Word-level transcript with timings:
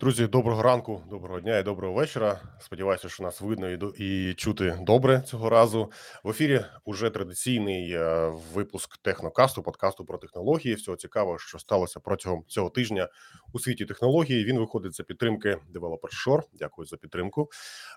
Друзі, 0.00 0.26
доброго 0.26 0.62
ранку, 0.62 1.02
доброго 1.10 1.40
дня 1.40 1.58
і 1.58 1.62
доброго 1.62 1.94
вечора. 1.94 2.40
Сподіваюся, 2.60 3.08
що 3.08 3.22
нас 3.22 3.40
видно 3.40 3.70
і 3.70 3.76
до- 3.76 3.92
і 3.98 4.34
чути 4.34 4.78
добре 4.82 5.20
цього 5.26 5.50
разу. 5.50 5.92
В 6.24 6.30
ефірі 6.30 6.60
уже 6.84 7.10
традиційний 7.10 7.92
е, 7.92 8.32
випуск 8.54 8.96
технокасту, 8.98 9.62
подкасту 9.62 10.04
про 10.04 10.18
технології. 10.18 10.74
Всього 10.74 10.96
цікавого, 10.96 11.38
що 11.38 11.58
сталося 11.58 12.00
протягом 12.00 12.44
цього 12.46 12.70
тижня 12.70 13.08
у 13.52 13.58
світі 13.58 13.84
технології. 13.86 14.44
Він 14.44 14.58
виходить 14.58 14.94
за 14.96 15.02
підтримки 15.02 15.56
Developer 15.74 16.26
Shore. 16.26 16.42
Дякую 16.52 16.86
за 16.86 16.96
підтримку. 16.96 17.50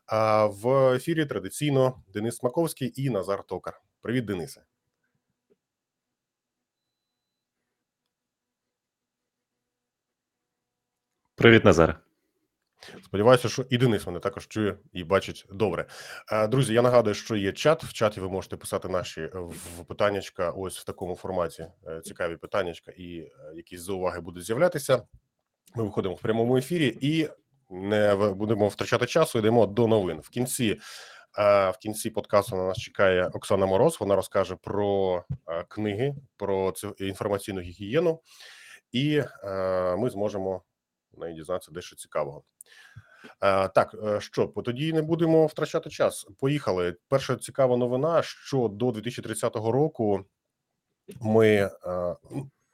А 0.05 0.45
в 0.45 0.93
ефірі 0.93 1.25
традиційно 1.25 2.03
Денис 2.13 2.35
Смаковський 2.35 2.93
і 2.95 3.09
Назар 3.09 3.43
Токар. 3.43 3.81
Привіт, 4.01 4.25
Денисе. 4.25 4.61
Привіт, 11.35 11.65
Назаре. 11.65 11.95
Сподіваюся, 13.03 13.49
що 13.49 13.65
і 13.69 13.77
Денис 13.77 14.07
мене 14.07 14.19
також 14.19 14.47
чує 14.47 14.77
і 14.91 15.03
бачить 15.03 15.45
добре. 15.51 15.85
Е, 16.31 16.47
Друзі, 16.47 16.73
я 16.73 16.81
нагадую, 16.81 17.13
що 17.13 17.35
є 17.35 17.51
чат. 17.51 17.83
В 17.83 17.93
чаті 17.93 18.19
ви 18.19 18.29
можете 18.29 18.57
писати 18.57 18.89
наші 18.89 19.21
е, 19.21 19.29
в 19.77 19.85
питаннячка. 19.87 20.51
Ось 20.51 20.79
в 20.79 20.83
такому 20.83 21.15
форматі 21.15 21.65
е, 21.87 22.01
цікаві 22.01 22.37
питаннячка, 22.37 22.91
і 22.97 23.31
якісь 23.55 23.81
зауваги 23.81 24.19
будуть 24.19 24.43
з'являтися. 24.43 25.03
Ми 25.75 25.83
виходимо 25.83 26.15
в 26.15 26.21
прямому 26.21 26.57
ефірі 26.57 26.97
і 27.01 27.29
не 27.69 28.15
будемо 28.15 28.67
втрачати 28.67 29.05
часу. 29.05 29.39
Йдемо 29.39 29.65
до 29.65 29.87
новин. 29.87 30.19
В 30.19 30.29
кінці 30.29 30.79
в 31.37 31.75
кінці 31.81 32.09
подкасту 32.09 32.55
на 32.55 32.63
нас 32.63 32.77
чекає 32.77 33.27
Оксана 33.27 33.65
Мороз. 33.65 33.97
Вона 33.99 34.15
розкаже 34.15 34.55
про 34.55 35.23
книги, 35.67 36.15
про 36.37 36.73
інформаційну 36.97 37.61
гігієну, 37.61 38.21
і 38.91 39.23
ми 39.97 40.09
зможемо 40.09 40.61
неї 41.19 41.35
дізнатися 41.35 41.71
дещо 41.71 41.95
цікавого. 41.95 42.43
Е, 43.41 43.67
Так, 43.67 43.95
е, 44.03 44.21
що 44.21 44.47
по- 44.47 44.61
тоді 44.61 44.93
не 44.93 45.01
будемо 45.01 45.45
втрачати 45.45 45.89
час. 45.89 46.27
Поїхали. 46.39 46.95
Перша 47.09 47.35
цікава 47.35 47.77
новина, 47.77 48.21
що 48.23 48.67
до 48.67 48.91
2030 48.91 49.55
року 49.71 50.25
ми 51.21 51.47
е, 51.47 51.69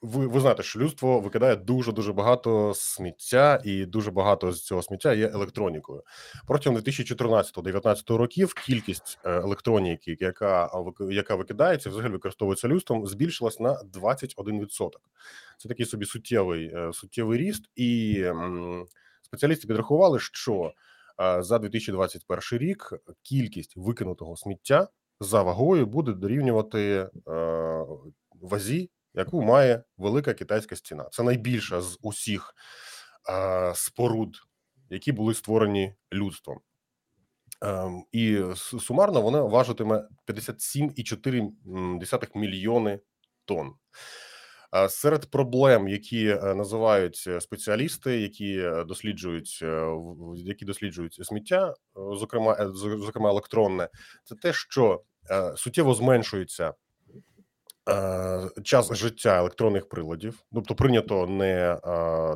ви, 0.01 0.27
ви 0.27 0.39
знаєте, 0.39 0.63
що 0.63 0.79
людство 0.79 1.19
викидає 1.19 1.55
дуже 1.55 1.91
дуже 1.91 2.13
багато 2.13 2.73
сміття, 2.75 3.61
і 3.65 3.85
дуже 3.85 4.11
багато 4.11 4.51
з 4.51 4.63
цього 4.63 4.81
сміття 4.81 5.13
є 5.13 5.27
електронікою. 5.27 6.03
Протягом 6.47 6.79
2014-2019 6.79 8.15
років 8.15 8.53
кількість 8.53 9.19
е, 9.25 9.31
електроніки, 9.31 10.17
яка 10.19 10.69
яка 11.11 11.35
викидається, 11.35 11.89
взагалі 11.89 12.11
використовується 12.11 12.67
людством, 12.67 13.07
збільшилась 13.07 13.59
на 13.59 13.81
21%. 13.93 14.89
Це 15.57 15.69
такий 15.69 15.85
собі 15.85 16.05
суттєвий 16.05 16.71
е, 16.75 16.93
суттєвий 16.93 17.39
ріст, 17.39 17.69
і 17.75 18.25
спеціалісти 19.21 19.67
підрахували, 19.67 20.19
що 20.19 20.73
е, 21.21 21.43
за 21.43 21.59
2021 21.59 22.67
рік 22.67 22.93
кількість 23.21 23.77
викинутого 23.77 24.37
сміття 24.37 24.87
за 25.19 25.43
вагою 25.43 25.85
буде 25.85 26.13
дорівнювати 26.13 27.09
вазі, 28.41 28.89
яку 29.13 29.41
має 29.41 29.83
велика 29.97 30.33
китайська 30.33 30.75
стіна. 30.75 31.09
Це 31.11 31.23
найбільша 31.23 31.81
з 31.81 31.97
усіх 32.01 32.55
е, 33.29 33.73
споруд, 33.75 34.35
які 34.89 35.11
були 35.11 35.33
створені 35.33 35.95
людством. 36.13 36.59
Ем, 37.61 38.03
і 38.11 38.41
сумарно 38.55 39.21
вона 39.21 39.41
важитиме 39.41 40.07
57,4 40.27 42.37
мільйони 42.37 42.99
тонн. 43.45 43.73
Серед 44.89 45.25
проблем, 45.25 45.87
які 45.87 46.27
е, 46.27 46.55
називають 46.55 47.23
е, 47.27 47.41
спеціалісти, 47.41 48.21
які 48.21 48.57
е, 48.57 48.83
досліджують 48.83 49.63
які 50.35 50.65
досліджують 50.65 51.13
сміття, 51.13 51.73
зокрема 51.95 52.71
зокрема 52.75 53.29
електронне, 53.29 53.89
це 54.23 54.35
те, 54.35 54.53
що 54.53 55.01
суттєво 55.55 55.93
зменшується 55.93 56.73
час 58.63 58.93
життя 58.93 59.37
електронних 59.37 59.89
приладів. 59.89 60.39
Тобто 60.53 60.75
прийнято 60.75 61.27
не 61.27 61.71
е, 61.71 61.77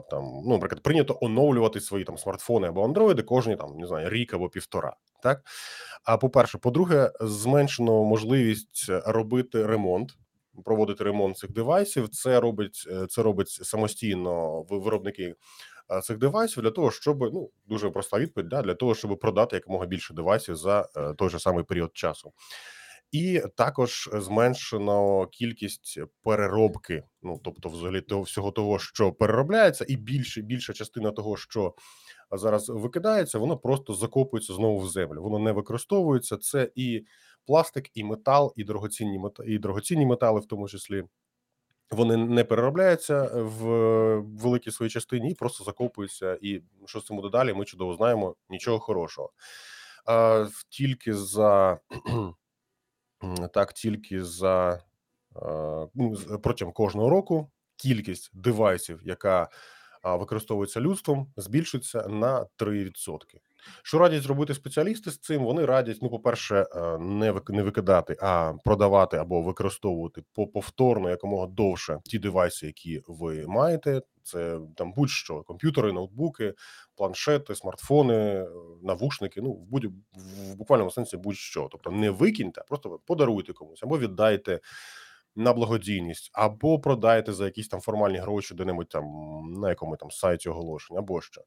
там, 0.10 0.24
ну, 0.46 0.50
наприклад, 0.50 0.84
прийнято 0.84 1.18
оновлювати 1.22 1.82
свої 1.82 2.04
там 2.04 2.18
смартфони 2.18 2.68
або 2.68 2.86
андроїди 2.86 3.22
кожні 3.22 3.56
там 3.56 3.78
не 3.78 3.88
знаю 3.88 4.10
рік 4.10 4.34
або 4.34 4.50
півтора. 4.50 4.96
Так 5.24 5.42
а 6.04 6.18
по-перше, 6.18 6.58
по-друге, 6.58 7.12
зменшено 7.22 8.04
можливість 8.04 8.86
робити 8.90 9.66
ремонт, 9.66 10.12
проводити 10.66 11.04
ремонт 11.04 11.38
цих 11.38 11.52
девайсів. 11.52 12.10
Це 12.10 12.40
робить 12.40 12.88
е, 12.92 13.08
це 13.10 13.24
робить 13.24 13.50
самостійно 13.50 14.62
виробники 14.62 15.36
е, 15.92 16.02
цих 16.02 16.18
девайсів 16.18 16.64
для 16.64 16.72
того, 16.72 16.92
щоб 16.92 17.20
ну 17.34 17.50
дуже 17.66 17.90
проста 17.90 18.20
відповідь, 18.20 18.50
да, 18.50 18.62
для 18.62 18.74
того, 18.74 18.96
щоб 18.96 19.20
продати 19.20 19.56
якомога 19.56 19.86
більше 19.86 20.14
девайсів 20.14 20.56
за 20.56 20.90
е, 20.98 21.14
той 21.14 21.30
же 21.30 21.40
самий 21.40 21.64
період 21.64 21.92
часу. 21.94 22.34
І 23.14 23.42
також 23.56 24.10
зменшено 24.14 25.28
кількість 25.28 26.00
переробки. 26.24 27.04
Ну 27.22 27.40
тобто, 27.44 27.70
взагалі 27.70 28.02
того 28.02 28.22
всього 28.22 28.52
того, 28.52 28.80
що 28.80 29.12
переробляється, 29.12 29.86
і 29.88 29.96
більше 29.96 30.42
більша 30.42 30.74
частина 30.74 31.12
того, 31.12 31.38
що 31.38 31.74
зараз 32.32 32.70
викидається, 32.70 33.40
воно 33.40 33.58
просто 33.58 33.94
закопується 33.94 34.54
знову 34.54 34.80
в 34.80 34.90
землю. 34.90 35.22
Воно 35.22 35.40
не 35.40 35.52
використовується. 35.52 36.38
Це 36.38 36.72
і 36.76 37.06
пластик, 37.46 37.90
і 37.94 38.04
метал, 38.04 38.54
і 38.56 38.64
дорогоцінні 38.64 39.22
і 39.46 39.58
дорогоцінні 39.58 40.06
метали, 40.06 40.40
в 40.40 40.46
тому 40.46 40.68
числі. 40.68 41.04
Вони 41.92 42.18
не 42.18 42.44
переробляються 42.44 43.24
в 43.34 43.66
великій 44.20 44.72
своїй 44.72 44.90
частині 44.90 45.32
і 45.32 45.36
просто 45.36 45.64
закопуються. 45.64 46.38
І 46.42 46.62
що 46.86 47.00
з 47.00 47.06
цим 47.06 47.16
буде 47.16 47.30
далі? 47.30 47.54
Ми 47.54 47.66
чудово 47.66 47.94
знаємо. 47.94 48.36
Нічого 48.50 48.80
хорошого. 48.80 49.32
А, 50.06 50.48
тільки 50.70 51.14
за 51.14 51.80
так, 53.54 53.74
тільки 53.74 54.24
за 54.24 54.84
е, 55.36 55.88
ну, 55.96 56.16
з- 56.16 56.40
протягом 56.44 56.74
кожного 56.74 57.10
року 57.10 57.52
кількість 57.76 58.32
девайсів, 58.34 59.00
яка 59.04 59.50
використовується 60.04 60.82
людством, 60.82 61.28
збільшується 61.38 62.08
на 62.08 62.46
3%. 62.58 63.38
Що 63.84 63.98
радять 63.98 64.22
зробити 64.22 64.54
спеціалісти 64.54 65.12
з 65.12 65.20
цим? 65.20 65.44
Вони 65.44 65.66
радять, 65.66 65.98
ну, 66.02 66.10
по-перше, 66.10 66.68
е, 66.76 66.98
не 66.98 67.34
не 67.50 67.64
викидати, 67.64 68.18
а 68.22 68.54
продавати 68.64 69.18
або 69.18 69.42
використовувати 69.42 70.24
повторно 70.54 71.10
якомога 71.10 71.48
довше 71.48 72.00
ті 72.04 72.20
девайси, 72.20 72.66
які 72.66 73.02
ви 73.08 73.48
маєте. 73.48 74.02
Це 74.24 74.60
там 74.76 74.94
будь-що: 74.94 75.44
комп'ютери, 75.44 75.92
ноутбуки, 75.92 76.54
планшети, 76.96 77.56
смартфони, 77.56 78.14
е, 78.14 78.48
навушники. 78.84 79.42
Ну, 79.42 79.52
в 79.52 79.66
будь 79.66 79.86
в 79.86 80.56
буквальному 80.56 80.92
сенсі 80.92 81.18
будь-що. 81.18 81.68
Тобто 81.72 81.92
не 81.92 82.10
викиньте, 82.10 82.62
а 82.62 82.64
просто 82.64 83.00
подаруйте 83.06 83.54
комусь 83.54 83.84
або 83.84 84.00
віддайте 84.00 84.60
на 85.36 85.54
благодійність, 85.54 86.30
або 86.34 86.80
продайте 86.80 87.34
за 87.34 87.46
якісь 87.46 87.68
там 87.68 87.82
формальні 87.82 88.18
гроші 88.18 88.56
де-небудь 88.56 88.90
там 88.90 89.06
на 89.62 89.70
якому 89.70 89.98
там 89.98 90.12
сайті 90.12 90.50
оголошень, 90.50 90.98
або 90.98 91.22
що. 91.22 91.42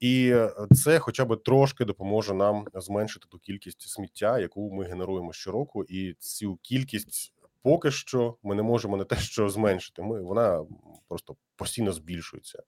І 0.00 0.30
е, 0.34 0.50
це 0.70 0.98
хоча 0.98 1.24
б 1.24 1.42
трошки 1.42 1.84
допоможе 1.84 2.34
нам 2.34 2.64
зменшити 2.74 3.26
ту 3.30 3.38
кількість 3.38 3.88
сміття, 3.88 4.38
яку 4.38 4.70
ми 4.72 4.84
генеруємо 4.84 5.32
щороку, 5.32 5.84
і 5.84 6.14
цю 6.14 6.56
кількість 6.56 7.32
поки 7.62 7.90
що 7.90 8.36
ми 8.42 8.54
не 8.54 8.62
можемо 8.62 8.96
не 8.96 9.04
те, 9.04 9.16
що 9.16 9.48
зменшити. 9.48 10.02
Ми 10.02 10.22
вона 10.22 10.64
просто 11.08 11.36
постійно 11.56 11.92
збільшується. 11.92 12.62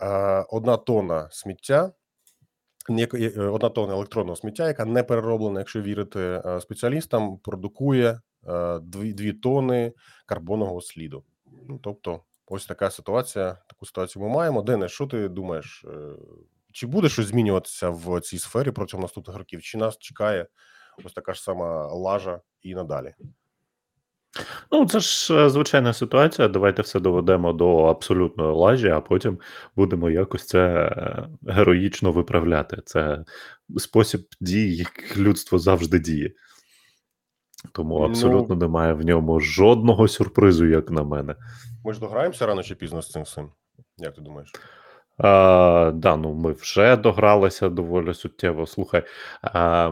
Е, 0.00 0.44
Одна 0.48 0.76
тонна 0.76 1.28
сміття. 1.30 1.92
е, 2.90 3.40
Одна 3.40 3.68
тонна 3.68 3.94
електронного 3.94 4.36
сміття, 4.36 4.66
яка 4.66 4.84
не 4.84 5.02
перероблена, 5.02 5.60
якщо 5.60 5.82
вірити 5.82 6.42
спеціалістам, 6.60 7.38
продукує 7.38 8.20
е, 8.48 8.78
дві, 8.82 9.12
дві 9.12 9.32
тони 9.32 9.92
карбонового 10.26 10.80
сліду. 10.80 11.24
Ну, 11.68 11.80
тобто, 11.82 12.20
ось 12.46 12.66
така 12.66 12.90
ситуація. 12.90 13.58
Таку 13.68 13.86
ситуацію 13.86 14.22
ми 14.22 14.28
маємо. 14.28 14.62
Дене, 14.62 14.88
що 14.88 15.06
ти 15.06 15.28
думаєш? 15.28 15.84
е, 15.88 15.98
Чи 16.72 16.86
буде 16.86 17.08
щось 17.08 17.26
змінюватися 17.26 17.90
в 17.90 18.20
цій 18.20 18.38
сфері 18.38 18.70
протягом 18.70 19.02
наступних 19.02 19.36
років? 19.36 19.62
Чи 19.62 19.78
нас 19.78 19.98
чекає 19.98 20.46
ось 21.04 21.12
така 21.12 21.34
ж 21.34 21.42
сама 21.42 21.86
лажа 21.86 22.40
і 22.62 22.74
надалі? 22.74 23.14
Ну, 24.72 24.86
це 24.86 25.00
ж 25.00 25.34
е, 25.46 25.50
звичайна 25.50 25.92
ситуація. 25.92 26.48
Давайте 26.48 26.82
все 26.82 27.00
доведемо 27.00 27.52
до 27.52 27.76
абсолютної 27.82 28.52
лажі, 28.52 28.88
а 28.88 29.00
потім 29.00 29.38
будемо 29.76 30.10
якось 30.10 30.46
це 30.46 30.58
е, 30.68 31.28
героїчно 31.46 32.12
виправляти. 32.12 32.82
Це 32.84 33.24
спосіб 33.76 34.28
дії, 34.40 34.76
як 34.76 35.16
людство 35.16 35.58
завжди 35.58 35.98
діє. 35.98 36.32
Тому 37.72 37.98
Ну- 37.98 38.04
абсолютно 38.04 38.54
немає 38.56 38.92
в 38.92 39.04
ньому 39.04 39.40
жодного 39.40 40.08
сюрпризу, 40.08 40.66
як 40.66 40.90
на 40.90 41.02
мене. 41.02 41.34
Ми 41.84 41.92
ж 41.92 42.00
дограємося 42.00 42.46
рано 42.46 42.62
чи 42.62 42.74
пізно 42.74 43.02
з 43.02 43.10
цим 43.10 43.22
всім? 43.22 43.48
Як 43.98 44.14
ти 44.14 44.20
думаєш? 44.20 44.52
А, 45.18 45.92
да, 45.94 46.16
ну 46.16 46.34
ми 46.34 46.52
вже 46.52 46.96
догралися 46.96 47.68
доволі 47.68 48.14
суттєво. 48.14 48.66
Слухай, 48.66 49.02
а, 49.42 49.90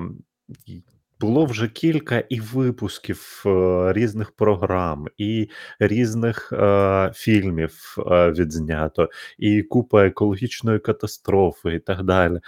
й- 0.66 0.82
було 1.20 1.44
вже 1.44 1.68
кілька 1.68 2.18
і 2.18 2.40
випусків 2.40 3.42
е, 3.46 3.92
різних 3.92 4.30
програм, 4.30 5.06
і 5.18 5.48
різних 5.78 6.52
е, 6.52 7.12
фільмів 7.14 7.96
е, 8.10 8.30
відзнято, 8.30 9.08
і 9.38 9.62
купа 9.62 10.06
екологічної 10.06 10.78
катастрофи, 10.78 11.74
і 11.74 11.78
так 11.78 12.02
далі. 12.02 12.34
Е, 12.34 12.40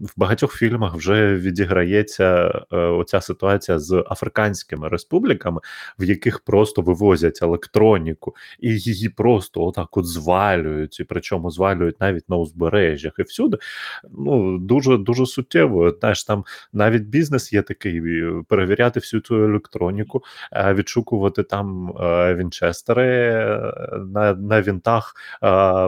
В 0.00 0.12
багатьох 0.16 0.54
фільмах 0.56 0.94
вже 0.94 1.34
відіграється 1.34 2.52
е, 2.72 2.76
оця 2.76 3.20
ситуація 3.20 3.78
з 3.78 4.04
африканськими 4.10 4.88
республіками, 4.88 5.60
в 5.98 6.04
яких 6.04 6.40
просто 6.40 6.82
вивозять 6.82 7.38
електроніку, 7.42 8.34
і 8.60 8.68
її 8.78 9.08
просто 9.08 9.62
отак 9.64 9.96
от 9.96 10.06
звалюють, 10.06 11.00
і 11.00 11.04
причому 11.04 11.50
звалюють 11.50 12.00
навіть 12.00 12.28
на 12.28 12.36
узбережжях 12.36 13.12
і 13.18 13.22
всюди. 13.22 13.58
Ну 14.10 14.58
дуже 14.58 14.96
дуже 14.98 15.26
суттєво. 15.26 15.90
Знаєш, 16.00 16.24
там 16.24 16.44
навіть 16.72 17.08
бізнес 17.20 17.52
є 17.52 17.62
такий: 17.62 17.98
е, 17.98 18.42
перевіряти 18.48 19.00
всю 19.00 19.20
цю 19.20 19.44
електроніку, 19.44 20.22
е, 20.52 20.74
відшукувати 20.74 21.42
там 21.42 21.96
е, 22.00 22.34
вінчестери 22.34 23.32
на 24.06 24.34
на 24.34 24.62
вінтах, 24.62 25.14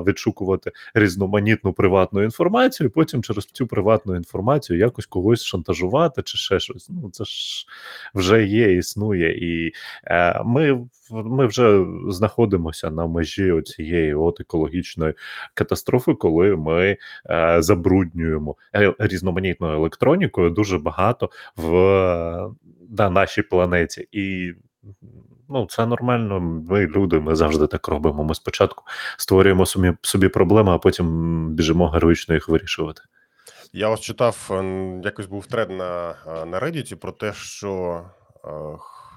відшукувати 0.06 0.72
різноманітну 0.94 1.72
приватну 1.72 2.22
інформацію, 2.22 2.86
і 2.88 2.90
потім 2.90 3.22
через 3.22 3.46
цю 3.46 3.66
приватну 3.66 4.16
інформацію 4.16 4.78
якось 4.78 5.06
когось 5.06 5.42
шантажувати 5.44 6.22
чи 6.22 6.38
ще 6.38 6.60
щось. 6.60 6.88
Ну 6.90 7.10
це 7.12 7.24
ж 7.24 7.66
вже 8.14 8.46
є, 8.46 8.76
існує, 8.76 9.38
і 9.38 9.72
ми 10.44 10.86
ми 11.10 11.46
вже 11.46 11.84
знаходимося 12.08 12.90
на 12.90 13.06
межі 13.06 13.62
цієї 13.64 14.14
от 14.14 14.40
екологічної 14.40 15.14
катастрофи, 15.54 16.14
коли 16.14 16.56
ми 16.56 16.96
забруднюємо 17.58 18.56
різноманітною 18.98 19.74
електронікою 19.74 20.50
дуже 20.50 20.78
багато 20.78 21.21
в 21.56 21.72
на 22.98 23.10
нашій 23.10 23.42
планеті. 23.42 24.08
І 24.12 24.54
ну, 25.48 25.66
це 25.70 25.86
нормально. 25.86 26.40
Ми 26.40 26.86
люди, 26.86 27.20
ми 27.20 27.36
завжди 27.36 27.66
так 27.66 27.88
робимо. 27.88 28.24
Ми 28.24 28.34
спочатку 28.34 28.84
створюємо 29.18 29.66
собі, 29.66 29.92
собі 30.02 30.28
проблеми, 30.28 30.72
а 30.72 30.78
потім 30.78 31.48
біжимо 31.54 31.88
героїчно 31.88 32.34
їх 32.34 32.48
вирішувати. 32.48 33.02
Я 33.72 33.88
ось 33.88 34.00
читав, 34.00 34.50
якось 35.04 35.26
був 35.26 35.46
тред 35.46 35.70
на 35.70 36.14
на 36.46 36.60
Reddit 36.60 36.94
про 36.94 37.12
те, 37.12 37.32
що 37.32 38.02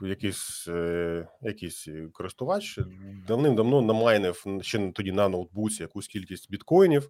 якийсь 0.02 0.68
е, 0.68 1.28
якийсь 1.42 1.88
користувач 2.14 2.80
давним-давно 3.28 3.82
намайнив 3.82 4.46
ще 4.62 4.92
тоді 4.92 5.12
на 5.12 5.30
ноутбуці 5.30 5.82
якусь 5.82 6.08
кількість 6.08 6.52
біткоїнів 6.52 7.10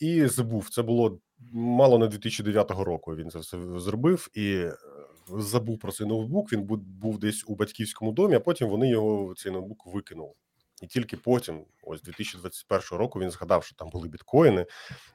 і 0.00 0.26
забув. 0.26 0.68
Це 0.70 0.82
було 0.82 1.18
мало 1.52 1.98
не 1.98 2.08
2009 2.08 2.70
року. 2.70 3.16
Він 3.16 3.30
це 3.30 3.38
все 3.38 3.58
зробив 3.78 4.28
і 4.34 4.54
е, 4.54 4.76
забув 5.28 5.78
про 5.78 5.92
цей 5.92 6.06
ноутбук. 6.06 6.52
Він 6.52 6.62
був 7.00 7.18
десь 7.18 7.44
у 7.46 7.54
батьківському 7.54 8.12
домі, 8.12 8.34
а 8.34 8.40
потім 8.40 8.68
вони 8.68 8.88
його 8.88 9.34
цей 9.36 9.52
ноутбук 9.52 9.86
викинули. 9.86 10.32
І 10.82 10.86
тільки 10.86 11.16
потім, 11.16 11.64
ось 11.82 12.02
2021 12.02 12.98
року, 12.98 13.20
він 13.20 13.30
згадав, 13.30 13.64
що 13.64 13.76
там 13.76 13.88
були 13.88 14.08
біткоїни, 14.08 14.66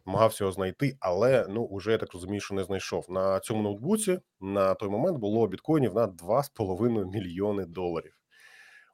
намагався 0.05 0.43
його 0.43 0.51
знайти, 0.51 0.97
але 0.99 1.45
ну 1.49 1.63
уже 1.63 1.91
я 1.91 1.97
так 1.97 2.13
розумію, 2.13 2.41
що 2.41 2.55
не 2.55 2.63
знайшов. 2.63 3.05
На 3.09 3.39
цьому 3.39 3.61
ноутбуці 3.63 4.19
на 4.39 4.73
той 4.73 4.89
момент 4.89 5.17
було 5.17 5.47
біткоїнів 5.47 5.95
на 5.95 6.07
2,5 6.07 7.11
мільйони 7.11 7.65
доларів. 7.65 8.17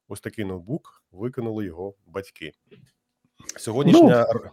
Ось 0.07 0.21
такий 0.21 0.45
ноутбук 0.45 1.03
викинули 1.11 1.65
його 1.65 1.95
батьки. 2.05 2.51
Сьогоднішня 3.57 4.27
ну, 4.33 4.49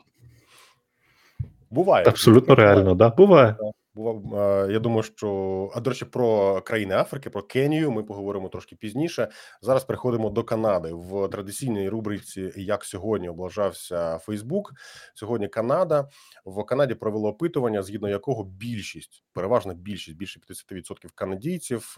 Буває 1.75 2.05
абсолютно 2.09 2.55
реально, 2.55 2.95
да 2.95 3.09
буває. 3.09 3.57
Бував 3.95 4.71
я 4.71 4.79
думаю, 4.79 5.03
що 5.03 5.71
а 5.75 5.81
до 5.81 5.91
речі, 5.91 6.05
про 6.05 6.61
країни 6.61 6.95
Африки, 6.95 7.31
про 7.31 7.43
Кенію 7.43 7.91
ми 7.91 8.03
поговоримо 8.03 8.49
трошки 8.49 8.77
пізніше. 8.77 9.29
Зараз 9.63 9.85
переходимо 9.85 10.31
до 10.31 10.45
Канади 10.45 10.91
в 10.93 11.29
традиційній 11.29 11.89
рубриці. 11.89 12.53
Як 12.57 12.85
сьогодні 12.85 13.29
облажався 13.29 14.19
Фейсбук? 14.19 14.73
Сьогодні 15.15 15.49
Канада 15.49 16.09
в 16.45 16.65
Канаді 16.65 16.95
провело 16.95 17.29
опитування, 17.29 17.83
згідно 17.83 18.09
якого 18.09 18.45
більшість, 18.45 19.25
переважна 19.33 19.75
більшість, 19.75 20.17
більше 20.17 20.41
50% 20.41 21.09
канадійців 21.15 21.97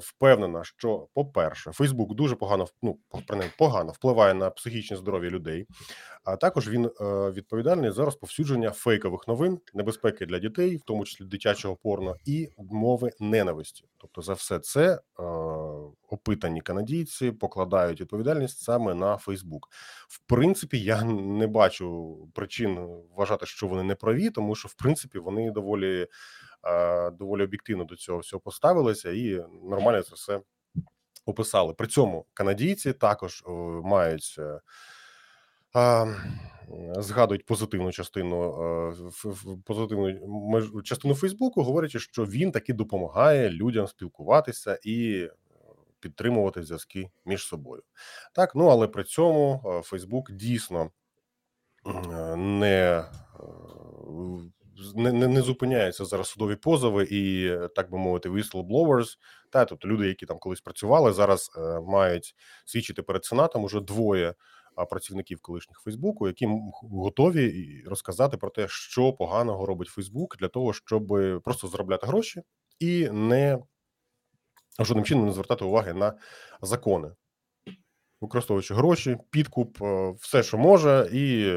впевнена, 0.00 0.64
що, 0.64 1.08
по-перше, 1.14 1.72
Фейсбук 1.72 2.14
дуже 2.14 2.36
погано 2.36 2.66
ну, 2.82 2.98
принаймні, 3.26 3.54
погано 3.58 3.92
впливає 3.92 4.34
на 4.34 4.50
психічне 4.50 4.96
здоров'я 4.96 5.30
людей, 5.30 5.66
а 6.24 6.36
також 6.36 6.68
він 6.68 6.86
е, 6.86 6.90
відповідальний 7.30 7.90
за 7.90 8.04
розповсюдження 8.04 8.70
фейкових 8.70 9.28
новин, 9.28 9.60
небезпеки 9.74 10.26
для 10.26 10.38
дітей, 10.38 10.76
в 10.76 10.82
тому 10.82 11.04
числі 11.04 11.24
дитячого 11.24 11.76
порно, 11.76 12.16
і 12.24 12.48
мови 12.58 13.10
ненависті. 13.20 13.84
Тобто, 13.98 14.22
за 14.22 14.32
все 14.32 14.58
це 14.58 14.92
е, 14.94 15.22
опитані 16.08 16.60
канадійці 16.60 17.32
покладають 17.32 18.00
відповідальність 18.00 18.58
саме 18.58 18.94
на 18.94 19.16
Фейсбук. 19.16 19.68
В 20.08 20.18
принципі, 20.18 20.80
я 20.80 21.04
не 21.04 21.46
бачу 21.46 22.16
причин 22.34 22.88
вважати, 23.16 23.46
що 23.46 23.66
вони 23.66 23.82
не 23.82 23.94
праві, 23.94 24.30
тому 24.30 24.54
що 24.54 24.68
в 24.68 24.74
принципі 24.74 25.18
вони 25.18 25.50
доволі 25.50 26.06
доволі 27.18 27.42
об'єктивно 27.42 27.84
до 27.84 27.96
цього 27.96 28.18
всього 28.18 28.40
поставилися 28.40 29.10
і 29.10 29.44
нормально 29.62 30.02
це 30.02 30.14
все 30.14 30.40
описали. 31.26 31.74
При 31.74 31.86
цьому 31.86 32.26
канадійці 32.34 32.92
також 32.92 33.44
мають. 33.84 34.36
Е, 34.38 34.60
згадують 36.96 37.46
позитивну 37.46 37.92
частину 37.92 39.12
позитивну 39.64 40.82
частину 40.82 41.14
Фейсбуку, 41.14 41.62
говорячи, 41.62 41.98
що 41.98 42.24
він 42.24 42.52
таки 42.52 42.72
допомагає 42.72 43.50
людям 43.50 43.86
спілкуватися 43.86 44.78
і 44.82 45.28
підтримувати 46.00 46.62
зв'язки 46.62 47.10
між 47.24 47.42
собою. 47.42 47.82
Так, 48.32 48.54
ну 48.54 48.66
але 48.66 48.88
при 48.88 49.04
цьому 49.04 49.62
Фейсбук 49.84 50.32
дійсно 50.32 50.90
не 52.36 53.04
не 54.94 55.12
не, 55.12 55.28
не 55.28 55.42
зупиняються 55.42 56.04
зараз 56.04 56.28
судові 56.28 56.56
позови 56.56 57.08
і 57.10 57.50
так 57.74 57.90
би 57.90 57.98
мовити, 57.98 58.28
whistleblowers, 58.30 59.16
та 59.50 59.64
тобто 59.64 59.88
люди, 59.88 60.08
які 60.08 60.26
там 60.26 60.38
колись 60.38 60.60
працювали, 60.60 61.12
зараз 61.12 61.50
е, 61.56 61.80
мають 61.80 62.34
свідчити 62.64 63.02
перед 63.02 63.24
сенатом 63.24 63.64
уже 63.64 63.80
двоє 63.80 64.34
працівників 64.90 65.40
колишніх 65.40 65.78
Фейсбуку, 65.78 66.26
які 66.26 66.48
готові 66.82 67.82
розказати 67.86 68.36
про 68.36 68.50
те, 68.50 68.66
що 68.68 69.12
поганого 69.12 69.66
робить 69.66 69.88
Фейсбук 69.88 70.36
для 70.36 70.48
того, 70.48 70.72
щоб 70.72 71.06
просто 71.44 71.68
заробляти 71.68 72.06
гроші 72.06 72.42
і 72.78 73.08
не 73.10 73.58
жодним 74.78 75.04
чином 75.04 75.26
не 75.26 75.32
звертати 75.32 75.64
уваги 75.64 75.92
на 75.92 76.18
закони, 76.62 77.10
використовуючи 78.20 78.74
гроші, 78.74 79.16
підкуп, 79.30 79.82
е, 79.82 80.14
все, 80.20 80.42
що 80.42 80.58
може, 80.58 81.10
і 81.12 81.56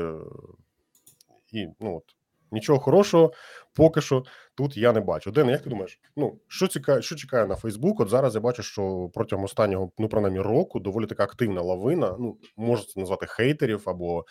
і 1.51 1.67
ну 1.79 1.97
от 1.97 2.14
Нічого 2.51 2.79
хорошого 2.79 3.33
поки 3.75 4.01
що 4.01 4.23
тут 4.55 4.77
я 4.77 4.93
не 4.93 4.99
бачу. 4.99 5.31
Ден, 5.31 5.49
як 5.49 5.61
ти 5.61 5.69
думаєш? 5.69 5.99
Ну 6.15 6.39
що 6.47 6.67
цікає, 6.67 7.01
що 7.01 7.15
чекає 7.15 7.47
на 7.47 7.55
Фейсбук? 7.55 7.99
От 7.99 8.09
зараз 8.09 8.35
я 8.35 8.41
бачу, 8.41 8.63
що 8.63 9.09
протягом 9.13 9.45
останнього 9.45 9.91
ну 9.97 10.09
принаймні 10.09 10.39
року 10.39 10.79
доволі 10.79 11.05
така 11.05 11.23
активна 11.23 11.61
лавина. 11.61 12.15
Ну 12.19 12.37
можна 12.57 12.85
це 12.93 12.99
назвати 12.99 13.25
хейтерів 13.27 13.83
або 13.85 14.25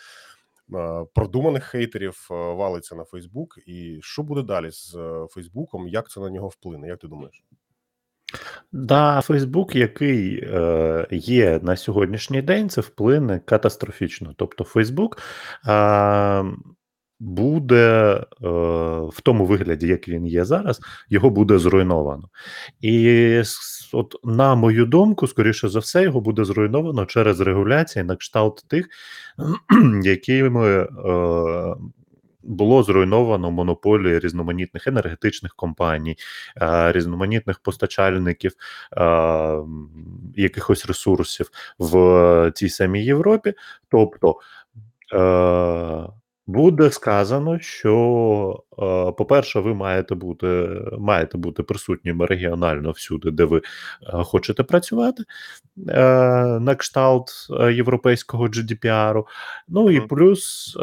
е, 0.75 1.05
продуманих 1.13 1.63
хейтерів 1.63 2.27
е, 2.31 2.33
валиться 2.33 2.95
на 2.95 3.03
Фейсбук. 3.03 3.57
І 3.65 3.99
що 4.01 4.23
буде 4.23 4.41
далі 4.41 4.71
з 4.71 4.95
е, 4.95 5.27
Фейсбуком? 5.29 5.87
Як 5.87 6.09
це 6.09 6.19
на 6.19 6.29
нього 6.29 6.47
вплине? 6.47 6.87
Як 6.87 6.99
ти 6.99 7.07
думаєш? 7.07 7.43
Да, 8.71 9.21
Фейсбук, 9.21 9.75
який 9.75 10.43
е, 10.43 11.07
є 11.11 11.59
на 11.63 11.77
сьогоднішній 11.77 12.41
день, 12.41 12.69
це 12.69 12.81
вплине 12.81 13.39
катастрофічно. 13.39 14.33
Тобто, 14.37 14.63
Фейсбук. 14.63 15.17
Е, 15.67 16.43
буде 17.19 18.13
е, 18.13 18.47
в 19.13 19.21
тому 19.23 19.45
вигляді, 19.45 19.87
як 19.87 20.07
він 20.07 20.27
є 20.27 20.45
зараз, 20.45 20.81
його 21.09 21.29
буде 21.29 21.59
зруйновано. 21.59 22.29
І 22.81 23.41
от, 23.93 24.15
на 24.23 24.55
мою 24.55 24.85
думку, 24.85 25.27
скоріше 25.27 25.69
за 25.69 25.79
все, 25.79 26.03
його 26.03 26.21
буде 26.21 26.45
зруйновано 26.45 27.05
через 27.05 27.39
регуляції 27.39 28.05
на 28.05 28.15
кшталт 28.15 28.65
тих, 28.67 28.89
якими. 30.03 30.87
Е, 31.05 31.75
було 32.45 32.83
зруйновано 32.83 33.51
монополії 33.51 34.19
різноманітних 34.19 34.87
енергетичних 34.87 35.55
компаній, 35.55 36.17
е, 36.61 36.91
різноманітних 36.91 37.59
постачальників 37.59 38.51
е, 38.97 39.57
якихось 40.35 40.85
ресурсів 40.85 41.49
в 41.79 42.51
цій 42.55 42.69
самій 42.69 43.05
Європі. 43.05 43.53
Тобто 43.89 44.35
е, 45.13 46.07
Буде 46.47 46.91
сказано, 46.91 47.59
що, 47.59 48.63
е, 48.71 49.11
по-перше, 49.11 49.59
ви 49.59 49.73
маєте 49.73 50.15
бути 50.15 50.67
маєте 50.99 51.37
бути 51.37 51.63
присутніми 51.63 52.25
регіонально 52.25 52.91
всюди, 52.91 53.31
де 53.31 53.43
ви 53.43 53.57
е, 53.57 53.61
хочете 54.23 54.63
працювати 54.63 55.23
е, 55.89 56.03
на 56.59 56.75
кшталт 56.75 57.29
європейського 57.71 58.47
GDPR. 58.47 59.23
Ну 59.67 59.91
і 59.91 60.01
плюс 60.01 60.75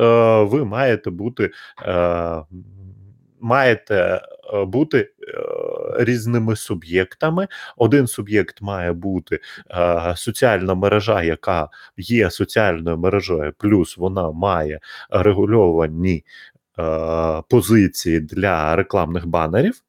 ви 0.42 0.64
маєте 0.64 1.10
бути 1.10 1.50
маєте 3.42 3.94
е, 4.54 4.64
бути 4.64 4.98
е, 4.98 5.08
різними 6.04 6.56
суб'єктами. 6.56 7.48
Один 7.76 8.06
суб'єкт 8.06 8.62
має 8.62 8.92
бути 8.92 9.40
е, 9.70 10.14
соціальна 10.16 10.74
мережа, 10.74 11.22
яка 11.22 11.68
є 11.96 12.30
соціальною 12.30 12.98
мережею, 12.98 13.52
плюс 13.58 13.96
вона 13.96 14.30
має 14.30 14.80
регульовані 15.10 16.24
позиції 17.48 18.20
для 18.20 18.76
рекламних 18.76 19.26
банерів. 19.26 19.82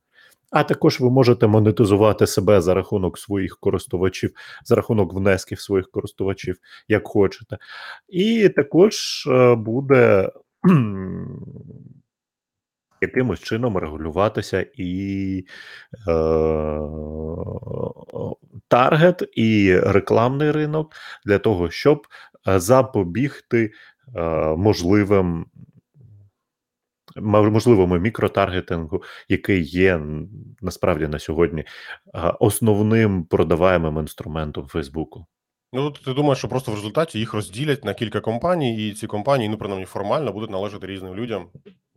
А 0.51 0.63
також 0.63 0.99
ви 0.99 1.09
можете 1.09 1.47
монетизувати 1.47 2.27
себе 2.27 2.61
за 2.61 2.73
рахунок 2.73 3.17
своїх 3.17 3.57
користувачів, 3.59 4.31
за 4.65 4.75
рахунок 4.75 5.13
внесків 5.13 5.59
своїх 5.59 5.91
користувачів, 5.91 6.57
як 6.87 7.07
хочете. 7.07 7.57
І 8.09 8.49
також 8.49 9.27
буде 9.57 10.29
якимось 13.03 13.39
чином 13.39 13.77
регулюватися 13.77 14.65
і 14.77 15.45
е, 16.07 16.13
таргет, 18.67 19.23
і 19.35 19.79
рекламний 19.79 20.51
ринок 20.51 20.91
для 21.25 21.39
того, 21.39 21.69
щоб 21.69 22.07
е, 22.47 22.59
запобігти 22.59 23.71
е, 24.15 24.21
можливим 24.55 25.45
можливому 27.15 27.97
мікротаргетингу, 27.97 29.03
який 29.29 29.63
є 29.63 30.01
насправді 30.61 31.07
на 31.07 31.19
сьогодні 31.19 31.63
основним 32.39 33.23
продаваємим 33.23 33.97
інструментом 33.97 34.67
Фейсбуку. 34.67 35.25
Ну, 35.75 35.91
ти 35.91 36.13
думаєш, 36.13 36.37
що 36.37 36.47
просто 36.47 36.71
в 36.71 36.75
результаті 36.75 37.19
їх 37.19 37.33
розділять 37.33 37.85
на 37.85 37.93
кілька 37.93 38.21
компаній, 38.21 38.87
і 38.87 38.93
ці 38.93 39.07
компанії, 39.07 39.49
ну 39.49 39.57
принаймні 39.57 39.85
формально, 39.85 40.33
будуть 40.33 40.51
належати 40.51 40.87
різним 40.87 41.15
людям 41.15 41.45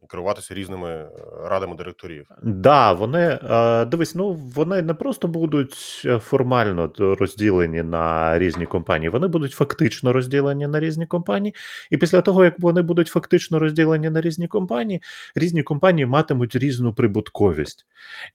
керуватися 0.09 0.55
різними 0.55 0.89
е, 0.89 1.09
радами 1.45 1.77
директорів. 1.77 2.27
Да, 2.43 2.93
вони 2.93 3.39
е, 3.51 3.85
дивись, 3.85 4.15
ну 4.15 4.33
вони 4.33 4.83
не 4.83 4.95
просто 4.95 5.29
будуть 5.29 6.03
е, 6.05 6.19
формально 6.19 6.93
розділені 6.99 7.83
на 7.83 8.39
різні 8.39 8.67
компанії, 8.67 9.09
вони 9.09 9.27
будуть 9.27 9.53
фактично 9.53 10.13
розділені 10.13 10.67
на 10.67 10.81
різні 10.81 11.07
компанії. 11.07 11.55
І 11.91 11.97
після 11.97 12.21
того, 12.21 12.45
як 12.45 12.55
вони 12.59 12.83
будуть 12.83 13.09
фактично 13.09 13.59
розділені 13.59 14.11
на 14.11 14.21
різні 14.21 14.49
компанії, 14.49 15.03
різні 15.35 15.63
компанії 15.63 16.07
матимуть 16.07 16.57
різну 16.57 16.95
прибутковість. 16.95 17.87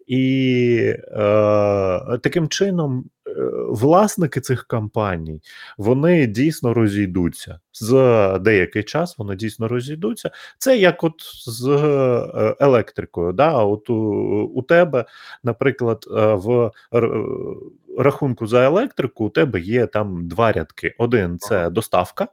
І 0.07 0.93
е, 0.97 2.17
таким 2.23 2.47
чином 2.47 3.05
власники 3.69 4.41
цих 4.41 4.67
компаній 4.67 5.41
вони 5.77 6.27
дійсно 6.27 6.73
розійдуться 6.73 7.59
за 7.73 8.37
деякий 8.37 8.83
час. 8.83 9.17
Вони 9.17 9.35
дійсно 9.35 9.67
розійдуться. 9.67 10.31
Це 10.57 10.77
як 10.77 11.03
от 11.03 11.13
з 11.45 11.67
е, 11.67 12.55
електрикою. 12.59 13.33
Да? 13.33 13.63
От 13.63 13.89
у, 13.89 13.95
у 14.55 14.61
тебе, 14.61 15.05
наприклад, 15.43 16.05
е, 16.17 16.33
в 16.33 16.71
рахунку 17.97 18.47
за 18.47 18.65
електрику 18.65 19.25
у 19.25 19.29
тебе 19.29 19.59
є 19.59 19.87
там 19.87 20.27
два 20.27 20.51
рядки: 20.51 20.95
один 20.97 21.39
це 21.39 21.69
доставка. 21.69 22.27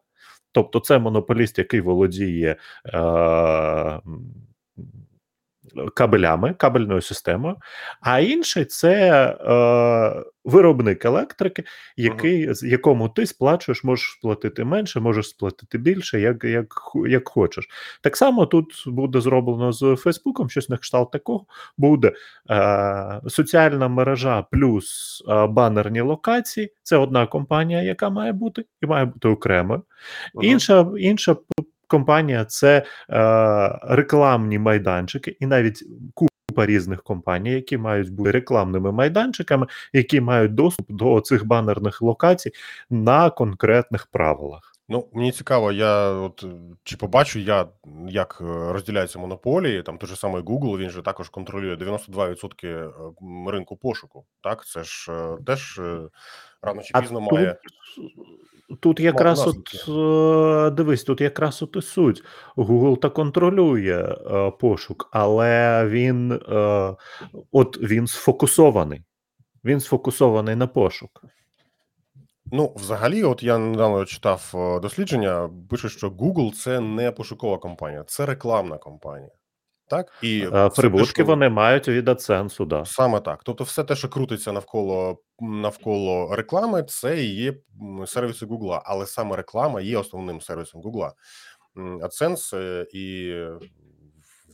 Тобто 0.52 0.80
це 0.80 0.98
монополіст, 0.98 1.58
який 1.58 1.80
володіє 1.80 2.56
е, 2.86 2.90
кабелями, 5.94 6.54
кабельною 6.54 7.02
системою, 7.02 7.56
а 8.00 8.20
інший 8.20 8.64
це 8.64 9.26
е, 9.26 10.24
виробник 10.44 11.04
електрики, 11.04 11.64
який, 11.96 12.54
з 12.54 12.62
якому 12.62 13.08
ти 13.08 13.26
сплачуєш, 13.26 13.84
можеш 13.84 14.10
сплатити 14.10 14.64
менше, 14.64 15.00
можеш 15.00 15.28
сплатити 15.28 15.78
більше, 15.78 16.20
як 16.20 16.44
як, 16.44 16.74
як 17.08 17.28
хочеш. 17.28 17.68
Так 18.02 18.16
само 18.16 18.46
тут 18.46 18.84
буде 18.86 19.20
зроблено 19.20 19.72
з 19.72 19.96
Фейсбуком, 19.96 20.50
щось 20.50 20.68
на 20.68 20.76
кшталт 20.76 21.10
такого 21.10 21.44
буде 21.78 22.12
е, 22.50 23.20
соціальна 23.28 23.88
мережа 23.88 24.42
плюс 24.50 25.18
е, 25.28 25.46
банерні 25.46 26.00
локації. 26.00 26.72
Це 26.82 26.96
одна 26.96 27.26
компанія, 27.26 27.82
яка 27.82 28.10
має 28.10 28.32
бути, 28.32 28.64
і 28.82 28.86
має 28.86 29.04
бути 29.04 29.28
окремою. 29.28 29.82
Інша 30.42 30.86
інша 30.98 31.36
компанія 31.88 32.44
це 32.44 32.76
е, 32.78 32.84
рекламні 33.82 34.58
майданчики, 34.58 35.36
і 35.40 35.46
навіть 35.46 35.84
купа 36.14 36.66
різних 36.66 37.02
компаній, 37.02 37.50
які 37.50 37.78
мають 37.78 38.12
бути 38.12 38.30
рекламними 38.30 38.92
майданчиками, 38.92 39.66
які 39.92 40.20
мають 40.20 40.54
доступ 40.54 40.86
до 40.92 41.20
цих 41.20 41.46
банерних 41.46 42.02
локацій 42.02 42.52
на 42.90 43.30
конкретних 43.30 44.06
правилах. 44.06 44.78
Ну, 44.90 45.08
мені 45.12 45.32
цікаво, 45.32 45.72
я 45.72 46.10
от 46.10 46.44
чи 46.84 46.96
побачу 46.96 47.38
я, 47.38 47.66
як 48.08 48.38
е, 48.40 48.44
розділяються 48.72 49.18
монополії. 49.18 49.82
Там 49.82 49.98
той 49.98 50.08
же 50.08 50.16
самий 50.16 50.42
Google, 50.42 50.78
він 50.78 50.90
же 50.90 51.02
також 51.02 51.28
контролює 51.28 51.74
92% 51.74 52.66
е, 52.66 52.90
ринку 53.50 53.76
пошуку. 53.76 54.24
Так, 54.40 54.66
це 54.66 54.84
ж 54.84 55.12
е, 55.12 55.36
теж 55.46 55.80
рано 56.62 56.82
чи 56.82 57.00
пізно 57.00 57.28
а 57.30 57.34
має. 57.34 57.56
Тут 58.80 59.00
якраз 59.00 59.46
от 59.46 59.88
е, 59.88 60.70
дивись, 60.70 61.04
тут 61.04 61.20
якраз 61.20 61.62
от 61.62 61.76
і 61.76 61.82
суть. 61.82 62.24
Google 62.56 62.98
та 62.98 63.08
контролює 63.08 64.16
е, 64.30 64.50
пошук, 64.50 65.08
але 65.12 65.86
він 65.88 66.32
е, 66.32 66.94
от 67.52 67.78
він 67.82 68.06
сфокусований. 68.06 69.02
Він 69.64 69.80
сфокусований 69.80 70.56
на 70.56 70.66
пошук. 70.66 71.24
Ну, 72.52 72.72
взагалі, 72.76 73.24
от 73.24 73.42
я 73.42 73.58
недавно 73.58 74.04
читав 74.04 74.52
е, 74.54 74.80
дослідження, 74.80 75.50
пише, 75.70 75.88
що 75.88 76.08
Google 76.08 76.52
це 76.52 76.80
не 76.80 77.12
пошукова 77.12 77.58
компанія, 77.58 78.04
це 78.06 78.26
рекламна 78.26 78.78
компанія. 78.78 79.30
Так 79.88 80.12
і 80.22 80.48
е, 80.52 80.68
прибутки 80.68 81.06
те, 81.06 81.12
що... 81.12 81.24
вони 81.24 81.48
мають 81.48 81.88
від 81.88 82.08
AdSense, 82.08 82.66
да. 82.66 82.84
саме 82.84 83.20
так. 83.20 83.40
Тобто, 83.44 83.64
все 83.64 83.84
те, 83.84 83.96
що 83.96 84.08
крутиться 84.08 84.52
навколо 84.52 85.18
навколо 85.40 86.36
реклами, 86.36 86.82
це 86.82 87.24
і 87.24 87.34
є 87.34 87.54
сервіси 88.06 88.46
Гугла, 88.46 88.82
але 88.84 89.06
саме 89.06 89.36
реклама 89.36 89.80
є 89.80 89.98
основним 89.98 90.40
сервісом 90.40 90.82
Гугла. 90.82 91.12
AdSense, 91.76 92.56
е, 92.56 92.86
і 92.92 93.34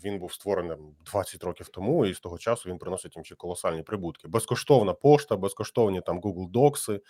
він 0.05 0.19
був 0.19 0.33
створений 0.33 0.77
20 1.07 1.45
років 1.45 1.69
тому, 1.69 2.07
і 2.07 2.15
з 2.15 2.21
того 2.21 2.39
часу 2.39 2.71
він 2.71 2.79
приносить 2.79 3.17
їм 3.17 3.25
ще 3.25 3.35
колосальні 3.35 3.83
прибутки. 3.83 4.29
Безкоштовна 4.29 4.93
пошта, 4.93 5.37
безкоштовні 5.37 6.01
там 6.01 6.21
Google 6.21 6.51
Docs, 6.51 7.01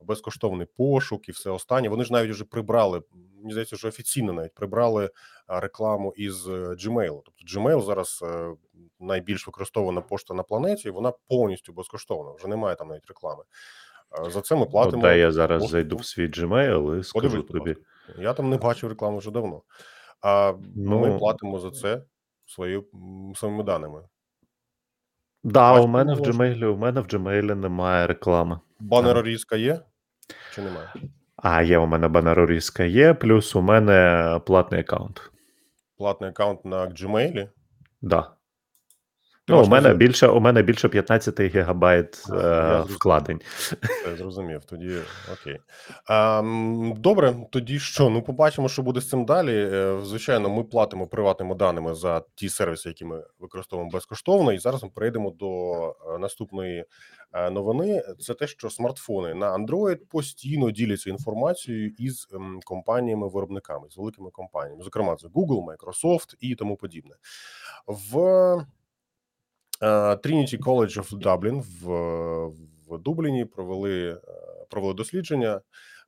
безкоштовний 0.00 0.66
пошук 0.76 1.28
і 1.28 1.32
все 1.32 1.50
останнє. 1.50 1.88
Вони 1.88 2.04
ж 2.04 2.12
навіть 2.12 2.30
вже 2.30 2.44
прибрали. 2.44 3.02
Мені 3.36 3.52
здається, 3.52 3.76
що 3.76 3.88
офіційно 3.88 4.32
навіть 4.32 4.54
прибрали 4.54 5.10
рекламу 5.48 6.12
із 6.16 6.48
е, 6.48 6.50
Gmail. 6.50 7.20
Тобто 7.24 7.60
Gmail 7.60 7.82
зараз 7.82 8.20
е, 8.22 8.54
найбільш 9.00 9.46
використована 9.46 10.00
пошта 10.00 10.34
на 10.34 10.42
планеті. 10.42 10.88
і 10.88 10.90
Вона 10.90 11.12
повністю 11.28 11.72
безкоштовна. 11.72 12.32
Вже 12.32 12.48
немає 12.48 12.76
там 12.76 12.88
навіть 12.88 13.06
реклами. 13.06 13.44
За 14.28 14.40
це 14.40 14.56
ми 14.56 14.66
платимо. 14.66 15.06
От, 15.06 15.16
я 15.16 15.32
зараз 15.32 15.62
пошту. 15.62 15.72
зайду 15.72 15.96
в 15.96 16.04
свій 16.04 16.28
Gmail 16.28 16.98
і 16.98 17.04
скажу 17.04 17.28
Подивись, 17.28 17.50
тобі. 17.50 17.76
Я 18.18 18.32
там 18.32 18.50
не 18.50 18.56
бачив 18.56 18.88
рекламу 18.88 19.18
вже 19.18 19.30
давно. 19.30 19.62
А 20.20 20.54
ну, 20.76 20.98
ми 20.98 21.18
платимо 21.18 21.58
за 21.58 21.70
це 21.70 22.02
свої, 22.46 22.82
своїми 23.34 23.62
даними. 23.62 24.02
Да, 25.44 25.80
у 25.80 25.86
мене 25.86 26.14
в 26.14 26.20
Gmail, 26.20 26.64
у 26.64 26.76
мене 26.76 27.00
в 27.00 27.04
Gmail 27.04 27.54
немає 27.54 28.06
реклами. 28.06 28.60
Банерорізка 28.82 29.56
є? 29.56 29.80
Чи 30.54 30.62
немає? 30.62 30.88
А, 31.36 31.62
є 31.62 31.78
у 31.78 31.86
мене 31.86 32.08
банерорізка 32.08 32.84
є, 32.84 33.14
плюс 33.14 33.56
у 33.56 33.62
мене 33.62 34.40
платний 34.46 34.80
аккаунт. 34.80 35.30
Платний 35.96 36.30
аккаунт 36.30 36.64
на 36.64 36.86
Gmail? 36.86 37.48
Да. 38.02 38.30
Ну, 39.48 39.64
у 39.64 39.66
мене 39.66 39.94
більше 39.94 40.26
у 40.28 40.40
мене 40.40 40.62
більше 40.62 40.88
15 40.88 41.40
гігабайт 41.40 42.22
е, 42.32 42.80
вкладень. 42.88 43.40
Я 44.10 44.16
зрозумів, 44.16 44.64
тоді 44.64 44.96
окей. 45.32 45.58
А, 46.08 46.42
Добре, 46.96 47.34
тоді 47.50 47.78
що? 47.78 48.10
Ну, 48.10 48.22
побачимо, 48.22 48.68
що 48.68 48.82
буде 48.82 49.00
з 49.00 49.08
цим 49.08 49.24
далі. 49.24 49.70
Е, 49.72 49.98
звичайно, 50.02 50.50
ми 50.50 50.64
платимо 50.64 51.06
приватними 51.06 51.54
даними 51.54 51.94
за 51.94 52.22
ті 52.34 52.48
сервіси, 52.48 52.88
які 52.88 53.04
ми 53.04 53.24
використовуємо 53.40 53.90
безкоштовно. 53.90 54.52
І 54.52 54.58
зараз 54.58 54.82
ми 54.82 54.90
перейдемо 54.94 55.30
до 55.30 55.74
е, 55.88 56.18
наступної 56.18 56.84
е, 57.32 57.50
новини. 57.50 58.02
Це 58.18 58.34
те, 58.34 58.46
що 58.46 58.70
смартфони 58.70 59.34
на 59.34 59.58
Android 59.58 59.98
постійно 60.10 60.70
діляться 60.70 61.10
інформацією 61.10 61.92
із 61.98 62.28
компаніями-виробниками, 62.64 63.90
з 63.90 63.96
великими 63.96 64.30
компаніями, 64.30 64.82
зокрема, 64.82 65.16
це 65.16 65.28
Google, 65.28 65.64
Microsoft 65.64 66.34
і 66.40 66.54
тому 66.54 66.76
подібне. 66.76 67.14
В 67.86 68.16
Trinity 69.82 70.58
College 70.58 70.98
of 70.98 71.18
Dublin 71.18 71.62
в 71.82 71.86
в 72.92 72.98
Дубліні 72.98 73.44
провели 73.44 74.10
е, 74.10 74.16
провели 74.70 74.94
дослідження 74.94 75.60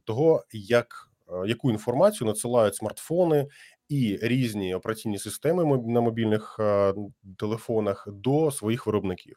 того, 0.05 0.45
як 0.53 1.11
е, 1.29 1.49
яку 1.49 1.71
інформацію 1.71 2.29
надсилають 2.29 2.77
смартфони 2.77 3.49
і 3.89 4.19
різні 4.23 4.75
операційні 4.75 5.19
системи 5.19 5.79
на 5.79 6.01
мобільних 6.01 6.57
е, 6.61 6.95
телефонах 7.39 8.09
до 8.13 8.51
своїх 8.51 8.87
виробників. 8.87 9.37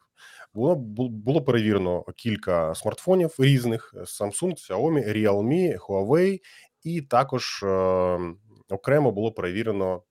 Було 0.54 0.76
було 1.08 1.42
перевірено 1.42 2.04
кілька 2.16 2.74
смартфонів 2.74 3.34
різних: 3.38 3.94
Samsung, 3.96 4.70
Xiaomi, 4.70 5.12
Realme, 5.16 5.78
Huawei, 5.78 6.40
і 6.82 7.02
також 7.02 7.64
окремо 8.68 9.12
було 9.12 9.32
перевірено 9.32 10.02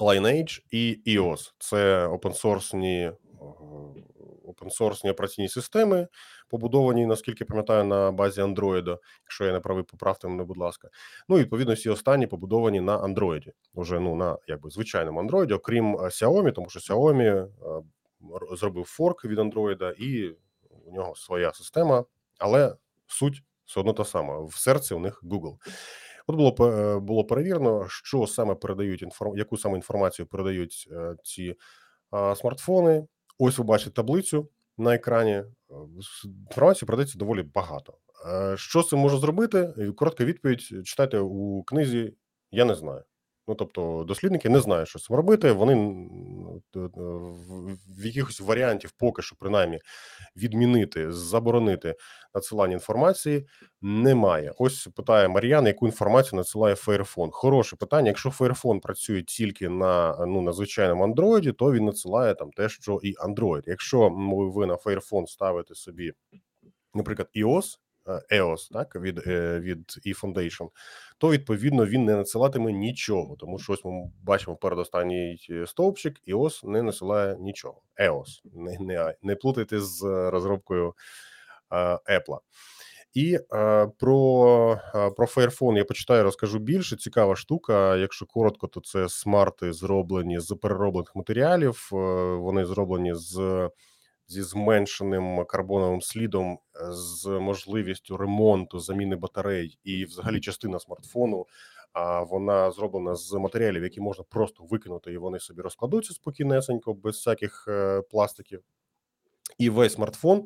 Lineage 0.00 0.62
і 0.70 1.00
EOS. 1.06 1.52
Це 1.58 2.06
опенсорсні 2.06 3.12
опенсорсні 4.44 5.10
операційні 5.10 5.48
системи, 5.48 6.08
побудовані, 6.48 7.06
наскільки 7.06 7.44
пам'ятаю, 7.44 7.84
на 7.84 8.12
базі 8.12 8.40
Android. 8.40 8.98
Якщо 9.24 9.44
я 9.44 9.52
не 9.52 9.60
правий, 9.60 9.84
поправте 9.84 10.28
мене, 10.28 10.44
будь 10.44 10.56
ласка. 10.56 10.88
Ну 11.28 11.38
і 11.38 11.40
відповідно 11.40 11.74
всі 11.74 11.90
останні 11.90 12.26
побудовані 12.26 12.80
на 12.80 12.98
Android. 12.98 13.52
Уже 13.74 14.00
ну 14.00 14.16
на 14.16 14.38
якби 14.46 14.70
звичайному 14.70 15.22
Android, 15.22 15.54
окрім 15.54 15.96
Xiaomi, 15.96 16.52
тому 16.52 16.68
що 16.68 16.94
Xiaomi 16.94 17.48
зробив 18.56 18.84
форк 18.84 19.24
від 19.24 19.38
Android, 19.38 19.92
і 19.92 20.36
у 20.84 20.92
нього 20.92 21.14
своя 21.16 21.52
система, 21.52 22.04
але 22.38 22.76
суть 23.06 23.42
все 23.64 23.80
одно 23.80 23.92
та 23.92 24.04
сама. 24.04 24.40
В 24.40 24.54
серці 24.54 24.94
у 24.94 24.98
них 24.98 25.22
Google. 25.24 25.56
От 26.26 26.36
було 26.36 27.00
було 27.00 27.24
перевірено, 27.24 27.86
що 27.88 28.26
саме 28.26 28.54
передають 28.54 29.02
інформ... 29.02 29.36
яку 29.36 29.56
саме 29.56 29.76
інформацію 29.76 30.26
передають 30.26 30.88
ці 31.24 31.54
смартфони. 32.36 33.06
Ось 33.38 33.58
ви 33.58 33.64
бачите 33.64 33.90
таблицю 33.90 34.48
на 34.78 34.94
екрані. 34.94 35.42
Інформації 36.24 36.86
продається 36.86 37.18
доволі 37.18 37.42
багато. 37.42 37.94
Що 38.56 38.82
це 38.82 38.96
можна 38.96 39.18
зробити? 39.18 39.92
Коротка 39.96 40.24
відповідь 40.24 40.60
читайте 40.60 41.18
у 41.18 41.62
книзі. 41.62 42.14
Я 42.50 42.64
не 42.64 42.74
знаю. 42.74 43.02
Ну 43.48 43.54
тобто, 43.54 44.04
дослідники 44.08 44.48
не 44.48 44.60
знають, 44.60 44.88
що 44.88 44.98
з 44.98 45.04
цим 45.04 45.16
робити. 45.16 45.52
Вони 45.52 45.74
в 47.98 48.06
якихось 48.06 48.40
варіантів, 48.40 48.92
поки 48.98 49.22
що, 49.22 49.36
принаймні, 49.38 49.78
відмінити, 50.36 51.12
заборонити 51.12 51.94
надсилання 52.34 52.72
інформації 52.72 53.46
немає. 53.82 54.52
Ось 54.58 54.86
питає 54.96 55.28
Мар'ян, 55.28 55.66
яку 55.66 55.86
інформацію 55.86 56.36
надсилає 56.36 56.74
Fairphone. 56.74 57.30
Хороше 57.30 57.76
питання. 57.76 58.08
Якщо 58.08 58.28
Fairphone 58.28 58.80
працює 58.80 59.22
тільки 59.22 59.68
на 59.68 60.26
ну 60.26 60.42
на 60.42 60.52
звичайному 60.52 61.06
Android, 61.06 61.52
то 61.52 61.72
він 61.72 61.84
надсилає 61.84 62.34
там 62.34 62.50
те, 62.50 62.68
що 62.68 63.00
і 63.02 63.14
Android. 63.16 63.62
Якщо 63.66 64.08
ви 64.54 64.66
на 64.66 64.74
Fairphone 64.74 65.26
ставите 65.26 65.74
собі, 65.74 66.12
наприклад, 66.94 67.28
iOS, 67.36 67.64
EOS, 68.32 68.72
так 68.72 68.96
від 68.96 69.26
від 69.60 69.96
eFoundation, 70.06 70.68
то 71.18 71.30
відповідно 71.30 71.86
він 71.86 72.04
не 72.04 72.16
надсилатиме 72.16 72.72
нічого, 72.72 73.36
тому 73.36 73.58
що 73.58 73.72
ось 73.72 73.84
ми 73.84 74.10
бачимо 74.22 74.56
передостанній 74.56 75.38
стовпчик, 75.66 76.20
EOS 76.28 76.68
не 76.68 76.82
насилає 76.82 77.36
нічого. 77.40 77.82
EOS, 78.00 78.26
не 78.54 78.76
не, 78.80 79.14
не 79.22 79.36
плутайте 79.36 79.80
з 79.80 80.02
розробкою 80.30 80.94
Apple. 82.10 82.38
І 83.14 83.34
е, 83.34 83.86
про 83.98 84.80
про 85.16 85.26
Fairphone 85.26 85.76
я 85.76 85.84
почитаю, 85.84 86.22
розкажу 86.22 86.58
більше. 86.58 86.96
Цікава 86.96 87.36
штука. 87.36 87.96
Якщо 87.96 88.26
коротко, 88.26 88.66
то 88.66 88.80
це 88.80 89.08
смарти 89.08 89.72
зроблені 89.72 90.40
з 90.40 90.56
перероблених 90.62 91.16
матеріалів. 91.16 91.88
Вони 92.40 92.64
зроблені 92.64 93.14
з 93.14 93.68
зі 94.28 94.42
зменшеним 94.42 95.44
карбоновим 95.44 96.02
слідом, 96.02 96.52
е, 96.52 96.58
з 96.92 97.26
можливістю 97.26 98.16
ремонту, 98.16 98.78
заміни 98.78 99.16
батарей, 99.16 99.78
і, 99.84 100.04
взагалі, 100.04 100.40
частина 100.40 100.80
смартфону. 100.80 101.46
А 101.92 102.22
вона 102.22 102.70
зроблена 102.70 103.14
з 103.14 103.32
матеріалів, 103.32 103.82
які 103.82 104.00
можна 104.00 104.24
просто 104.28 104.64
викинути, 104.64 105.12
і 105.12 105.16
вони 105.16 105.38
собі 105.38 105.62
розкладуться 105.62 106.14
спокійнесенько, 106.14 106.94
без 106.94 107.14
всяких 107.14 107.64
е, 107.68 108.02
пластиків. 108.10 108.62
І 109.58 109.70
весь 109.70 109.92
смартфон, 109.92 110.44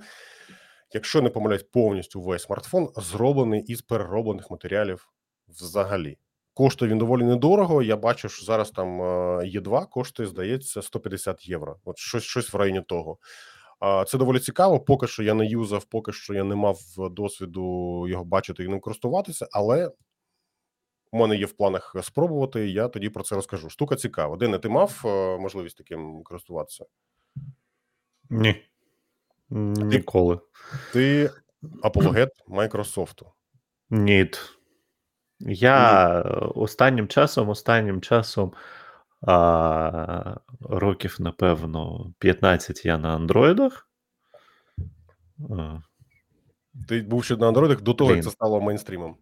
якщо 0.95 1.23
не 1.23 1.31
помиляюсь, 1.31 1.63
повністю 1.63 2.21
весь 2.21 2.43
смартфон 2.43 2.89
зроблений 2.97 3.63
із 3.63 3.83
перероблених 3.83 4.51
матеріалів 4.51 5.09
взагалі. 5.49 6.19
Коштує 6.55 6.91
він 6.91 6.99
доволі 6.99 7.25
недорого. 7.25 7.83
Я 7.83 7.97
бачу, 7.97 8.29
що 8.29 8.45
зараз 8.45 8.71
там 8.71 9.03
Е2 9.41 9.89
коштує, 9.89 10.29
здається, 10.29 10.83
150 10.83 11.49
євро. 11.49 11.77
От 11.85 11.99
щось 11.99 12.23
щось 12.23 12.53
в 12.53 12.57
районі 12.57 12.83
того. 12.89 13.19
Це 14.07 14.19
доволі 14.19 14.41
цікаво. 14.41 14.81
Поки 14.81 15.07
що 15.07 15.23
я 15.23 15.35
не 15.35 15.47
юзав, 15.47 15.85
поки 15.85 16.13
що 16.13 16.35
я 16.35 16.45
не 16.45 16.55
мав 16.55 16.81
досвіду 17.11 18.07
його 18.09 18.25
бачити 18.25 18.65
і 18.65 18.69
ним 18.69 18.81
користуватися, 18.81 19.49
але 19.53 19.93
у 21.13 21.19
мене 21.19 21.37
є 21.37 21.47
в 21.47 21.53
планах 21.53 21.97
спробувати. 22.03 22.69
Я 22.69 22.89
тоді 22.89 23.09
про 23.09 23.23
це 23.23 23.35
розкажу. 23.35 23.71
Штука 23.71 23.97
цікава. 23.97 24.37
Дене, 24.37 24.59
ти 24.59 24.69
мав 24.69 25.03
е, 25.05 25.39
можливість 25.39 25.77
таким 25.77 26.23
користуватися? 26.23 26.85
Ні. 28.31 28.67
Ніколи. 29.51 30.39
Ти, 30.93 31.29
ти 31.29 31.31
апологет 31.83 32.31
Майкрософту? 32.49 33.27
Ні. 33.91 34.31
Я 35.41 36.21
останнім 36.55 37.09
часом, 37.09 37.49
останнім 37.49 38.01
часом. 38.01 38.53
А, 39.23 40.35
Років, 40.61 41.17
напевно, 41.19 42.13
15 42.19 42.85
я 42.85 42.99
на 42.99 43.15
андроїдах. 43.15 43.89
Ти 46.89 47.03
був 47.03 47.25
ще 47.25 47.37
на 47.37 47.49
андроїдах 47.49 47.81
до 47.81 47.95
того, 47.95 48.15
як 48.15 48.25
це 48.25 48.31
стало 48.31 48.61
мейнстрімом. 48.61 49.17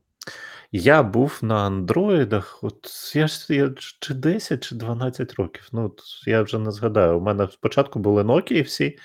Я 0.72 1.02
був 1.02 1.38
на 1.42 1.66
андроїдах, 1.66 2.58
от 2.62 3.12
я 3.14 3.26
ж 3.26 3.54
я, 3.54 3.70
чи 4.00 4.14
10, 4.14 4.64
чи 4.64 4.74
12 4.74 5.34
років. 5.34 5.68
Ну, 5.72 5.84
от 5.84 6.02
я 6.26 6.42
вже 6.42 6.58
не 6.58 6.70
згадаю. 6.70 7.18
У 7.18 7.20
мене 7.20 7.48
спочатку 7.52 7.98
були 7.98 8.22
Nokia 8.22 8.64
всі, 8.64 8.98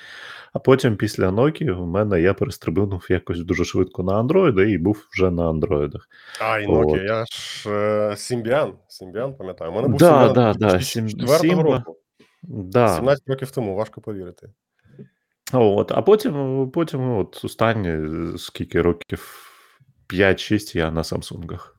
а 0.54 0.60
потім 0.60 0.98
після 0.98 1.30
Nokia 1.30 1.72
у 1.72 1.86
мене 1.86 2.22
я 2.22 2.34
перестрибнув 2.34 3.06
якось 3.10 3.40
дуже 3.40 3.66
швидко 3.66 4.04
на 4.04 4.20
андроїди 4.20 4.72
і 4.72 4.78
був 4.78 5.08
вже 5.12 5.32
на 5.32 5.50
андроїдах. 5.50 6.08
А, 6.42 6.60
і 6.60 6.68
Nokia, 6.68 6.94
От. 6.94 7.04
я 7.04 7.26
ж 7.26 7.70
е, 7.70 8.16
Сімбіан. 8.18 8.74
Сімбіан, 8.88 9.34
пам'ятаю. 9.34 9.72
У 9.72 9.76
мене 9.76 9.88
був 9.88 10.00
Да, 10.00 10.10
Сімбіан 10.10 10.34
да, 10.34 10.54
да, 10.54 10.68
2004 10.68 11.40
Сімба. 11.40 11.64
року. 11.64 11.98
Да. 12.44 12.96
17 12.96 13.30
років 13.30 13.52
тому, 13.52 13.76
важко 13.76 14.02
повірити. 14.02 14.50
От, 15.54 15.92
а 15.92 16.02
потім, 16.02 16.70
потім 16.74 17.18
от 17.18 17.42
останні 17.44 18.28
скільки 18.38 18.82
років 18.82 19.50
5-6 20.10 20.78
я 20.78 20.92
на 20.92 21.04
Самсунгах. 21.04 21.78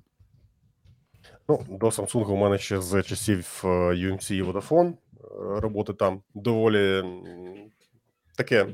Ну, 1.49 1.65
до 1.69 1.87
Samsung 1.87 2.25
у 2.25 2.37
мене 2.37 2.59
ще 2.59 2.81
з 2.81 3.03
часів 3.03 3.63
е, 3.65 3.69
UMC 3.69 4.33
і 4.35 4.43
Vodafone 4.43 4.89
е, 4.89 4.95
роботи 5.61 5.93
там 5.93 6.23
доволі 6.35 7.05
таке 8.37 8.67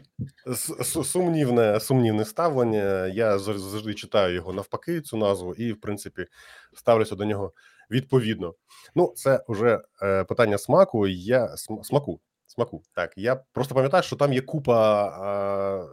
сумнівне 1.05 1.81
сумнівне 1.81 2.25
ставлення. 2.25 3.07
Я 3.07 3.38
завжди 3.38 3.94
читаю 3.94 4.35
його 4.35 4.53
навпаки, 4.53 5.01
цю 5.01 5.16
назву, 5.16 5.55
і 5.55 5.73
в 5.73 5.81
принципі 5.81 6.27
ставлюся 6.75 7.14
до 7.14 7.25
нього 7.25 7.53
відповідно. 7.90 8.55
Ну, 8.94 9.12
це 9.16 9.44
вже 9.49 9.81
е, 10.03 10.25
питання 10.25 10.59
смаку. 10.59 11.07
Я 11.07 11.57
смаку. 11.83 12.20
Смаку, 12.46 12.83
так 12.94 13.12
я 13.16 13.37
просто 13.53 13.75
пам'ятаю, 13.75 14.03
що 14.03 14.16
там 14.16 14.33
є 14.33 14.40
купа 14.40 15.05
а, 15.05 15.87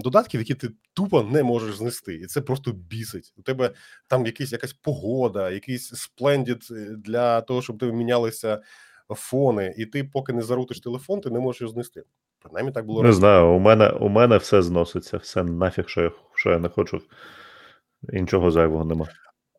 додатків, 0.00 0.40
які 0.40 0.54
ти 0.54 0.68
тупо 0.94 1.22
не 1.22 1.42
можеш 1.42 1.76
знести, 1.76 2.14
і 2.14 2.26
це 2.26 2.40
просто 2.40 2.72
бісить. 2.72 3.32
У 3.36 3.42
тебе 3.42 3.70
там 4.08 4.26
якийсь 4.26 4.52
якась 4.52 4.72
погода, 4.72 5.50
якийсь 5.50 5.88
сплендід 5.88 6.66
для 6.96 7.40
того, 7.40 7.62
щоб 7.62 7.78
тебе 7.78 7.92
мінялися 7.92 8.62
фони, 9.10 9.74
і 9.78 9.86
ти, 9.86 10.04
поки 10.04 10.32
не 10.32 10.42
зарутиш 10.42 10.80
телефон, 10.80 11.20
ти 11.20 11.30
не 11.30 11.40
можеш 11.40 11.60
його 11.60 11.72
знести. 11.72 12.02
Принаймні 12.46 12.72
так 12.72 12.86
було 12.86 13.02
Не 13.02 13.12
знаю, 13.12 13.46
у 13.46 13.58
мене 13.58 13.90
у 13.90 14.08
мене 14.08 14.36
все 14.36 14.62
зноситься, 14.62 15.16
все 15.16 15.42
нафіг, 15.42 15.88
що 15.88 16.00
я 16.02 16.10
що 16.34 16.50
я 16.50 16.58
не 16.58 16.68
хочу. 16.68 17.00
Нічого 18.02 18.50
зайвого 18.50 18.84
нема. 18.84 19.06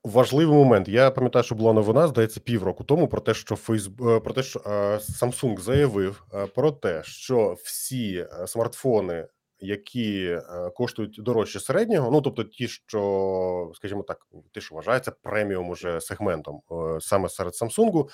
Важливий 0.03 0.57
момент. 0.57 0.87
Я 0.87 1.11
пам'ятаю, 1.11 1.43
що 1.43 1.55
була 1.55 1.73
новина, 1.73 2.07
здається, 2.07 2.39
півроку 2.39 2.83
тому 2.83 3.07
про 3.07 3.21
те, 3.21 3.33
що 3.33 3.55
Фейсбук 3.55 4.23
про 4.23 4.33
те, 4.33 4.43
що 4.43 4.59
Samsung 4.99 5.59
заявив 5.59 6.23
про 6.55 6.71
те, 6.71 7.01
що 7.03 7.55
всі 7.63 8.27
смартфони, 8.45 9.27
які 9.59 10.37
коштують 10.75 11.19
дорожче 11.19 11.59
середнього, 11.59 12.11
ну 12.11 12.21
тобто 12.21 12.43
ті, 12.43 12.67
що, 12.67 13.71
скажімо 13.75 14.03
так, 14.03 14.27
ті, 14.53 14.61
що 14.61 14.75
вважаються 14.75 15.11
преміум 15.11 15.69
уже 15.69 16.01
сегментом 16.01 16.61
саме 16.99 17.29
серед 17.29 17.53
Samsung, 17.53 18.07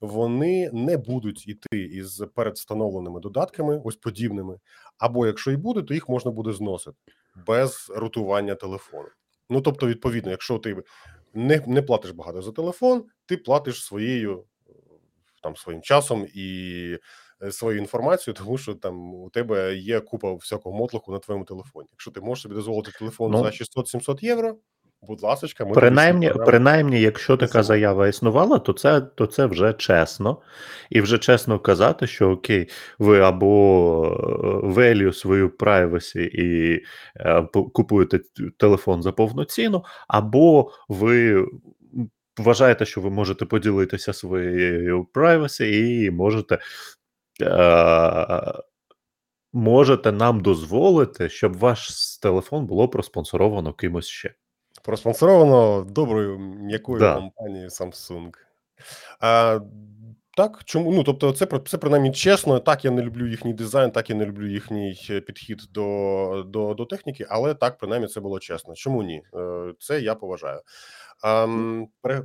вони 0.00 0.70
не 0.72 0.96
будуть 0.96 1.48
іти 1.48 1.80
із 1.80 2.22
передвстановленими 2.34 3.20
додатками, 3.20 3.80
ось 3.84 3.96
подібними. 3.96 4.58
Або 4.98 5.26
якщо 5.26 5.50
і 5.50 5.56
буде, 5.56 5.82
то 5.82 5.94
їх 5.94 6.08
можна 6.08 6.30
буде 6.30 6.52
зносити 6.52 6.96
без 7.46 7.92
рутування 7.96 8.54
телефону. 8.54 9.08
Ну 9.50 9.60
тобто, 9.60 9.86
відповідно, 9.86 10.30
якщо 10.30 10.58
ти 10.58 10.76
не 11.34 11.62
не 11.66 11.82
платиш 11.82 12.10
багато 12.10 12.42
за 12.42 12.52
телефон, 12.52 13.04
ти 13.26 13.36
платиш 13.36 13.84
своєю 13.84 14.44
там 15.42 15.56
своїм 15.56 15.82
часом 15.82 16.26
і 16.34 16.98
е, 17.42 17.52
свою 17.52 17.78
інформацію, 17.78 18.34
тому 18.34 18.58
що 18.58 18.74
там 18.74 19.14
у 19.14 19.30
тебе 19.30 19.76
є 19.76 20.00
купа 20.00 20.34
всякого 20.34 20.76
мотлуху 20.76 21.12
на 21.12 21.18
твоєму 21.18 21.44
телефоні. 21.44 21.88
Якщо 21.92 22.10
ти 22.10 22.20
можеш 22.20 22.42
собі 22.42 22.54
дозволити 22.54 22.90
телефон 22.98 23.30
ну, 23.32 23.38
за 23.38 23.48
600-700 23.48 24.24
євро, 24.24 24.56
Будь 25.02 25.22
ласка, 25.22 25.64
ми 25.64 25.72
принаймні, 25.72 26.32
принаймні, 26.46 27.00
якщо 27.00 27.36
така 27.36 27.62
заява 27.62 28.08
існувала, 28.08 28.58
то 28.58 28.72
це 28.72 29.00
то 29.00 29.26
це 29.26 29.46
вже 29.46 29.72
чесно. 29.72 30.40
І 30.90 31.00
вже 31.00 31.18
чесно 31.18 31.58
казати, 31.58 32.06
що 32.06 32.30
окей, 32.30 32.68
ви 32.98 33.20
або 33.20 34.62
value 34.64 35.12
свою 35.12 35.48
privacy 35.48 36.18
і 36.18 36.82
е, 37.16 37.42
купуєте 37.72 38.20
телефон 38.56 39.02
за 39.02 39.12
повну 39.12 39.44
ціну, 39.44 39.84
або 40.08 40.70
ви 40.88 41.46
вважаєте, 42.38 42.86
що 42.86 43.00
ви 43.00 43.10
можете 43.10 43.44
поділитися 43.44 44.12
своєю 44.12 45.06
privacy 45.14 45.64
і 45.64 46.10
можете, 46.10 46.58
е, 47.42 48.52
можете 49.52 50.12
нам 50.12 50.40
дозволити, 50.40 51.28
щоб 51.28 51.58
ваш 51.58 51.88
телефон 52.18 52.66
було 52.66 52.88
проспонсоровано 52.88 53.72
кимось 53.72 54.06
ще. 54.06 54.34
Проспонсоровано 54.92 55.84
доброю 55.90 56.38
м'якою 56.38 56.98
Да. 57.00 57.14
компанією 57.14 57.68
Samsung. 57.68 58.30
А, 59.20 59.60
так, 60.36 60.60
чому? 60.64 60.92
Ну, 60.92 61.02
тобто, 61.04 61.32
це 61.32 61.46
це 61.66 61.78
принаймні 61.78 62.12
чесно. 62.12 62.58
Так, 62.60 62.84
я 62.84 62.90
не 62.90 63.02
люблю 63.02 63.26
їхній 63.26 63.54
дизайн, 63.54 63.90
так 63.90 64.10
я 64.10 64.16
не 64.16 64.26
люблю 64.26 64.46
їхній 64.50 65.06
е, 65.10 65.20
підхід 65.20 65.62
до 65.70 66.44
до, 66.46 66.74
до 66.74 66.84
техніки, 66.84 67.26
але 67.30 67.54
так, 67.54 67.78
принаймні, 67.78 68.08
це 68.08 68.20
було 68.20 68.38
чесно. 68.38 68.74
Чому 68.74 69.02
ні? 69.02 69.22
Е, 69.34 69.72
Це 69.78 70.00
я 70.00 70.14
поважаю. 70.14 70.60
Ам, 71.22 71.86
пере, 72.00 72.22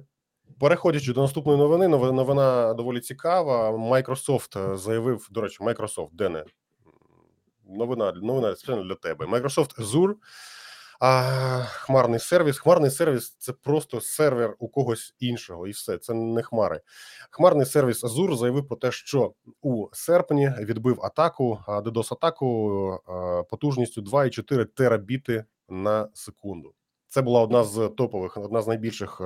переходячи 0.60 1.14
до 1.14 1.22
наступної 1.22 1.58
новини, 1.58 1.88
нови- 1.88 2.12
новина 2.12 2.74
доволі 2.74 3.00
цікава. 3.00 3.72
Microsoft 3.72 4.74
е, 4.74 4.78
заявив, 4.78 5.28
до 5.32 5.42
речі, 5.42 5.64
Microsoft, 5.64 6.10
Дене, 6.14 6.46
новина, 7.70 8.12
новина 8.12 8.56
спеціально 8.56 8.84
для 8.84 8.96
тебе. 8.96 9.26
Microsoft 9.26 9.80
Azure 9.82 10.14
а, 11.00 11.24
хмарний 11.64 12.20
сервіс. 12.20 12.60
Хмарний 12.60 12.92
сервіс 12.92 13.36
це 13.40 13.54
просто 13.54 14.02
сервер 14.02 14.56
у 14.60 14.68
когось 14.68 15.16
іншого, 15.20 15.68
і 15.68 15.72
все. 15.72 15.98
Це 15.98 16.14
не 16.14 16.44
хмари. 16.44 16.82
Хмарний 17.30 17.66
сервіс 17.66 18.04
Azure 18.04 18.38
заявив 18.38 18.68
про 18.68 18.78
те, 18.78 18.92
що 18.92 19.34
у 19.62 19.88
серпні 19.94 20.52
відбив 20.60 21.00
атаку 21.04 21.60
DDoS 21.68 22.14
атаку 22.14 23.00
потужністю 23.50 24.02
2,4 24.02 24.66
терабіти 24.66 25.46
на 25.70 26.10
секунду. 26.14 26.74
Це 27.08 27.22
була 27.22 27.42
одна 27.42 27.64
з 27.64 27.90
топових, 27.98 28.38
одна 28.38 28.62
з 28.62 28.68
найбільших 28.68 29.22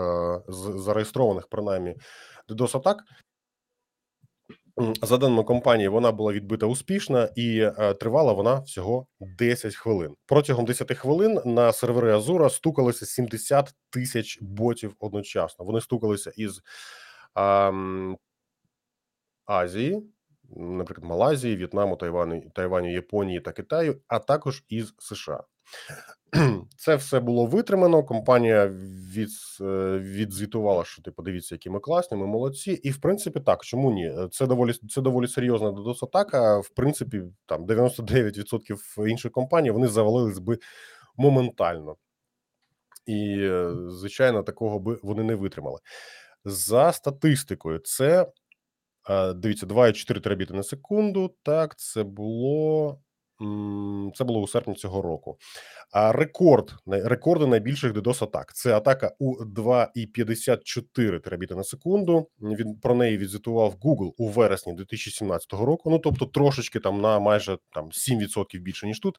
зареєстрованих, 0.75 1.47
принаймні, 1.47 1.95
DDoS 2.49 2.77
атак. 2.77 3.03
За 5.01 5.17
даними 5.17 5.43
компанії, 5.43 5.87
вона 5.87 6.11
була 6.11 6.33
відбита 6.33 6.65
успішно 6.65 7.29
і 7.35 7.59
е, 7.59 7.93
тривала 7.93 8.33
вона 8.33 8.59
всього 8.59 9.07
10 9.19 9.75
хвилин. 9.75 10.15
Протягом 10.25 10.65
10 10.65 10.97
хвилин 10.97 11.41
на 11.45 11.73
сервери 11.73 12.13
Азура 12.13 12.49
стукалося 12.49 13.05
70 13.05 13.73
тисяч 13.89 14.37
ботів 14.41 14.95
одночасно. 14.99 15.65
Вони 15.65 15.81
стукалися 15.81 16.31
із 16.35 16.61
ам, 17.33 18.17
Азії, 19.45 20.03
наприклад, 20.55 21.09
Малайзії, 21.09 21.55
В'єтнаму, 21.55 21.95
Тайвану, 21.95 22.41
Тайваню, 22.55 22.93
Японії 22.93 23.39
та 23.39 23.51
Китаю, 23.51 24.01
а 24.07 24.19
також 24.19 24.63
із 24.69 24.93
США. 24.99 25.43
Це 26.77 26.95
все 26.95 27.19
було 27.19 27.45
витримано. 27.45 28.03
Компанія 28.03 28.71
від, 29.17 29.29
е, 29.61 29.99
відзвітувала, 29.99 30.83
що 30.85 31.01
ти 31.01 31.11
подивіться, 31.11 31.55
які 31.55 31.69
ми 31.69 31.79
класні, 31.79 32.17
ми 32.17 32.27
молодці. 32.27 32.71
І 32.71 32.91
в 32.91 33.01
принципі, 33.01 33.39
так 33.39 33.65
чому 33.65 33.91
ні? 33.91 34.13
Це 34.31 34.47
доволі 34.47 34.73
це 34.73 35.01
доволі 35.01 35.27
серйозна 35.27 35.71
додос 35.71 36.03
атака. 36.03 36.59
В 36.59 36.69
принципі, 36.69 37.23
там 37.45 37.65
99% 37.65 39.07
інших 39.07 39.31
компаній 39.31 39.71
вони 39.71 39.87
завалились 39.87 40.39
би 40.39 40.57
моментально. 41.17 41.95
І, 43.05 43.37
е, 43.39 43.73
звичайно, 43.89 44.43
такого 44.43 44.79
би 44.79 44.99
вони 45.03 45.23
не 45.23 45.35
витримали. 45.35 45.79
За 46.45 46.91
статистикою, 46.93 47.79
це 47.79 48.27
е, 49.09 49.33
дивіться, 49.33 49.65
2,4 49.65 50.21
терабіти 50.21 50.53
на 50.53 50.63
секунду. 50.63 51.35
Так, 51.43 51.75
це 51.79 52.03
було. 52.03 52.99
Це 54.15 54.23
було 54.23 54.41
у 54.41 54.47
серпні 54.47 54.75
цього 54.75 55.01
року. 55.01 55.37
А 55.91 56.11
рекорд 56.11 56.75
рекорди 56.87 57.47
найбільших 57.47 57.93
DDoS 57.93 58.23
атак. 58.23 58.53
Це 58.53 58.77
атака 58.77 59.11
у 59.19 59.43
2,54 59.43 61.19
терабіти 61.19 61.55
на 61.55 61.63
секунду. 61.63 62.27
Він 62.41 62.75
про 62.75 62.95
неї 62.95 63.17
відзвітував 63.17 63.75
Google 63.75 64.11
у 64.17 64.27
вересні 64.27 64.73
2017 64.73 65.53
року. 65.53 65.89
Ну 65.89 65.99
тобто, 65.99 66.25
трошечки 66.25 66.79
там 66.79 67.01
на 67.01 67.19
майже 67.19 67.57
там 67.73 67.89
7% 67.89 68.59
більше 68.59 68.87
ніж 68.87 68.99
тут. 68.99 69.15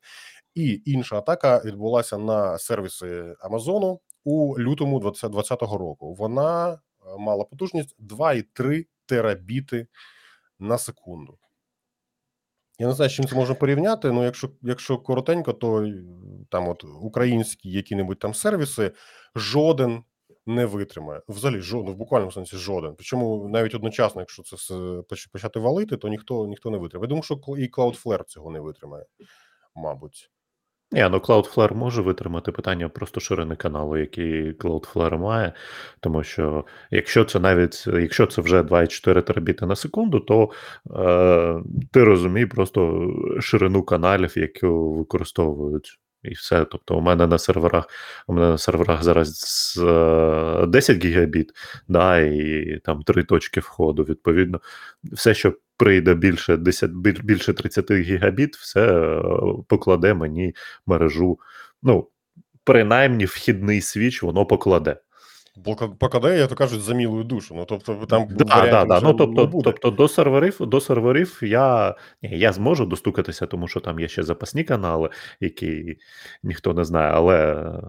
І 0.55 0.83
інша 0.85 1.19
атака 1.19 1.63
відбулася 1.65 2.19
на 2.19 2.59
сервіси 2.59 3.35
Амазону 3.41 4.01
у 4.25 4.59
лютому 4.59 5.01
2020 5.01 5.63
року. 5.63 6.15
Вона 6.15 6.73
е, 6.73 6.79
мала 7.19 7.45
потужність 7.45 7.97
2,3 8.01 8.87
терабіти 9.07 9.87
на 10.59 10.79
секунду. 10.79 11.39
Я 12.79 12.87
не 12.87 12.93
знаю, 12.93 13.11
з 13.11 13.15
чим 13.15 13.27
це 13.27 13.35
можна 13.35 13.55
порівняти. 13.55 14.13
Ну, 14.13 14.25
якщо 14.25 14.51
якщо 14.63 14.99
коротенько, 14.99 15.53
то 15.53 15.93
там 16.51 16.69
от 16.69 16.85
українські 17.03 17.71
які-небудь 17.71 18.19
там 18.19 18.35
сервіси 18.35 18.93
жоден 19.37 20.03
не 20.47 20.67
витримає. 20.67 21.21
Взагалі, 21.29 21.61
жоден, 21.61 21.95
в 21.95 21.97
буквальному 21.97 22.33
сенсі 22.33 22.57
жоден. 22.57 22.95
Причому 22.97 23.49
навіть 23.49 23.75
одночасно, 23.75 24.21
якщо 24.21 24.43
це 24.43 24.57
почати 25.33 25.61
валити, 25.61 25.97
то 25.97 26.09
ніхто 26.09 26.47
ніхто 26.47 26.71
не 26.71 26.79
витримає. 26.79 27.07
Я 27.07 27.09
думаю, 27.09 27.23
що 27.23 27.35
і 27.35 27.71
Cloudflare 27.71 28.25
цього 28.25 28.51
не 28.51 28.61
витримає, 28.61 29.05
мабуть. 29.75 30.31
Ні, 30.93 31.09
ну 31.11 31.19
Cloudflare 31.19 31.75
може 31.75 32.03
витримати 32.03 32.53
питання 32.53 32.89
просто 32.89 33.21
ширини 33.21 33.57
каналу, 33.57 33.97
який 33.97 34.53
Cloudflare 34.53 35.19
має. 35.19 35.53
Тому 36.01 36.23
що 36.23 36.65
якщо 36.91 37.25
це 37.25 37.41
навіть 37.41 37.87
якщо 37.87 38.27
це 38.27 38.43
вже 38.43 38.63
2,4 38.63 39.23
терабіти 39.23 39.67
на 39.67 39.77
секунду, 39.77 40.21
то 40.21 40.51
е, 40.97 41.63
ти 41.93 42.05
розумій 42.05 42.47
просто 42.47 43.11
ширину 43.41 43.83
каналів, 43.83 44.39
яку 44.39 44.95
використовують. 44.95 45.99
І 46.23 46.35
все. 46.35 46.65
Тобто, 46.65 46.99
у 46.99 47.01
мене 47.01 47.27
на 47.27 47.39
серверах, 47.39 47.89
у 48.27 48.35
мене 48.35 48.49
на 48.49 48.59
серверах 48.59 49.03
зараз 49.03 49.75
е, 49.83 50.67
10 50.67 51.05
гігабіт, 51.05 51.53
да, 51.89 52.19
і 52.19 52.81
там 52.85 53.03
три 53.03 53.25
точки 53.25 53.61
входу. 53.61 54.03
Відповідно, 54.03 54.61
все, 55.05 55.35
що 55.35 55.55
прийде 55.77 56.15
більше 56.15 56.57
10, 56.57 56.91
більше 56.91 57.53
30 57.53 57.91
гігабіт, 57.91 58.57
все 58.57 58.81
е, 58.81 59.23
покладе 59.69 60.15
мені 60.15 60.55
мережу. 60.87 61.39
Ну, 61.83 62.09
принаймні, 62.65 63.25
вхідний 63.25 63.81
свіч 63.81 64.23
воно 64.23 64.47
покладе. 64.47 64.97
Покладає, 65.99 66.39
як 66.39 66.49
то 66.49 66.55
кажуть, 66.55 66.81
за 66.81 66.95
мілою 66.95 67.25
душу. 67.25 67.55
Ну 67.55 67.65
тобто, 67.65 68.07
там 68.07 68.27
Да, 68.31 68.45
да, 68.45 68.85
да. 68.85 69.01
Ну, 69.01 69.15
тобто, 69.15 69.47
буде. 69.47 69.65
тобто 69.65 69.91
до 69.91 70.09
серверів, 70.09 70.57
до 70.61 70.81
серверів 70.81 71.39
я, 71.43 71.95
ні, 72.23 72.39
я 72.39 72.53
зможу 72.53 72.87
достукатися, 72.87 73.47
тому 73.47 73.69
що 73.69 73.81
там 73.81 74.01
є 74.01 74.09
ще 74.09 74.23
запасні 74.23 74.65
канали, 74.65 75.11
які 75.41 75.99
ніхто 76.43 76.75
не 76.75 76.85
знає, 76.85 77.13
але 77.15 77.55
е, 77.55 77.83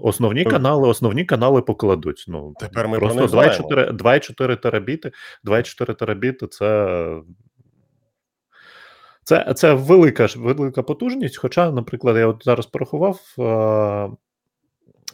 основні 0.00 0.44
Ну, 0.44 0.50
канали, 0.50 0.88
основні 0.88 1.24
канали 1.24 1.62
покладуть. 1.62 2.24
Ну, 2.28 2.54
Тепер 2.60 2.88
ми 2.88 2.98
просто 2.98 3.26
2,4 3.26 3.92
2,4 3.92 4.56
терабіти, 4.56 5.12
2,4 5.44 5.94
терабіти 5.94 6.46
це. 6.46 7.20
Це, 9.28 9.54
це 9.56 9.74
велика 9.74 10.26
велика 10.36 10.82
потужність. 10.82 11.36
Хоча, 11.36 11.70
наприклад, 11.70 12.16
я 12.16 12.26
от 12.26 12.42
зараз 12.44 12.66
порахував, 12.66 13.20
е, 13.38 14.10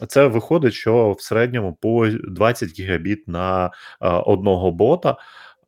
це 0.07 0.27
виходить, 0.27 0.73
що 0.73 1.11
в 1.11 1.21
середньому 1.21 1.73
по 1.73 2.07
20 2.07 2.79
гігабіт 2.79 3.27
на 3.27 3.65
е, 3.65 3.69
одного 4.09 4.71
бота, 4.71 5.17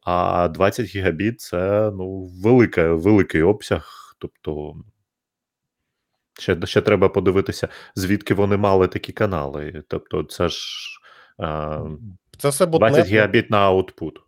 а 0.01 0.47
20 0.47 0.85
гігабіт 0.85 1.41
це 1.41 1.91
ну, 1.93 2.25
велика, 2.43 2.93
великий 2.93 3.41
обсяг. 3.41 3.93
Тобто 4.19 4.75
ще, 6.39 6.65
ще 6.65 6.81
треба 6.81 7.09
подивитися, 7.09 7.67
звідки 7.95 8.33
вони 8.33 8.57
мали 8.57 8.87
такі 8.87 9.13
канали. 9.13 9.83
Тобто, 9.87 10.23
це 10.23 10.49
ж 10.49 10.89
е, 11.41 11.81
Це 12.37 12.49
все 12.49 12.65
20 12.65 13.07
гігабіт 13.07 13.49
на 13.49 13.57
аутпут. 13.57 14.26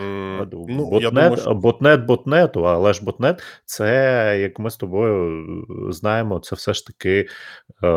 М, 0.00 0.48
Ну, 0.52 0.98
я 1.00 1.10
ботнет, 1.10 1.40
що 1.40 1.54
ботнет 1.54 2.04
ботнету, 2.04 2.62
але 2.68 2.92
ж 2.92 3.04
ботнет 3.04 3.42
це, 3.64 4.38
як 4.40 4.58
ми 4.58 4.70
з 4.70 4.76
тобою 4.76 5.42
е, 5.88 5.92
знаємо, 5.92 6.38
це 6.40 6.56
все 6.56 6.74
ж 6.74 6.86
таки 6.86 7.28
е, 7.84 7.88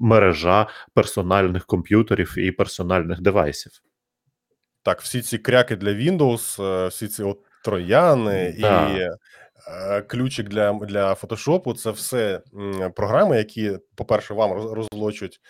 мережа 0.00 0.66
персональних 0.94 1.66
комп'ютерів 1.66 2.38
і 2.38 2.52
персональних 2.52 3.20
девайсів. 3.20 3.72
так, 4.82 5.00
всі 5.00 5.22
ці 5.22 5.38
кряки 5.38 5.76
для 5.76 5.90
Windows, 5.90 6.62
е, 6.62 6.88
всі 6.88 7.08
ці 7.08 7.22
от 7.22 7.38
трояни 7.64 8.56
Да. 8.60 8.88
і 8.88 9.00
е, 9.00 10.02
ключик 10.02 10.48
для, 10.48 10.72
для 10.72 11.14
фотошопу 11.14 11.74
це 11.74 11.90
все 11.90 12.40
м, 12.54 12.92
програми, 12.96 13.36
які, 13.38 13.78
по-перше, 13.94 14.34
вам 14.34 14.50
роз- 14.52 14.74
розлочують 14.74 15.40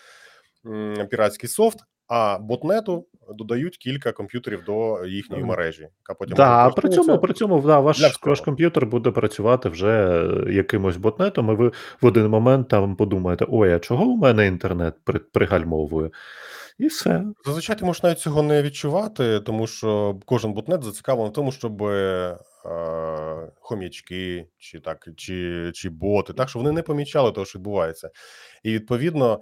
піратський 1.11 1.49
софт, 1.49 1.79
а 2.09 2.38
ботнету 2.38 3.07
додають 3.35 3.77
кілька 3.77 4.12
комп'ютерів 4.12 4.64
до 4.64 5.07
їхньої 5.07 5.44
мережі, 5.44 5.83
яка 5.83 6.14
потім 6.18 6.37
Да, 6.37 6.71
при 6.71 6.88
цьому, 6.88 7.18
при 7.18 7.35
цьому 7.35 7.62
да, 7.62 7.81
ваш, 7.81 8.21
ваш 8.23 8.40
комп'ютер 8.40 8.87
буде 8.87 9.11
працювати 9.11 9.68
вже 9.68 10.23
е, 10.49 10.53
якимось 10.53 10.97
ботнетом, 10.97 11.51
і 11.51 11.55
ви 11.55 11.73
в 12.01 12.07
один 12.07 12.29
момент 12.29 12.68
там 12.68 12.97
подумаєте: 12.97 13.47
ой, 13.49 13.73
а 13.73 13.79
чого 13.79 14.05
у 14.05 14.16
мене 14.16 14.47
інтернет 14.47 14.94
при, 15.05 15.18
пригальмовує? 15.18 16.11
І 16.79 16.87
все. 16.87 17.25
Зазвичай 17.47 17.79
ти 17.79 17.85
можеш 17.85 18.03
навіть 18.03 18.18
цього 18.18 18.42
не 18.42 18.62
відчувати, 18.62 19.40
тому 19.40 19.66
що 19.66 20.21
кожен 20.25 20.53
ботнет 20.53 20.83
зацікавлений 20.83 21.31
в 21.31 21.35
тому, 21.35 21.53
щоб 21.53 21.83
е, 21.83 22.37
хом'ячки 23.61 24.47
чи 24.59 24.81
так, 24.81 25.09
чи, 25.16 25.71
чи 25.75 25.90
боти, 25.90 26.33
так, 26.33 26.49
щоб 26.49 26.62
вони 26.62 26.75
не 26.75 26.83
помічали 26.83 27.33
того, 27.33 27.47
що 27.47 27.59
відбувається. 27.59 28.11
І 28.62 28.73
відповідно 28.73 29.40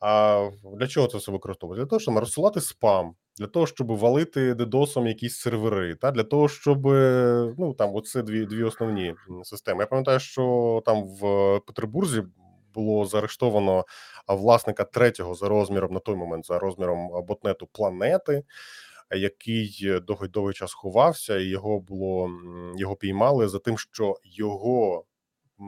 А 0.00 0.50
для 0.76 0.86
чого 0.86 1.06
це 1.06 1.18
все 1.18 1.32
використовувати? 1.32 1.82
Для 1.82 1.88
того, 1.88 2.00
щоб 2.00 2.18
розсилати 2.18 2.60
спам, 2.60 3.14
для 3.38 3.46
того, 3.46 3.66
щоб 3.66 3.96
валити 3.96 4.54
дедосом 4.54 5.06
якісь 5.06 5.36
сервери, 5.36 5.94
та 5.94 6.10
для 6.10 6.24
того, 6.24 6.48
щоб 6.48 6.86
ну 7.58 7.74
там 7.78 7.94
оце 7.94 8.22
дві 8.22 8.46
дві 8.46 8.62
основні 8.62 9.14
системи. 9.42 9.80
Я 9.82 9.86
пам'ятаю, 9.86 10.20
що 10.20 10.82
там 10.86 11.04
в 11.04 11.20
Петербурзі 11.66 12.22
було 12.74 13.04
заарештовано 13.04 13.84
власника 14.28 14.84
третього 14.84 15.34
за 15.34 15.48
розміром 15.48 15.92
на 15.92 16.00
той 16.00 16.16
момент 16.16 16.46
за 16.46 16.58
розміром 16.58 17.24
ботнету 17.26 17.66
планети. 17.72 18.44
Який 19.16 20.00
довгий 20.06 20.28
довгий 20.28 20.54
час 20.54 20.72
ховався, 20.74 21.38
і 21.38 21.44
його 21.44 21.80
було 21.80 22.30
його 22.76 22.96
піймали 22.96 23.48
за 23.48 23.58
тим, 23.58 23.78
що 23.78 24.16
його 24.24 25.04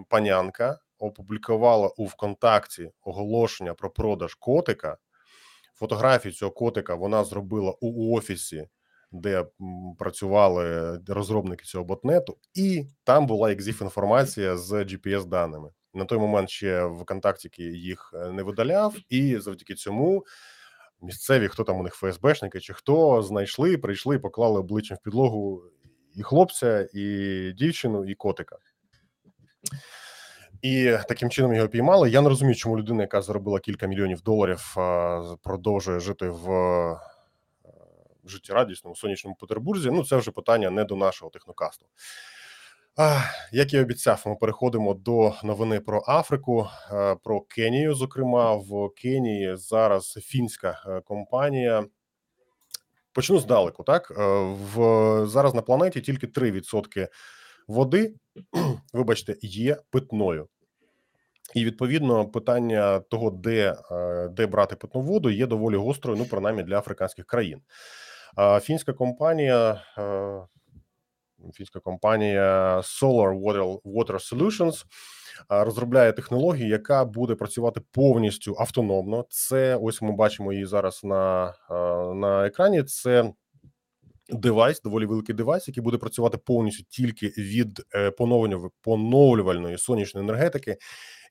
панянка 0.08 0.78
опублікувала 1.00 1.88
у 1.88 2.06
ВКонтакті 2.06 2.90
оголошення 3.02 3.74
про 3.74 3.90
продаж 3.90 4.34
котика. 4.34 4.96
Фотографію 5.74 6.32
цього 6.32 6.52
котика 6.52 6.94
вона 6.94 7.24
зробила 7.24 7.74
у 7.80 8.16
офісі, 8.16 8.68
де 9.12 9.46
працювали 9.98 10.96
розробники 11.08 11.64
цього 11.64 11.84
ботнету, 11.84 12.36
і 12.54 12.86
там 13.04 13.26
була 13.26 13.52
екзіф 13.52 13.82
інформація 13.82 14.56
з 14.56 14.72
gps 14.72 15.24
даними. 15.24 15.70
На 15.94 16.04
той 16.04 16.18
момент 16.18 16.50
ще 16.50 16.84
ВКонтакті 16.84 17.50
їх 17.62 18.14
е, 18.14 18.32
не 18.32 18.42
видаляв, 18.42 18.96
і 19.08 19.38
завдяки 19.38 19.74
цьому 19.74 20.24
місцеві, 21.02 21.48
хто 21.48 21.64
там 21.64 21.80
у 21.80 21.82
них 21.82 21.94
ФСБшники, 21.94 22.60
чи 22.60 22.72
хто 22.72 23.22
знайшли, 23.22 23.78
прийшли, 23.78 24.18
поклали 24.18 24.60
обличчям 24.60 24.96
в 25.00 25.04
підлогу 25.04 25.62
і 26.14 26.22
хлопця, 26.22 26.88
і 26.94 27.52
дівчину, 27.52 28.04
і 28.04 28.14
котика. 28.14 28.56
І 30.62 30.96
таким 31.08 31.30
чином 31.30 31.54
його 31.54 31.68
піймали. 31.68 32.10
Я 32.10 32.20
не 32.20 32.28
розумію, 32.28 32.54
чому 32.54 32.78
людина, 32.78 33.02
яка 33.02 33.22
заробила 33.22 33.60
кілька 33.60 33.86
мільйонів 33.86 34.22
доларів, 34.22 34.74
продовжує 35.42 36.00
жити 36.00 36.28
в 36.28 36.50
е, 36.50 36.96
життєрадісному 38.24 38.96
сонячному 38.96 39.36
Петербурзі. 39.40 39.90
Ну, 39.90 40.04
це 40.04 40.16
вже 40.16 40.30
питання 40.30 40.70
не 40.70 40.84
до 40.84 40.96
нашого 40.96 41.30
технокасту. 41.30 41.86
Як 43.52 43.74
і 43.74 43.80
обіцяв, 43.80 44.22
ми 44.26 44.36
переходимо 44.36 44.94
до 44.94 45.34
новини 45.44 45.80
про 45.80 46.04
Африку, 46.06 46.68
е, 46.92 47.16
про 47.24 47.40
Кенію. 47.40 47.94
Зокрема, 47.94 48.54
в 48.54 48.90
Кенії 48.96 49.56
зараз 49.56 50.12
фінська 50.22 50.82
е, 50.86 51.00
компанія. 51.00 51.84
Почну 53.12 53.38
здалеку. 53.38 53.84
Так 53.84 54.10
в 54.74 55.26
зараз 55.26 55.54
на 55.54 55.62
планеті 55.62 56.00
тільки 56.00 56.26
3% 56.26 57.08
води, 57.70 58.14
вибачте, 58.92 59.36
є 59.42 59.76
питною. 59.90 60.48
І 61.54 61.64
відповідно 61.64 62.28
питання 62.28 63.00
того, 63.00 63.30
де 63.30 63.76
е, 63.90 64.28
де 64.28 64.46
брати 64.46 64.76
питну 64.76 65.00
воду, 65.00 65.30
є 65.30 65.46
доволі 65.46 65.76
гострою, 65.76 66.18
ну 66.18 66.24
принаймні 66.24 66.62
для 66.62 66.78
африканських 66.78 67.26
країн. 67.26 67.60
Фінська 68.62 68.92
компанія 68.92 69.82
е, 69.98 70.40
фінська 71.54 71.80
компанія 71.80 72.76
Solar 72.76 73.40
Water, 73.40 73.80
Water 73.82 74.34
Solutions 74.34 74.84
розробляє 75.48 76.12
технологію, 76.12 76.68
яка 76.68 77.04
буде 77.04 77.34
працювати 77.34 77.80
повністю 77.92 78.56
автономно. 78.58 79.24
Це 79.28 79.76
ось 79.76 80.02
ми 80.02 80.12
бачимо 80.12 80.52
її 80.52 80.66
зараз 80.66 81.00
на, 81.04 81.54
е, 81.70 81.74
на 82.14 82.46
екрані. 82.46 82.82
Це 82.82 83.32
девайс, 84.32 84.82
доволі 84.82 85.06
великий 85.06 85.34
девайс, 85.34 85.68
який 85.68 85.82
буде 85.82 85.98
працювати 85.98 86.38
повністю 86.38 86.84
тільки 86.88 87.26
від 87.28 87.82
е, 87.94 88.10
поновлення 88.10 88.70
поновлювальної 88.80 89.78
сонячної 89.78 90.26
енергетики, 90.26 90.76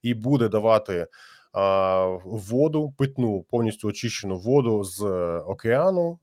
і 0.02 0.14
буде 0.14 0.50
давати 0.50 1.08
а, 1.54 2.06
воду, 2.26 2.94
питну 2.98 3.44
повністю 3.50 3.88
очищену 3.88 4.38
воду 4.38 4.84
з 4.84 5.04
океану 5.40 6.20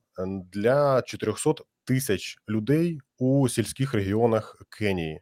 для 0.52 1.02
400 1.02 1.54
тисяч 1.84 2.38
людей 2.48 3.00
у 3.18 3.48
сільських 3.48 3.94
регіонах 3.94 4.62
Кенії. 4.78 5.20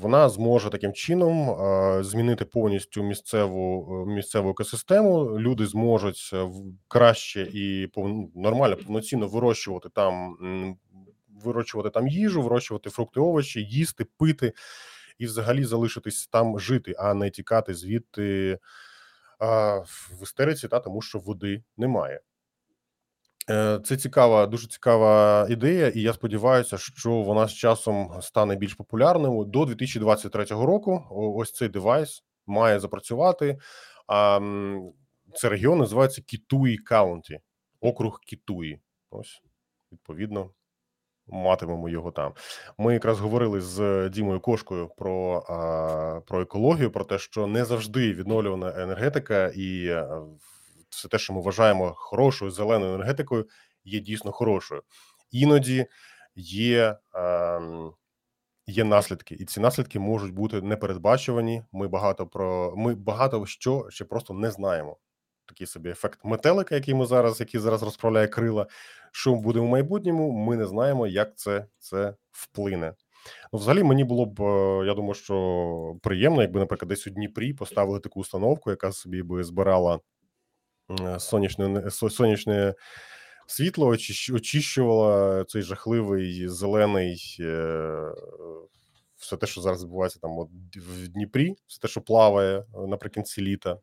Вона 0.00 0.28
зможе 0.28 0.70
таким 0.70 0.92
чином 0.92 1.50
е, 1.50 2.04
змінити 2.04 2.44
повністю 2.44 3.02
місцеву 3.02 3.88
е, 3.90 4.14
місцеву 4.14 4.50
екосистему. 4.50 5.38
Люди 5.38 5.66
зможуть 5.66 6.30
е, 6.32 6.48
краще 6.88 7.48
і 7.52 7.90
ну, 7.96 8.30
нормально 8.34 8.76
повноцінно 8.76 9.28
вирощувати 9.28 9.88
там, 9.88 10.36
вирощувати 11.44 11.90
там 11.90 12.08
їжу, 12.08 12.42
вирощувати 12.42 12.90
фрукти, 12.90 13.20
овочі, 13.20 13.60
їсти, 13.60 14.06
пити 14.18 14.52
і 15.18 15.26
взагалі 15.26 15.64
залишитись 15.64 16.26
там 16.26 16.58
жити, 16.58 16.94
а 16.98 17.14
не 17.14 17.30
тікати 17.30 17.74
звідти 17.74 18.58
в 19.40 20.22
істериці, 20.22 20.68
та 20.68 20.80
тому 20.80 21.02
що 21.02 21.18
води 21.18 21.62
немає. 21.76 22.20
Е, 23.50 23.80
це 23.84 23.96
цікава, 23.96 24.46
дуже 24.46 24.68
цікава 24.68 25.46
ідея, 25.50 25.88
і 25.88 26.00
я 26.00 26.12
сподіваюся, 26.12 26.78
що 26.78 27.10
вона 27.10 27.48
з 27.48 27.54
часом 27.54 28.18
стане 28.20 28.56
більш 28.56 28.74
популярною 28.74 29.44
до 29.44 29.64
2023 29.64 30.44
року. 30.44 31.04
Ось 31.10 31.52
цей 31.52 31.68
девайс 31.68 32.24
має 32.46 32.80
запрацювати. 32.80 33.58
Це 35.34 35.48
регіон 35.48 35.78
називається 35.78 36.22
Кітуї 36.22 36.78
Каунті, 36.78 37.40
округ 37.80 38.20
Кітуї. 38.20 38.80
Ось 39.10 39.42
відповідно 39.92 40.50
матимемо 41.26 41.88
його 41.88 42.10
там. 42.10 42.32
Ми 42.78 42.94
якраз 42.94 43.20
говорили 43.20 43.60
з 43.60 44.08
Дімою 44.08 44.40
Кошкою 44.40 44.90
про 44.96 45.42
про 46.26 46.40
екологію, 46.40 46.90
про 46.90 47.04
те, 47.04 47.18
що 47.18 47.46
не 47.46 47.64
завжди 47.64 48.12
відновлювана 48.12 48.82
енергетика 48.82 49.52
і 49.54 49.96
все 50.96 51.08
те, 51.08 51.18
що 51.18 51.32
ми 51.32 51.40
вважаємо 51.40 51.94
хорошою 51.96 52.50
зеленою 52.50 52.94
енергетикою, 52.94 53.48
є 53.84 54.00
дійсно 54.00 54.32
хорошою. 54.32 54.82
Іноді 55.30 55.86
є 56.36 56.98
ем, 57.14 57.92
є 58.66 58.84
наслідки, 58.84 59.34
і 59.34 59.44
ці 59.44 59.60
наслідки 59.60 59.98
можуть 59.98 60.32
бути 60.32 60.62
непередбачувані. 60.62 61.62
Ми 61.72 61.88
багато 61.88 62.26
про 62.26 62.74
ми 62.76 62.94
багато 62.94 63.46
що 63.46 63.86
ще 63.90 64.04
просто 64.04 64.34
не 64.34 64.50
знаємо. 64.50 64.96
Такий 65.46 65.66
собі 65.66 65.90
ефект 65.90 66.20
метелика, 66.24 66.74
який 66.74 66.94
ми 66.94 67.06
зараз, 67.06 67.40
який 67.40 67.60
зараз 67.60 67.82
розправляє 67.82 68.28
крила. 68.28 68.66
Що 69.12 69.34
буде 69.34 69.60
в 69.60 69.64
майбутньому? 69.64 70.32
Ми 70.32 70.56
не 70.56 70.66
знаємо, 70.66 71.06
як 71.06 71.36
це 71.36 71.66
це 71.78 72.14
вплине. 72.30 72.94
Ну, 73.52 73.58
взагалі, 73.58 73.82
мені 73.82 74.04
було 74.04 74.26
б 74.26 74.40
е, 74.42 74.86
я 74.86 74.94
думаю, 74.94 75.14
що 75.14 75.96
приємно, 76.02 76.42
якби, 76.42 76.60
наприклад, 76.60 76.88
десь 76.88 77.06
у 77.06 77.10
Дніпрі 77.10 77.52
поставили 77.52 78.00
таку 78.00 78.20
установку, 78.20 78.70
яка 78.70 78.92
собі 78.92 79.22
би 79.22 79.44
збирала 79.44 80.00
сонячне 81.18 81.90
сонячне 81.90 82.74
світло, 83.46 83.96
очищувало 84.32 85.44
цей 85.44 85.62
жахливий 85.62 86.48
зелений. 86.48 87.36
Е, 87.40 88.12
все 89.16 89.36
те, 89.36 89.46
що 89.46 89.60
зараз 89.60 89.82
відбувається 89.82 90.18
там 90.20 90.38
от 90.38 90.48
в 90.76 91.08
Дніпрі, 91.08 91.54
все 91.66 91.80
те, 91.80 91.88
що 91.88 92.00
плаває 92.00 92.58
е, 92.58 92.64
наприкінці 92.88 93.42
літа. 93.42 93.76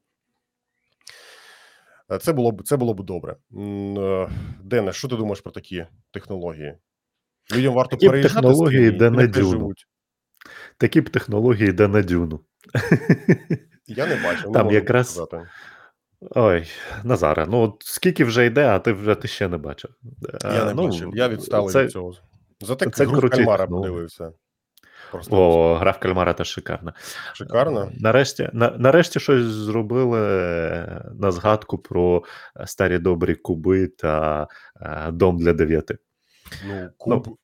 Е, 2.11 2.17
це 2.17 2.33
було 2.33 2.51
б 2.51 2.63
це 2.63 2.77
було 2.77 2.93
б 2.93 3.03
добре. 3.03 3.35
Дене, 4.63 4.93
що 4.93 5.07
ти 5.07 5.15
думаєш 5.15 5.41
про 5.41 5.51
такі 5.51 5.85
технології? 6.11 6.77
Людям 7.55 7.73
варто 7.73 7.95
такі 7.95 8.07
переїжджати 8.07 8.47
технології, 8.47 8.91
де 8.91 9.09
на 9.09 9.27
дюну. 9.27 9.73
Такі 10.77 11.01
б 11.01 11.09
технології, 11.09 11.71
де 11.71 11.87
на 11.87 12.01
дюну. 12.01 12.39
Я 13.87 14.07
не 14.07 14.15
бачу. 14.23 14.51
Там 14.51 14.71
якраз 14.71 15.09
сказати. 15.09 15.47
Ой, 16.31 16.67
Назаре, 17.03 17.45
ну 17.49 17.61
от 17.61 17.75
скільки 17.79 18.23
вже 18.23 18.45
йде, 18.45 18.67
а 18.67 18.79
ти 18.79 18.93
вже 18.93 19.15
ти 19.15 19.27
ще 19.27 19.47
не 19.47 19.57
бачив. 19.57 19.91
Я 20.43 20.65
не 20.65 20.73
ну, 20.73 20.87
бачив, 20.87 21.11
я 21.15 21.29
відсталий 21.29 21.73
це, 21.73 21.83
від 21.83 21.91
цього. 21.91 22.13
Зате 22.61 22.89
це 22.89 23.05
гру 23.05 23.19
круті, 23.19 23.37
кальмара 23.37 23.67
ну. 23.69 23.77
подивився. 23.77 24.31
Просто 25.11 25.35
О, 25.35 25.75
гра 25.75 25.91
в 25.91 25.99
кальмара 25.99 26.33
теж 26.33 26.47
шикарна. 26.47 26.93
Шикарно? 27.33 27.91
Нарешті 27.99 28.49
на, 28.53 28.69
нарешті 28.77 29.19
щось 29.19 29.43
зробили 29.43 30.19
на 31.19 31.31
згадку 31.31 31.77
про 31.77 32.23
старі 32.65 32.99
добрі 32.99 33.35
куби 33.35 33.87
та 33.87 34.47
дом 35.11 35.37
для 35.37 35.53
дев'яти. 35.53 35.97
Ну, 36.67 36.89
куб, 36.97 37.23
ну, 37.27 37.37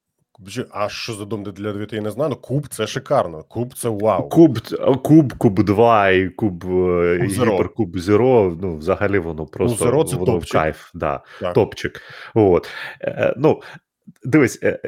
а 0.72 0.90
що 0.90 1.14
за 1.14 1.26
дом 1.26 1.44
для 1.44 1.72
дев'яти, 1.72 1.96
я 1.96 2.02
не 2.02 2.12
знаю. 2.12 2.30
Ну, 2.30 2.36
Куб 2.36 2.68
це 2.68 2.88
шикарно. 2.88 3.44
Куб 3.44 3.74
це 3.74 3.90
вау. 3.90 4.30
Куб, 4.30 4.60
Куб, 5.04 5.34
Куб 5.38 5.64
2 5.64 6.10
і 6.10 6.30
Куб, 6.30 6.64
е, 6.66 7.20
Куб 7.20 7.30
Гіперкуб 7.30 8.00
Зеро. 8.00 8.58
Ну, 8.62 8.78
взагалі 8.78 9.20
воно 9.20 9.40
ну, 9.40 9.46
просто 9.46 9.86
ну, 9.86 9.92
Zero 9.92 10.04
це 10.06 10.16
воно 10.16 10.32
топчик. 10.32 10.52
кайф. 10.52 10.92
Да, 10.94 11.24
так. 11.42 11.54
Топчик. 11.54 12.02
От. 12.34 12.70
Е, 13.02 13.34
ну, 13.38 13.62
Дивись, 14.24 14.60
е, 14.64 14.80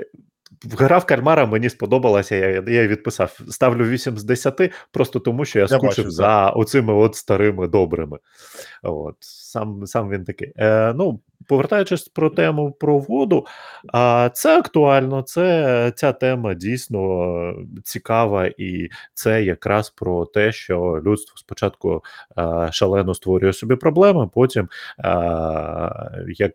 Гра 0.71 0.97
в 0.97 1.05
кальмара 1.05 1.45
мені 1.45 1.69
сподобалася, 1.69 2.35
я 2.35 2.63
я 2.67 2.87
відписав. 2.87 3.39
Ставлю 3.49 3.85
8 3.85 4.17
з 4.17 4.23
10, 4.23 4.71
просто 4.91 5.19
тому 5.19 5.45
що 5.45 5.59
я, 5.59 5.63
я 5.63 5.67
скучив 5.67 6.05
бачу, 6.05 6.11
за 6.11 6.49
оцими 6.49 6.93
от 6.93 7.15
старими 7.15 7.67
добрими. 7.67 8.17
От, 8.83 9.15
Сам 9.19 9.85
сам 9.85 10.09
він 10.09 10.23
такий. 10.23 10.53
Е, 10.57 10.93
Ну, 10.93 11.19
повертаючись 11.51 12.07
про 12.07 12.29
тему 12.29 12.71
про 12.71 12.97
воду, 12.97 13.45
а 13.93 14.29
це 14.33 14.59
актуально. 14.59 15.21
Це 15.21 15.93
ця 15.95 16.13
тема 16.13 16.53
дійсно 16.53 17.53
цікава, 17.83 18.45
і 18.57 18.89
це 19.13 19.43
якраз 19.43 19.89
про 19.89 20.25
те, 20.25 20.51
що 20.51 21.01
людство 21.05 21.37
спочатку 21.37 22.03
а, 22.35 22.71
шалено 22.71 23.13
створює 23.13 23.53
собі 23.53 23.75
проблеми, 23.75 24.29
потім 24.33 24.69
а, 24.97 26.11
як. 26.27 26.53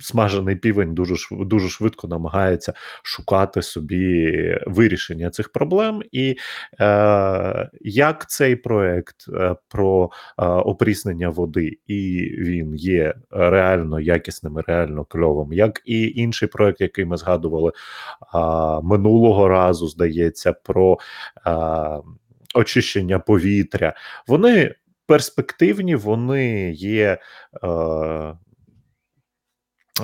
Смажений 0.00 0.56
півень 0.56 0.94
дуже 0.94 1.14
дуже 1.30 1.68
швидко 1.68 2.08
намагається 2.08 2.72
шукати 3.02 3.62
собі 3.62 4.34
вирішення 4.66 5.30
цих 5.30 5.52
проблем, 5.52 6.02
і 6.12 6.36
е, 6.80 7.70
як 7.80 8.30
цей 8.30 8.56
проект 8.56 9.16
е, 9.28 9.56
про 9.68 10.10
е, 10.38 10.44
опріснення 10.46 11.28
води, 11.28 11.78
і 11.86 12.30
він 12.38 12.74
є 12.74 13.14
реально 13.30 14.00
якісним, 14.00 14.58
реально 14.58 15.04
кльовим, 15.04 15.52
як 15.52 15.82
і 15.84 16.12
інший 16.16 16.48
проект, 16.48 16.80
який 16.80 17.04
ми 17.04 17.16
згадували 17.16 17.70
е, 17.70 18.38
минулого 18.82 19.48
разу, 19.48 19.88
здається, 19.88 20.52
про 20.52 20.98
е, 21.46 21.50
очищення 22.54 23.18
повітря, 23.18 23.94
вони. 24.26 24.74
Перспективні, 25.08 25.96
вони 25.96 26.72
є 26.72 27.18
е, 27.64 27.68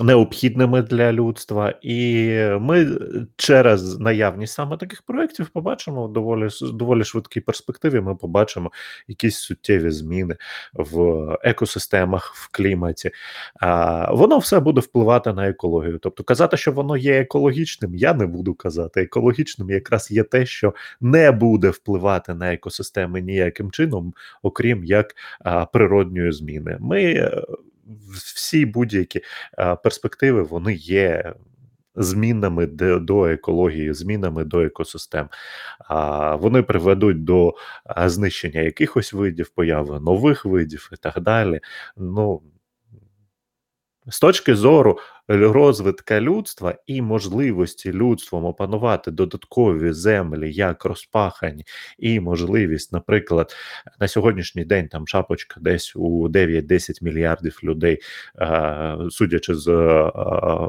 необхідними 0.03 0.83
для 0.83 1.13
людства, 1.13 1.75
і 1.83 2.29
ми 2.61 2.87
через 3.37 3.99
наявність 3.99 4.55
саме 4.55 4.77
таких 4.77 5.03
проєктів 5.03 5.49
побачимо 5.49 6.09
доволі 6.09 6.49
доволі 6.73 7.05
швидкій 7.05 7.41
перспективі. 7.41 8.01
Ми 8.01 8.15
побачимо 8.15 8.73
якісь 9.09 9.37
суттєві 9.39 9.91
зміни 9.91 10.37
в 10.75 11.29
екосистемах, 11.43 12.35
в 12.35 12.49
кліматі. 12.53 13.11
А, 13.61 14.13
Воно 14.15 14.39
все 14.39 14.61
буде 14.61 14.81
впливати 14.81 15.33
на 15.33 15.49
екологію. 15.49 15.99
Тобто, 15.99 16.25
казати, 16.25 16.57
що 16.57 16.73
воно 16.73 16.97
є 16.97 17.21
екологічним, 17.21 17.95
я 17.95 18.15
не 18.15 18.27
буду 18.27 18.55
казати. 18.55 19.03
Екологічним 19.03 19.71
якраз 19.71 20.11
є 20.11 20.23
те, 20.23 20.47
що 20.47 20.75
не 21.01 21.33
буде 21.33 21.71
впливати 21.71 22.35
на 22.35 22.53
екосистеми 22.55 23.21
ніяким 23.21 23.71
чином, 23.71 24.15
окрім 24.43 24.85
як 24.85 25.15
а, 25.41 25.65
природньої 25.67 26.33
зміни. 26.33 26.77
Ми 26.81 27.31
всі 28.35 28.67
будь-які 28.67 29.21
перспективи 29.83 30.43
вони 30.43 30.75
є. 30.75 31.35
Змінами 31.97 32.67
до 32.99 33.27
екології, 33.27 33.95
змінами 33.95 34.45
до 34.45 34.61
екосистем, 34.61 35.29
вони 36.39 36.63
приведуть 36.63 37.25
до 37.25 37.55
знищення 38.07 38.61
якихось 38.61 39.13
видів, 39.13 39.49
появи 39.49 40.01
нових 40.01 40.45
видів 40.45 40.91
і 40.93 40.97
так 40.97 41.21
далі. 41.21 41.61
Ну 41.97 42.43
з 44.07 44.21
точки 44.21 44.57
зору 44.57 44.99
розвитка 45.29 46.21
людства 46.21 46.75
і 46.87 47.03
можливості 47.03 47.93
людством 47.93 48.45
опанувати 48.45 49.11
додаткові 49.11 49.93
землі 49.93 50.53
як 50.53 50.85
розпахані, 50.85 51.65
і 51.99 52.21
можливість, 52.21 52.93
наприклад, 52.93 53.55
на 54.01 54.09
сьогоднішній 54.09 54.65
день 54.65 54.89
там 54.89 55.07
шапочка 55.07 55.61
десь 55.61 55.97
у 55.97 56.29
9-10 56.29 57.05
мільярдів 57.05 57.61
людей, 57.65 57.99
судячи 59.11 59.55
з 59.55 59.67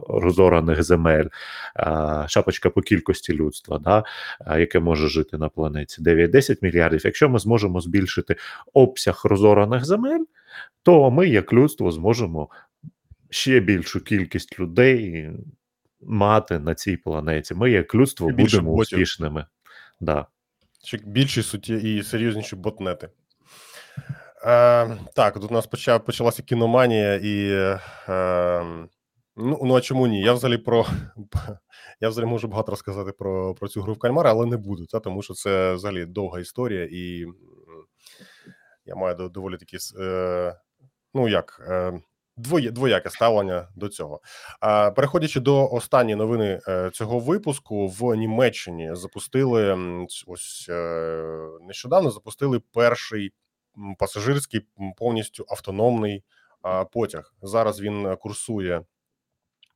розораних 0.09 0.83
земель, 0.83 1.27
шапочка 2.27 2.69
по 2.69 2.81
кількості 2.81 3.33
людства, 3.33 3.79
да, 3.79 4.03
яке 4.59 4.79
може 4.79 5.07
жити 5.07 5.37
на 5.37 5.49
планеті, 5.49 6.01
9-10 6.01 6.57
мільярдів. 6.61 7.01
Якщо 7.05 7.29
ми 7.29 7.39
зможемо 7.39 7.81
збільшити 7.81 8.35
обсяг 8.73 9.21
розораних 9.23 9.85
земель, 9.85 10.23
то 10.83 11.11
ми, 11.11 11.27
як 11.27 11.53
людство, 11.53 11.91
зможемо 11.91 12.49
ще 13.36 13.60
більшу 13.60 14.04
кількість 14.04 14.60
людей 14.60 15.30
мати 16.02 16.60
на 16.60 16.76
цій 16.76 16.98
планеті. 16.98 17.54
Ми, 17.54 17.71
як 17.71 17.95
людство, 17.95 18.30
більше 18.30 18.58
будемо 18.58 18.76
ботів. 18.76 18.98
успішними. 18.98 19.45
Да. 20.00 20.26
Ще 20.84 20.98
більші 20.98 21.43
суті 21.43 21.76
і 21.76 22.04
серйозніші 22.04 22.56
ботнети. 22.56 23.10
Е, 24.45 24.98
так, 25.15 25.34
тут 25.34 25.52
у 25.52 25.54
нас 25.54 25.67
почав, 25.67 26.06
почалася 26.06 26.43
кіноманія, 26.43 27.15
і 27.15 27.50
е, 28.10 28.63
ну, 29.36 29.60
ну 29.63 29.76
а 29.76 29.82
чому 29.82 30.08
ні? 30.08 30.21
Я 30.21 30.34
взагалі 30.34 30.58
про 30.58 30.88
я 32.02 32.10
взагалі 32.10 32.32
можу 32.32 32.48
багато 32.48 32.71
розказати 32.71 33.12
про 33.12 33.56
про 33.56 33.67
цю 33.67 33.82
гру 33.82 33.93
в 33.93 34.00
кальмара, 34.00 34.32
але 34.32 34.45
не 34.45 34.58
буду, 34.58 34.86
та, 34.86 35.00
тому 35.00 35.21
що 35.21 35.34
це 35.34 35.74
взагалі 35.74 36.06
довга 36.06 36.39
історія, 36.39 36.88
і 36.91 37.26
я 38.86 38.95
маю 38.95 39.30
доволі 39.30 39.58
такі, 39.58 39.78
е, 40.00 40.56
ну 41.13 41.28
як. 41.28 41.67
Е, 41.69 42.02
Двоє 42.38 42.71
двояке 42.71 43.10
ставлення 43.10 43.67
до 43.76 43.89
цього. 43.89 44.19
Переходячи 44.95 45.39
до 45.39 45.69
останньої 45.71 46.15
новини 46.15 46.60
е, 46.67 46.89
цього 46.93 47.19
випуску, 47.19 47.88
в 47.88 48.15
Німеччині 48.15 48.89
запустили 48.95 49.78
ось 50.28 50.67
е, 50.69 51.50
нещодавно. 51.62 52.12
Запустили 52.12 52.62
перший 52.74 53.34
пасажирський 53.98 54.62
повністю 54.98 55.45
автономний 55.50 56.24
потяг. 56.91 57.34
Зараз 57.41 57.82
він 57.82 58.15
курсує 58.19 58.82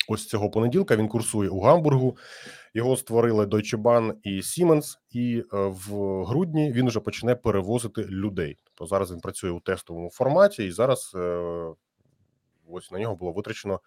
ось 0.09 0.27
цього 0.27 0.49
понеділка. 0.49 0.95
Він 0.95 1.07
курсує 1.07 1.49
у 1.49 1.61
Гамбургу. 1.61 2.17
Його 2.73 2.97
створили 2.97 3.45
Deutsche 3.45 3.81
Bahn 3.81 4.13
і 4.23 4.41
Siemens, 4.41 4.97
і 5.11 5.43
е, 5.53 5.57
в 5.57 6.23
грудні 6.23 6.71
він 6.71 6.87
вже 6.87 6.99
почне 6.99 7.35
перевозити 7.35 8.03
людей. 8.03 8.57
Тобто 8.63 8.85
зараз 8.85 9.11
він 9.11 9.19
працює 9.19 9.51
у 9.51 9.59
тестовому 9.59 10.09
форматі, 10.09 10.65
і 10.65 10.71
зараз 10.71 11.15
Ось 12.71 12.91
на 12.91 12.99
нього 12.99 13.15
було 13.15 13.31
витрачено. 13.31 13.79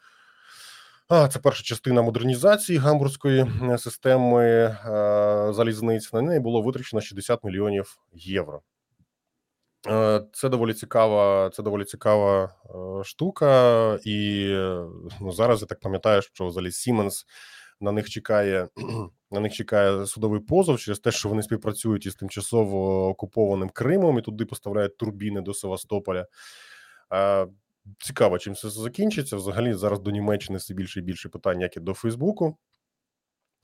А, 1.09 1.29
Це 1.29 1.39
перша 1.39 1.63
частина 1.63 2.03
модернізації 2.03 2.79
гамбурзької 2.79 3.47
е, 3.63 3.79
системи 3.79 4.45
е, 4.45 4.77
залізниць. 5.53 6.13
На 6.13 6.23
неї 6.23 6.41
було 6.41 6.63
витрачено 6.63 7.01
60 7.01 7.45
мільйонів 7.45 7.97
євро. 8.13 8.63
Е, 9.89 10.23
це 10.33 10.49
доволі 10.49 10.75
цікава. 10.75 11.51
Це 11.51 11.63
доволі 11.63 11.85
цікава 11.85 12.45
е, 12.45 13.05
штука, 13.05 13.99
і 14.05 14.47
ну, 15.21 15.33
зараз 15.33 15.61
я 15.61 15.67
так 15.67 15.81
пам'ятаю, 15.81 16.23
що 16.23 16.47
взагалі 16.47 16.71
Siemens 16.71 17.25
на 17.81 17.93
них 17.93 18.11
чекає 18.11 18.69
на 19.31 19.41
них 19.41 19.53
чекає 19.53 20.07
судовий 20.07 20.41
позов 20.41 20.79
через 20.79 20.99
те, 20.99 21.11
що 21.11 21.29
вони 21.29 21.43
співпрацюють 21.43 22.07
із 22.07 22.15
тимчасово 22.15 23.09
окупованим 23.09 23.69
Кримом 23.69 24.19
і 24.19 24.23
туди 24.23 24.45
поставляють 24.45 24.97
турбіни 24.97 25.41
до 25.41 25.55
Севастополя. 25.55 26.27
Цікаво, 27.99 28.39
чим 28.39 28.55
це 28.55 28.71
закінчиться. 28.71 29.37
Взагалі, 29.37 29.75
зараз 29.75 30.01
до 30.01 30.11
Німеччини 30.11 30.59
все 30.59 30.75
більше 30.75 31.01
і 31.01 31.03
більше 31.03 31.29
питань, 31.29 31.61
як 31.61 31.77
і 31.77 31.81
до 31.81 31.95
Фейсбуку. 31.95 32.59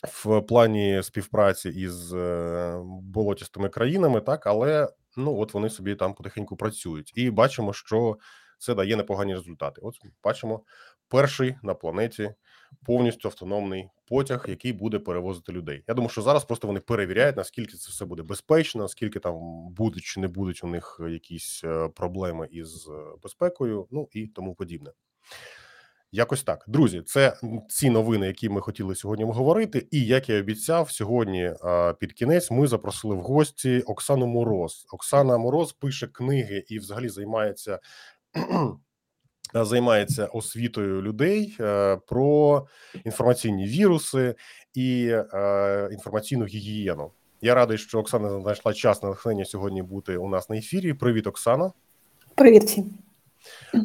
В 0.05 0.41
плані 0.41 1.03
співпраці 1.03 1.69
із 1.69 2.13
е, 2.13 2.81
болотістими 2.85 3.69
країнами, 3.69 4.21
так, 4.21 4.47
але 4.47 4.89
ну 5.17 5.39
от 5.39 5.55
вони 5.55 5.71
собі 5.71 5.95
там 5.95 6.15
потихеньку 6.15 6.57
працюють, 6.57 7.13
і 7.15 7.31
бачимо, 7.31 7.73
що 7.73 8.17
це 8.59 8.75
дає 8.75 8.97
непогані 8.97 9.35
результати. 9.35 9.81
От 9.85 9.95
бачимо 10.25 10.65
перший 11.09 11.57
на 11.63 11.75
планеті 11.75 12.35
повністю 12.85 13.29
автономний 13.29 13.89
потяг, 14.09 14.45
який 14.49 14.73
буде 14.73 14.99
перевозити 14.99 15.53
людей. 15.53 15.85
Я 15.89 15.95
думаю, 15.95 16.11
що 16.11 16.23
зараз 16.23 16.45
просто 16.45 16.67
вони 16.67 16.81
перевіряють, 16.81 17.37
наскільки 17.37 17.77
це 17.77 17.91
все 17.91 18.05
буде 18.05 18.23
безпечно, 18.23 18.83
наскільки 18.83 19.19
там 19.19 19.35
будуть 19.71 20.05
чи 20.05 20.21
не 20.21 20.29
будуть 20.29 20.65
у 20.65 20.67
них 20.67 21.01
якісь 21.11 21.63
е, 21.65 21.89
проблеми 21.89 22.49
із 22.51 22.89
е, 22.89 22.93
безпекою, 23.23 23.87
ну 23.91 24.09
і 24.13 24.27
тому 24.27 24.55
подібне. 24.55 24.91
Якось 26.13 26.43
так, 26.43 26.65
друзі, 26.69 27.03
це 27.07 27.37
ці 27.69 27.91
новини, 27.91 28.27
які 28.27 28.49
ми 28.49 28.61
хотіли 28.61 28.95
сьогодні 28.95 29.25
говорити. 29.25 29.89
І 29.91 30.07
як 30.07 30.29
я 30.29 30.41
обіцяв, 30.41 30.91
сьогодні 30.91 31.53
під 32.01 32.13
кінець 32.13 32.51
ми 32.51 32.67
запросили 32.67 33.15
в 33.15 33.21
гості 33.21 33.81
Оксану 33.81 34.27
Мороз. 34.27 34.87
Оксана 34.93 35.39
Мороз 35.39 35.73
пише 35.73 36.07
книги 36.07 36.65
і, 36.69 36.79
взагалі, 36.79 37.09
займається 37.09 37.79
Е, 38.37 38.41
займається 39.55 40.27
освітою 40.27 41.03
людей 41.03 41.57
е, 41.61 41.97
про 42.07 42.67
інформаційні 43.05 43.67
віруси 43.67 44.35
і 44.75 45.09
е, 45.11 45.89
інформаційну 45.93 46.45
гігієну. 46.45 47.11
Я 47.41 47.55
радий, 47.55 47.79
що 47.79 47.99
Оксана 47.99 48.41
знайшла 48.41 48.73
час 48.75 49.03
на 49.03 49.09
натхнення 49.09 49.45
сьогодні 49.45 49.83
бути 49.83 50.17
у 50.17 50.29
нас 50.29 50.51
на 50.51 50.57
ефірі. 50.57 50.93
Привіт, 50.93 51.27
Оксана. 51.27 51.73
Привіт 52.35 52.65
всім. 52.65 52.91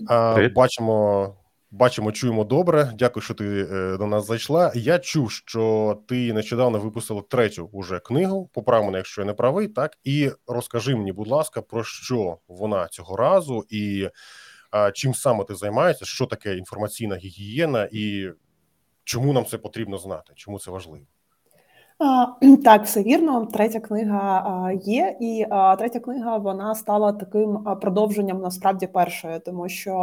Привіт. 0.08 0.54
Бачимо, 0.54 1.36
бачимо, 1.71 2.12
чуємо 2.12 2.43
добре. 2.43 2.91
Дякую, 2.97 3.23
що 3.23 3.34
ти 3.34 3.63
до 3.97 4.08
нас 4.08 4.28
зайшла. 4.28 4.71
Я 4.76 4.99
чув, 4.99 5.32
що 5.32 5.97
ти 6.08 6.34
нещодавно 6.34 6.80
випустила 6.80 7.21
третю 7.30 7.69
уже 7.71 7.99
книгу. 7.99 8.49
Поправ 8.54 8.84
мене, 8.86 8.97
якщо 8.97 9.21
я 9.21 9.26
не 9.26 9.34
правий, 9.34 9.67
так 9.67 9.97
і 10.04 10.32
розкажи 10.47 10.95
мені, 10.95 11.12
будь 11.12 11.28
ласка, 11.28 11.62
про 11.62 11.83
що 11.83 12.38
вона 12.48 12.88
цього 12.88 13.15
разу 13.15 13.65
і 13.69 14.10
чим 14.94 15.13
саме 15.13 15.44
ти 15.44 15.56
займаєшся, 15.56 16.06
що 16.06 16.26
таке 16.26 16.58
інформаційна 16.58 17.15
гігієна, 17.15 17.90
і 17.92 18.30
чому 19.04 19.34
нам 19.34 19.46
це 19.46 19.58
потрібно 19.58 19.98
знати? 19.98 20.34
Чому 20.36 20.60
це 20.60 20.71
важливо? 20.71 21.06
Так, 22.63 22.85
все 22.85 23.04
вірно. 23.04 23.45
Третя 23.45 23.79
книга 23.79 24.71
є, 24.83 25.17
і 25.19 25.45
третя 25.77 25.99
книга 25.99 26.37
вона 26.37 26.75
стала 26.75 27.12
таким 27.13 27.58
продовженням 27.81 28.41
насправді 28.41 28.87
першої, 28.87 29.39
тому 29.39 29.69
що 29.69 29.93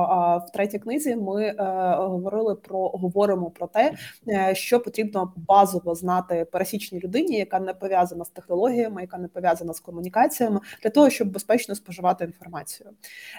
в 0.49 0.53
третій 0.53 0.79
книзі 0.79 1.17
ми 1.17 1.45
е, 1.45 1.55
говорили 1.99 2.55
про 2.55 2.89
говоримо 2.89 3.51
про 3.51 3.67
те, 3.67 3.95
е, 4.29 4.55
що 4.55 4.81
потрібно 4.81 5.33
базово 5.37 5.95
знати 5.95 6.47
пересічній 6.53 7.01
людині, 7.01 7.37
яка 7.37 7.61
не 7.61 7.75
пов'язана 7.75 8.25
з 8.25 8.29
технологіями, 8.29 9.01
яка 9.01 9.19
не 9.19 9.29
пов'язана 9.29 9.73
з 9.73 9.81
комунікаціями, 9.81 10.61
для 10.83 10.91
того, 10.91 11.11
щоб 11.11 11.33
безпечно 11.33 11.75
споживати 11.75 12.25
інформацію. 12.25 12.91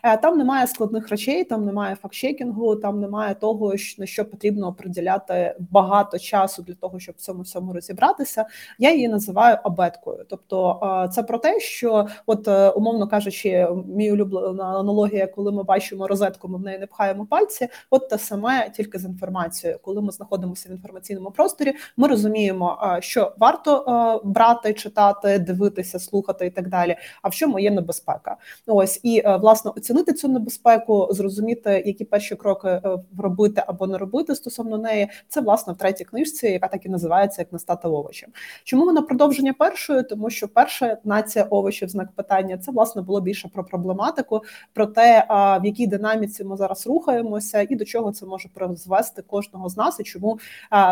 Е, 0.04 0.18
там 0.18 0.38
немає 0.38 0.68
складних 0.68 1.10
речей, 1.10 1.44
там 1.44 1.66
немає 1.66 1.96
фактчекінгу, 1.96 2.76
там 2.76 3.00
немає 3.00 3.36
того, 3.36 3.74
на 3.98 4.06
що 4.06 4.26
потрібно 4.26 4.74
приділяти 4.74 5.56
багато 5.60 6.20
часу 6.20 6.64
для 6.64 6.74
того, 6.74 7.00
щоб 7.00 7.16
в 7.18 7.22
цьому 7.22 7.42
всьому 7.42 7.74
розібратися. 7.74 8.46
Я 8.80 8.94
її 8.94 9.08
називаю 9.08 9.58
абеткою. 9.64 10.26
Тобто 10.30 10.80
це 11.14 11.24
про 11.24 11.38
те, 11.38 11.60
що, 11.60 12.08
от 12.26 12.48
е, 12.48 12.70
умовно 12.70 13.08
кажучи, 13.08 13.68
мій 13.88 14.12
улюблена 14.12 14.64
аналогія, 14.64 15.28
коли 15.28 15.52
ми 15.52 15.64
бачимо 15.64 16.08
розетку, 16.08 16.48
ми 16.48 16.58
в 16.58 16.62
неї 16.62 16.80
не 16.80 16.88
пхаємо 16.88 17.26
пальці. 17.26 17.68
От 17.90 18.10
те 18.10 18.18
саме 18.18 18.70
тільки 18.70 19.00
з 19.00 19.06
інформацією. 19.06 19.80
Коли 19.82 20.02
ми 20.02 20.12
знаходимося 20.12 20.70
в 20.70 20.72
інформаційному 20.72 21.32
просторі, 21.32 21.74
ми 21.98 22.08
розуміємо, 22.08 22.98
що 23.00 23.34
варто 23.38 24.22
брати, 24.24 24.74
читати, 24.74 25.40
дивитися, 25.40 26.00
слухати 26.00 26.46
і 26.46 26.50
так 26.50 26.70
далі. 26.70 26.96
А 27.22 27.30
в 27.30 27.34
чому 27.34 27.60
є 27.60 27.72
небезпека? 27.72 28.38
Ось 28.68 29.00
і 29.04 29.22
е, 29.26 29.38
власне 29.38 29.72
оцінити 29.72 30.14
цю 30.14 30.28
небезпеку, 30.28 31.08
зрозуміти, 31.12 31.84
які 31.86 32.06
перші 32.06 32.36
кроки 32.36 32.68
е, 32.68 32.82
робити 33.20 33.64
або 33.68 33.88
не 33.88 33.98
робити 33.98 34.36
стосовно 34.36 34.78
неї. 34.78 35.10
Це 35.28 35.42
власне 35.42 35.74
в 35.74 35.78
третій 35.78 36.06
книжці, 36.06 36.48
яка 36.48 36.68
так 36.68 36.86
і 36.86 36.90
називається 36.90 37.42
як 37.42 37.54
не 37.54 37.60
стати 37.60 37.88
овочем. 37.88 38.30
Чому 38.64 38.86
вона 38.86 39.02
продовження 39.02 39.54
першої? 39.54 40.04
Тому 40.04 40.30
що 40.30 40.48
перша 40.48 40.98
нація 41.04 41.46
овочів, 41.46 41.90
знак 41.90 42.12
питання, 42.16 42.58
це 42.58 42.72
власне 42.72 43.02
було 43.02 43.22
більше 43.22 43.48
про 43.48 43.64
проблематику, 43.64 44.42
про 44.74 44.86
те, 44.86 45.26
в 45.62 45.66
якій 45.66 45.88
динаміці 45.88 46.44
ми 46.44 46.58
зараз 46.58 46.88
рухаємося, 46.88 47.68
і 47.70 47.76
до 47.76 47.86
чого 47.86 48.12
це 48.12 48.26
може 48.26 48.50
призвести 48.54 49.22
кожного 49.22 49.70
з 49.70 49.78
нас, 49.78 50.00
і 50.00 50.04
чому 50.04 50.40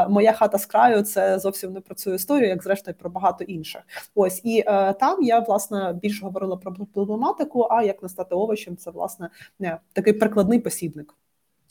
моя 0.10 0.34
хата 0.34 0.58
з 0.58 0.66
краю 0.66 1.02
це 1.02 1.40
зовсім 1.40 1.74
не 1.74 1.80
про 1.80 1.96
цю 1.96 2.14
історію, 2.14 2.50
як 2.50 2.64
зрештою 2.64 2.98
про 3.00 3.10
багато 3.10 3.44
інших. 3.44 3.82
Ось 4.16 4.42
і 4.44 4.64
е, 4.68 4.94
там 4.94 5.24
я 5.24 5.40
власне 5.40 6.00
більше 6.02 6.26
говорила 6.26 6.58
про 6.58 6.74
проблематику. 6.94 7.68
А 7.72 7.84
як 7.84 8.04
не 8.04 8.10
стати 8.10 8.36
овочем, 8.36 8.78
це 8.78 8.92
власне 8.92 9.30
не 9.60 9.78
такий 9.94 10.14
прикладний 10.14 10.60
посібник. 10.60 11.16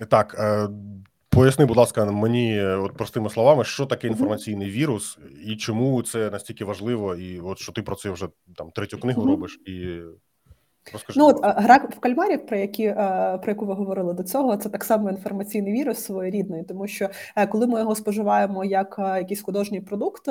Так, 0.09 0.37
е, 0.39 0.69
Поясни, 1.31 1.67
будь 1.67 1.77
ласка, 1.77 2.05
мені 2.05 2.63
от 2.63 2.97
простими 2.97 3.31
словами, 3.31 3.65
що 3.65 3.87
таке 3.87 4.07
інформаційний 4.09 4.71
вірус, 4.71 5.19
і 5.47 5.57
чому 5.57 6.03
це 6.03 6.31
настільки 6.31 6.65
важливо, 6.65 7.15
і 7.15 7.41
от 7.41 7.59
що 7.59 7.73
ти 7.73 7.83
про 7.83 7.97
це 7.97 8.11
вже 8.11 8.29
там 8.57 8.71
третю 8.71 8.99
книгу 8.99 9.27
робиш 9.27 9.61
і 9.67 10.01
Розкажи. 10.93 11.21
Ну 11.21 11.27
от 11.27 11.41
гра 11.43 11.77
в 11.77 12.01
кальмарів, 12.01 12.47
про 12.47 12.57
які 12.57 12.85
е, 12.85 13.39
про 13.43 13.53
яку 13.53 13.67
ви 13.67 13.75
говорили 13.75 14.15
до 14.15 14.23
цього, 14.23 14.57
це 14.57 14.69
так 14.69 14.85
само 14.85 15.11
інформаційний 15.11 15.73
вірус 15.73 16.05
своєрідний, 16.05 16.63
тому 16.63 16.87
що 16.87 17.09
е, 17.37 17.47
коли 17.47 17.67
ми 17.67 17.81
його 17.81 17.95
споживаємо 17.95 18.65
як 18.65 18.97
е, 18.99 19.19
якийсь 19.19 19.43
художній 19.43 19.81
продукт, 19.81 20.29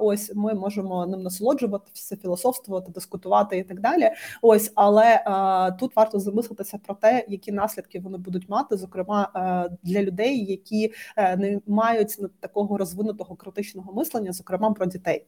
ось 0.00 0.32
ми 0.34 0.54
можемо 0.54 1.06
ним 1.06 1.22
насолоджуватися, 1.22 2.16
філософствувати, 2.16 2.92
дискутувати 2.92 3.58
і 3.58 3.62
так 3.62 3.80
далі. 3.80 4.10
Ось, 4.42 4.72
але 4.74 5.24
тут 5.78 5.96
варто 5.96 6.18
замислитися 6.18 6.78
про 6.86 6.94
те, 6.94 7.24
які 7.28 7.52
наслідки 7.52 8.00
вони 8.00 8.18
будуть 8.18 8.48
мати, 8.48 8.76
зокрема 8.76 9.28
для 9.82 10.02
людей, 10.02 10.44
які 10.44 10.92
не 11.16 11.60
мають 11.66 12.18
такого 12.40 12.78
розвинутого 12.78 13.36
критичного 13.36 13.92
мислення, 13.92 14.32
зокрема 14.32 14.70
про 14.70 14.86
дітей. 14.86 15.24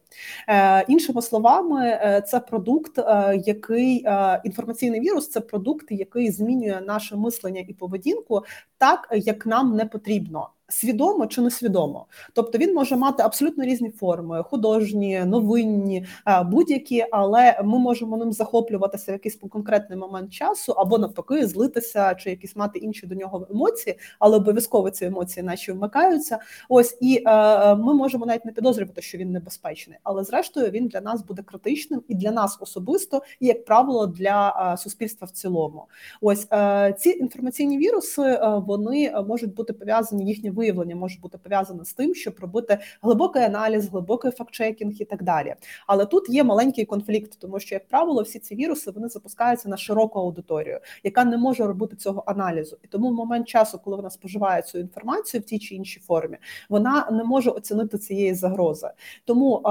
Іншими 0.87 1.21
словами, 1.21 1.99
це 2.27 2.39
продукт, 2.39 2.99
який 3.45 4.05
інформаційний 4.43 4.72
інформаційний 4.73 4.99
вірус 4.99 5.29
це 5.29 5.41
продукт, 5.41 5.91
який 5.91 6.31
змінює 6.31 6.81
наше 6.87 7.15
мислення 7.15 7.65
і 7.67 7.73
поведінку 7.73 8.43
так, 8.77 9.07
як 9.11 9.45
нам 9.45 9.75
не 9.75 9.85
потрібно 9.85 10.49
свідомо 10.69 11.27
чи 11.27 11.41
несвідомо. 11.41 12.05
Тобто 12.33 12.57
він 12.57 12.73
може 12.73 12.95
мати 12.95 13.23
абсолютно 13.23 13.63
різні 13.63 13.89
форми: 13.89 14.43
художні, 14.43 15.23
новинні, 15.25 16.05
е, 16.27 16.43
будь-які, 16.43 17.05
але 17.11 17.59
ми 17.63 17.79
можемо 17.79 18.17
ним 18.17 18.33
захоплюватися 18.33 19.11
в 19.11 19.13
якийсь 19.13 19.39
конкретний 19.49 19.99
момент 19.99 20.33
часу, 20.33 20.71
або 20.71 20.97
навпаки, 20.97 21.47
злитися, 21.47 22.15
чи 22.15 22.29
якісь 22.29 22.55
мати 22.55 22.79
інші 22.79 23.07
до 23.07 23.15
нього 23.15 23.47
емоції, 23.51 23.99
але 24.19 24.37
обов'язково 24.37 24.89
ці 24.89 25.05
емоції 25.05 25.43
наші 25.43 25.71
вмикаються. 25.71 26.39
Ось 26.69 26.97
і 27.01 27.23
е, 27.27 27.75
ми 27.75 27.93
можемо 27.93 28.25
навіть 28.25 28.45
не 28.45 28.51
підозрювати, 28.51 29.01
що 29.01 29.17
він 29.17 29.31
небезпечний, 29.31 29.97
але 30.03 30.23
зрештою 30.23 30.69
він 30.69 30.87
для 30.87 31.01
нас 31.01 31.25
буде 31.25 31.41
критичним 31.41 32.01
і 32.07 32.15
для 32.15 32.31
нас 32.31 32.57
особисто, 32.61 33.21
і 33.39 33.47
як 33.47 33.65
правило, 33.65 34.07
для 34.07 34.73
е, 34.73 34.77
суспільства 34.77 35.27
в 35.27 35.31
цілому. 35.31 35.85
Ось 36.21 36.47
е, 36.51 36.95
ці 36.99 37.09
інформаційні 37.09 37.77
віруси 37.77 38.21
е, 38.21 38.61
вони 38.67 39.13
можуть 39.27 39.53
бути 39.53 39.73
пов'язані 39.73 40.25
їхні 40.25 40.52
виявлення 40.53 40.95
може 40.95 41.19
бути 41.19 41.37
пов'язане 41.37 41.85
з 41.85 41.93
тим, 41.93 42.15
щоб 42.15 42.35
робити 42.39 42.77
глибокий 43.01 43.43
аналіз, 43.43 43.89
глибокий 43.89 44.31
фактчекінг 44.31 44.93
і 44.99 45.05
так 45.05 45.23
далі. 45.23 45.55
Але 45.87 46.05
тут 46.05 46.29
є 46.29 46.43
маленький 46.43 46.85
конфлікт, 46.85 47.39
тому 47.39 47.59
що, 47.59 47.75
як 47.75 47.87
правило, 47.87 48.21
всі 48.21 48.39
ці 48.39 48.55
віруси 48.55 48.91
вони 48.91 49.09
запускаються 49.09 49.69
на 49.69 49.77
широку 49.77 50.19
аудиторію, 50.19 50.79
яка 51.03 51.25
не 51.25 51.37
може 51.37 51.67
робити 51.67 51.95
цього 51.95 52.23
аналізу. 52.25 52.77
І 52.83 52.87
тому 52.87 53.09
в 53.09 53.13
момент 53.13 53.47
часу, 53.47 53.79
коли 53.83 53.95
вона 53.95 54.09
споживає 54.09 54.61
цю 54.61 54.79
інформацію 54.79 55.41
в 55.41 55.43
тій 55.43 55.59
чи 55.59 55.75
іншій 55.75 55.99
формі, 55.99 56.37
вона 56.69 57.07
не 57.11 57.23
може 57.23 57.49
оцінити 57.49 57.97
цієї 57.97 58.33
загрози. 58.33 58.89
Тому 59.25 59.57
е, 59.57 59.61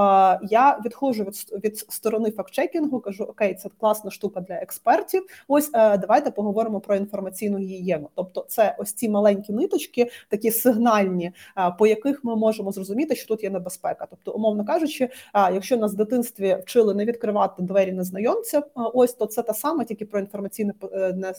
я 0.43 0.81
відходжу 0.85 1.23
від 1.23 1.63
від 1.63 1.77
сторони 1.77 2.31
фактчекінгу, 2.31 2.99
кажу: 2.99 3.23
Окей, 3.23 3.55
це 3.55 3.69
класна 3.79 4.11
штука 4.11 4.41
для 4.41 4.55
експертів. 4.55 5.25
Ось 5.47 5.69
е, 5.73 5.97
давайте 5.97 6.31
поговоримо 6.31 6.79
про 6.79 6.95
інформаційну 6.95 7.57
гігієну. 7.57 8.09
Тобто, 8.15 8.45
це 8.47 8.75
ось 8.79 8.93
ці 8.93 9.09
маленькі 9.09 9.53
ниточки, 9.53 10.11
такі 10.29 10.51
сигнали 10.51 10.72
сигнальні, 10.73 11.31
по 11.79 11.87
яких 11.87 12.23
ми 12.23 12.35
можемо 12.35 12.71
зрозуміти, 12.71 13.15
що 13.15 13.27
тут 13.27 13.43
є 13.43 13.49
небезпека. 13.49 14.07
Тобто, 14.09 14.31
умовно 14.31 14.65
кажучи, 14.65 15.09
якщо 15.33 15.77
нас 15.77 15.93
в 15.93 15.95
дитинстві 15.95 16.57
вчили 16.63 16.93
не 16.93 17.05
відкривати 17.05 17.63
двері 17.63 17.91
незнайомця, 17.91 18.63
ось 18.75 19.13
то 19.13 19.25
це 19.25 19.43
та 19.43 19.53
саме 19.53 19.85
тільки 19.85 20.05
про 20.05 20.19
інформаційне 20.19 20.73
е, 20.93 21.33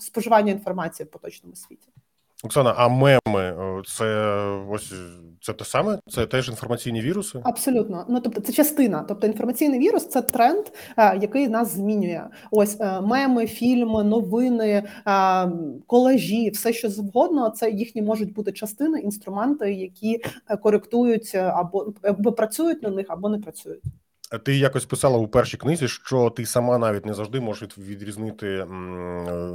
споживання 0.00 0.52
інформації 0.52 1.06
в 1.06 1.10
поточному 1.10 1.56
світі. 1.56 1.88
Оксана, 2.44 2.74
а 2.76 2.88
меми 2.88 3.54
це 3.86 4.34
ось 4.70 4.92
це 5.40 5.52
те 5.52 5.64
саме? 5.64 5.98
Це 6.08 6.26
теж 6.26 6.48
інформаційні 6.48 7.00
віруси? 7.00 7.40
Абсолютно. 7.44 8.06
Ну 8.08 8.20
тобто, 8.20 8.40
це 8.40 8.52
частина. 8.52 9.04
Тобто, 9.08 9.26
інформаційний 9.26 9.80
вірус 9.80 10.08
це 10.08 10.22
тренд, 10.22 10.64
е, 10.96 11.18
який 11.22 11.48
нас 11.48 11.74
змінює. 11.74 12.22
Ось 12.50 12.76
е, 12.80 13.00
меми, 13.00 13.46
фільми, 13.46 14.04
новини, 14.04 14.84
е, 15.06 15.48
колажі, 15.86 16.50
все 16.50 16.72
що 16.72 16.88
завгодно. 16.88 17.50
Це 17.50 17.70
їхні 17.70 18.02
можуть 18.02 18.34
бути 18.34 18.52
частини, 18.52 19.00
інструменти, 19.00 19.72
які 19.72 20.22
коректують 20.62 21.34
або 21.34 21.92
або 22.02 22.32
працюють 22.32 22.82
на 22.82 22.90
них, 22.90 23.06
або 23.08 23.28
не 23.28 23.38
працюють. 23.38 23.82
Ти 24.44 24.56
якось 24.56 24.84
писала 24.84 25.18
у 25.18 25.28
першій 25.28 25.56
книзі, 25.56 25.88
що 25.88 26.30
ти 26.30 26.46
сама 26.46 26.78
навіть 26.78 27.06
не 27.06 27.14
завжди 27.14 27.40
можеш 27.40 27.78
відрізнити 27.78 28.66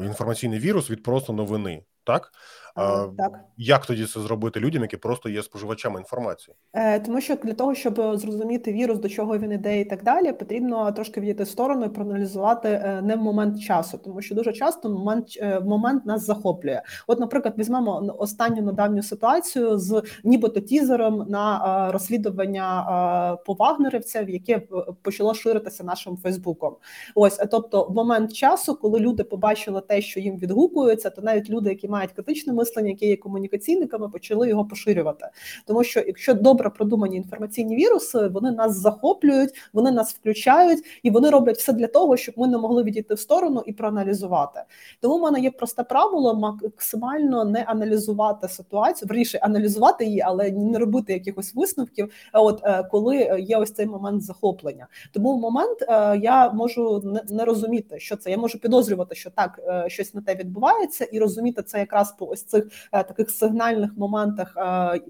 інформаційний 0.06 0.60
вірус 0.60 0.90
від 0.90 1.04
просто 1.04 1.34
новини, 1.34 1.84
так? 2.04 2.32
Так. 2.76 3.40
Як 3.58 3.86
тоді 3.86 4.06
це 4.06 4.20
зробити 4.20 4.60
людям, 4.60 4.82
які 4.82 4.98
просто 4.98 5.30
є 5.30 5.44
споживачами 5.44 6.00
інформації? 6.00 6.56
Е, 6.74 7.00
Тому 7.00 7.22
що 7.22 7.36
для 7.36 7.54
того, 7.54 7.76
щоб 7.76 8.18
зрозуміти 8.18 8.74
вірус, 8.74 9.00
до 9.00 9.10
чого 9.10 9.38
він 9.38 9.52
іде, 9.52 9.80
і 9.82 9.86
так 9.86 10.04
далі, 10.04 10.34
потрібно 10.34 10.92
трошки 10.92 11.22
відійти 11.22 11.44
в 11.44 11.48
сторону 11.48 11.86
і 11.86 11.90
проаналізувати 11.90 12.70
е, 12.70 13.02
не 13.02 13.16
в 13.16 13.20
момент 13.20 13.62
часу, 13.62 13.98
тому 13.98 14.22
що 14.22 14.36
дуже 14.36 14.54
часто 14.54 14.90
момент 14.90 15.28
е, 15.38 15.60
момент 15.60 16.06
нас 16.06 16.26
захоплює. 16.26 16.82
От, 17.08 17.20
наприклад, 17.20 17.54
візьмемо 17.58 18.16
останню 18.20 18.62
недавню 18.62 19.04
ситуацію 19.04 19.78
з 19.78 20.04
нібито 20.24 20.60
тізером 20.60 21.26
на 21.30 21.92
розслідування 21.92 23.38
по 23.46 23.54
вагнерівців, 23.54 24.30
яке 24.30 24.62
почало 25.02 25.34
ширитися 25.34 25.84
нашим 25.84 26.18
Фейсбуком. 26.18 26.76
Ось 27.16 27.42
тобто, 27.52 27.84
в 27.84 27.96
момент 27.96 28.34
часу, 28.34 28.76
коли 28.76 29.00
люди 29.00 29.24
побачили 29.24 29.82
те, 29.82 30.02
що 30.02 30.20
їм 30.20 30.38
відгукується, 30.38 31.10
то 31.10 31.22
навіть 31.22 31.50
люди, 31.50 31.70
які 31.70 31.88
мають 31.88 32.12
критичне 32.12 32.54
мислення, 32.66 32.90
які 32.90 33.08
є 33.08 33.18
комунікаційниками, 33.18 34.10
почали 34.10 34.50
його 34.50 34.66
поширювати. 34.66 35.26
Тому 35.66 35.84
що 35.84 36.00
якщо 36.00 36.34
добре 36.34 36.70
продумані 36.70 37.18
інформаційні 37.18 37.76
віруси, 37.76 38.28
вони 38.28 38.52
нас 38.52 38.78
захоплюють, 38.78 39.50
вони 39.74 39.92
нас 39.92 40.14
включають 40.14 40.80
і 41.04 41.10
вони 41.10 41.30
роблять 41.30 41.58
все 41.58 41.74
для 41.74 41.88
того, 41.88 42.18
щоб 42.18 42.36
ми 42.38 42.48
не 42.48 42.58
могли 42.58 42.84
відійти 42.84 43.14
в 43.14 43.20
сторону 43.20 43.64
і 43.66 43.74
проаналізувати. 43.74 44.60
Тому 45.02 45.18
в 45.18 45.22
мене 45.22 45.40
є 45.40 45.52
просте 45.52 45.84
правило 45.84 46.36
максимально 46.36 47.46
не 47.46 47.64
аналізувати 47.64 48.48
ситуацію, 48.48 49.08
верніше 49.10 49.38
аналізувати 49.38 50.06
її, 50.06 50.22
але 50.22 50.52
не 50.52 50.80
робити 50.80 51.14
якихось 51.14 51.56
висновків. 51.56 52.12
От 52.34 52.62
е, 52.64 52.84
коли 52.92 53.18
є 53.40 53.58
ось 53.58 53.74
цей 53.74 53.86
момент 53.86 54.24
захоплення, 54.24 54.88
тому 55.12 55.38
в 55.38 55.40
момент 55.40 55.82
е, 55.82 56.18
я 56.18 56.52
можу 56.52 57.14
не 57.30 57.46
розуміти, 57.46 58.00
що 58.00 58.16
це. 58.16 58.32
Я 58.32 58.38
можу 58.38 58.60
підозрювати, 58.60 59.16
що 59.16 59.30
так 59.30 59.60
е, 59.68 59.90
щось 59.90 60.14
на 60.14 60.22
те 60.22 60.36
відбувається, 60.36 61.06
і 61.06 61.20
розуміти 61.20 61.64
це 61.64 61.80
якраз 61.80 62.16
по 62.20 62.26
ось 62.26 62.44
цих 62.62 62.64
таких 62.92 63.32
сигнальних 63.32 63.92
моментах, 63.98 64.56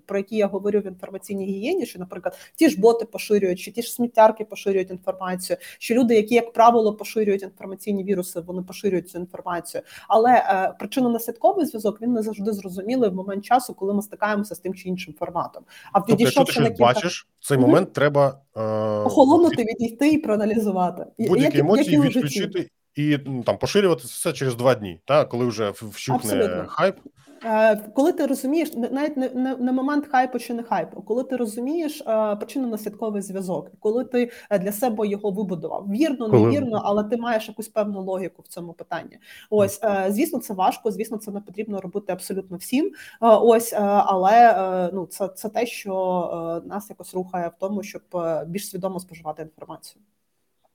про 0.06 0.18
які 0.18 0.36
я 0.36 0.48
говорю 0.48 0.80
в 0.80 0.88
інформаційній 0.88 1.46
гігієні, 1.46 1.86
що, 1.86 2.00
наприклад, 2.00 2.38
ті 2.56 2.70
ж 2.70 2.80
боти 2.80 3.06
поширюють, 3.06 3.60
чи 3.60 3.72
ті 3.72 3.82
ж 3.82 3.91
сміттярки 3.91 4.46
поширюють 4.46 4.91
інформацію, 4.91 5.58
що 5.80 5.96
люди, 5.96 6.16
які 6.16 6.36
як 6.36 6.54
правило 6.54 6.93
поширюють 6.93 7.43
інформаційні 7.43 8.04
віруси, 8.04 8.39
вони 8.39 8.62
поширюють 8.62 9.10
цю 9.10 9.20
інформацію. 9.20 9.84
Але 10.08 10.32
е, 10.32 10.74
причинно-наслідковий 10.80 11.66
зв'язок 11.66 12.02
він 12.02 12.14
не 12.14 12.22
завжди 12.22 12.52
зрозумілий 12.52 13.10
в 13.10 13.16
момент 13.16 13.46
часу, 13.46 13.74
коли 13.74 13.93
ми 13.93 14.02
стикаємося 14.02 14.56
з 14.56 14.60
тим 14.60 14.74
чи 14.74 14.89
іншим 14.89 15.14
форматом. 15.20 15.64
А 15.93 16.02
тобто, 16.02 16.24
якщо 16.24 16.43
ти 16.43 16.52
щось 16.52 16.80
бачиш, 16.80 17.28
в 17.39 17.48
цей 17.48 17.58
момент 17.58 17.93
треба 17.93 18.41
е... 18.56 18.62
охолонути, 19.06 19.64
відійти 19.64 20.10
і 20.10 20.18
проаналізувати 20.18 21.06
будь-які 21.20 21.60
емоції 21.60 22.02
відключити 22.02 22.70
і 22.96 23.18
там 23.46 23.58
поширювати 23.58 24.04
все 24.06 24.34
через 24.34 24.56
два 24.56 24.76
дні, 24.76 25.00
та 25.06 25.26
коли 25.26 25.46
вже 25.46 25.70
вщухне 25.70 26.34
Абсолютно. 26.34 26.66
хайп. 26.68 26.96
Е, 27.46 27.76
коли 27.76 28.12
ти 28.12 28.26
розумієш, 28.26 28.74
навіть 28.91 29.18
не, 29.18 29.30
не, 29.30 29.56
не 29.56 29.72
момент 29.72 30.08
хайпу 30.08 30.39
чи 30.39 30.54
не 30.54 30.64
хайпу, 30.64 31.02
коли 31.02 31.24
ти 31.24 31.36
розумієш 31.36 32.02
е, 32.02 32.12
причинно-наслідковий 32.12 33.22
зв'язок, 33.22 33.72
коли 33.80 34.04
ти 34.04 34.32
е, 34.50 34.60
для 34.60 34.72
себе 34.72 35.08
його 35.08 35.32
вибудував, 35.32 35.88
вірно, 35.89 36.28
невірно, 36.28 36.82
але 36.86 37.04
ти 37.04 37.18
маєш 37.18 37.48
якусь 37.48 37.68
певну 37.68 38.02
логіку 38.02 38.41
в 38.41 38.48
цьому 38.48 38.74
питанні. 38.74 39.20
Ось 39.50 39.82
звісно, 40.08 40.39
це 40.39 40.54
важко. 40.54 40.91
Звісно, 40.91 41.18
це 41.18 41.32
не 41.32 41.41
потрібно 41.41 41.82
робити 41.82 42.14
абсолютно 42.14 42.58
всім. 42.58 42.91
Ось, 43.22 43.74
але 43.78 44.89
ну 44.93 45.06
це 45.06 45.28
це 45.28 45.50
те, 45.50 45.66
що 45.66 46.62
нас 46.66 46.89
якось 46.89 47.14
рухає 47.14 47.48
в 47.48 47.60
тому, 47.60 47.84
щоб 47.84 48.02
більш 48.48 48.70
свідомо 48.70 49.00
споживати 49.00 49.41
інформацію. 49.41 50.02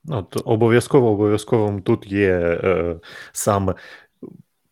От 0.09 0.37
обов'язково 0.45 1.11
обов'язковим 1.11 1.81
тут 1.81 2.07
є 2.07 2.29
е, 2.63 2.99
саме 3.31 3.75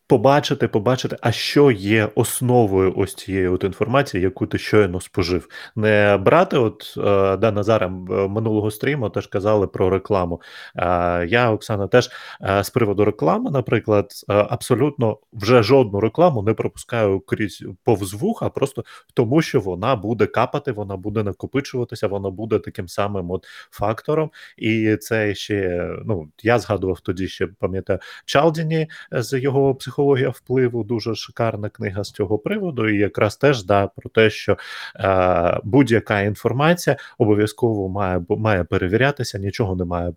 Побачити, 0.09 0.67
побачити, 0.67 1.17
а 1.21 1.31
що 1.31 1.71
є 1.71 2.09
основою 2.15 2.93
ось 2.97 3.13
цієї 3.13 3.47
от 3.47 3.63
інформації, 3.63 4.23
яку 4.23 4.47
ти 4.47 4.57
щойно 4.57 5.01
спожив. 5.01 5.47
Не 5.75 6.17
брати, 6.17 6.57
от 6.57 6.93
е, 6.97 7.37
да, 7.37 7.51
Назарем 7.51 7.93
минулого 8.09 8.71
стріму 8.71 9.09
теж 9.09 9.27
казали 9.27 9.67
про 9.67 9.89
рекламу. 9.89 10.41
Е, 10.75 11.25
я, 11.29 11.51
Оксана, 11.51 11.87
теж 11.87 12.09
е, 12.41 12.63
з 12.63 12.69
приводу 12.69 13.05
реклами, 13.05 13.51
наприклад, 13.51 14.11
абсолютно 14.27 15.17
вже 15.33 15.63
жодну 15.63 15.99
рекламу 15.99 16.41
не 16.41 16.53
пропускаю 16.53 17.19
крізь 17.19 17.63
повз 17.83 18.13
вуха, 18.13 18.49
просто 18.49 18.83
тому, 19.13 19.41
що 19.41 19.59
вона 19.59 19.95
буде 19.95 20.25
капати, 20.25 20.71
вона 20.71 20.97
буде 20.97 21.23
накопичуватися, 21.23 22.07
вона 22.07 22.29
буде 22.29 22.59
таким 22.59 22.87
самим 22.87 23.31
от 23.31 23.45
фактором. 23.71 24.31
І 24.57 24.95
це 24.95 25.35
ще 25.35 25.89
ну 26.05 26.29
я 26.43 26.59
згадував 26.59 26.99
тоді 26.99 27.27
ще 27.27 27.47
пам'ятаю 27.47 27.99
Чалдіні 28.25 28.87
з 29.11 29.39
його 29.39 29.75
психології 29.75 29.98
психологія 29.99 30.29
впливу 30.29 30.83
дуже 30.83 31.15
шикарна 31.15 31.69
книга 31.69 32.03
з 32.03 32.11
цього 32.11 32.39
приводу, 32.39 32.89
і 32.89 32.97
якраз 32.97 33.37
теж 33.37 33.63
да 33.63 33.87
про 33.87 34.09
те, 34.09 34.29
що 34.29 34.57
е, 34.95 35.59
будь-яка 35.63 36.21
інформація 36.21 36.97
обов'язково 37.17 37.89
має 37.89 38.21
має 38.29 38.63
перевірятися, 38.63 39.39
нічого 39.39 39.75
не 39.75 39.85
має 39.85 40.13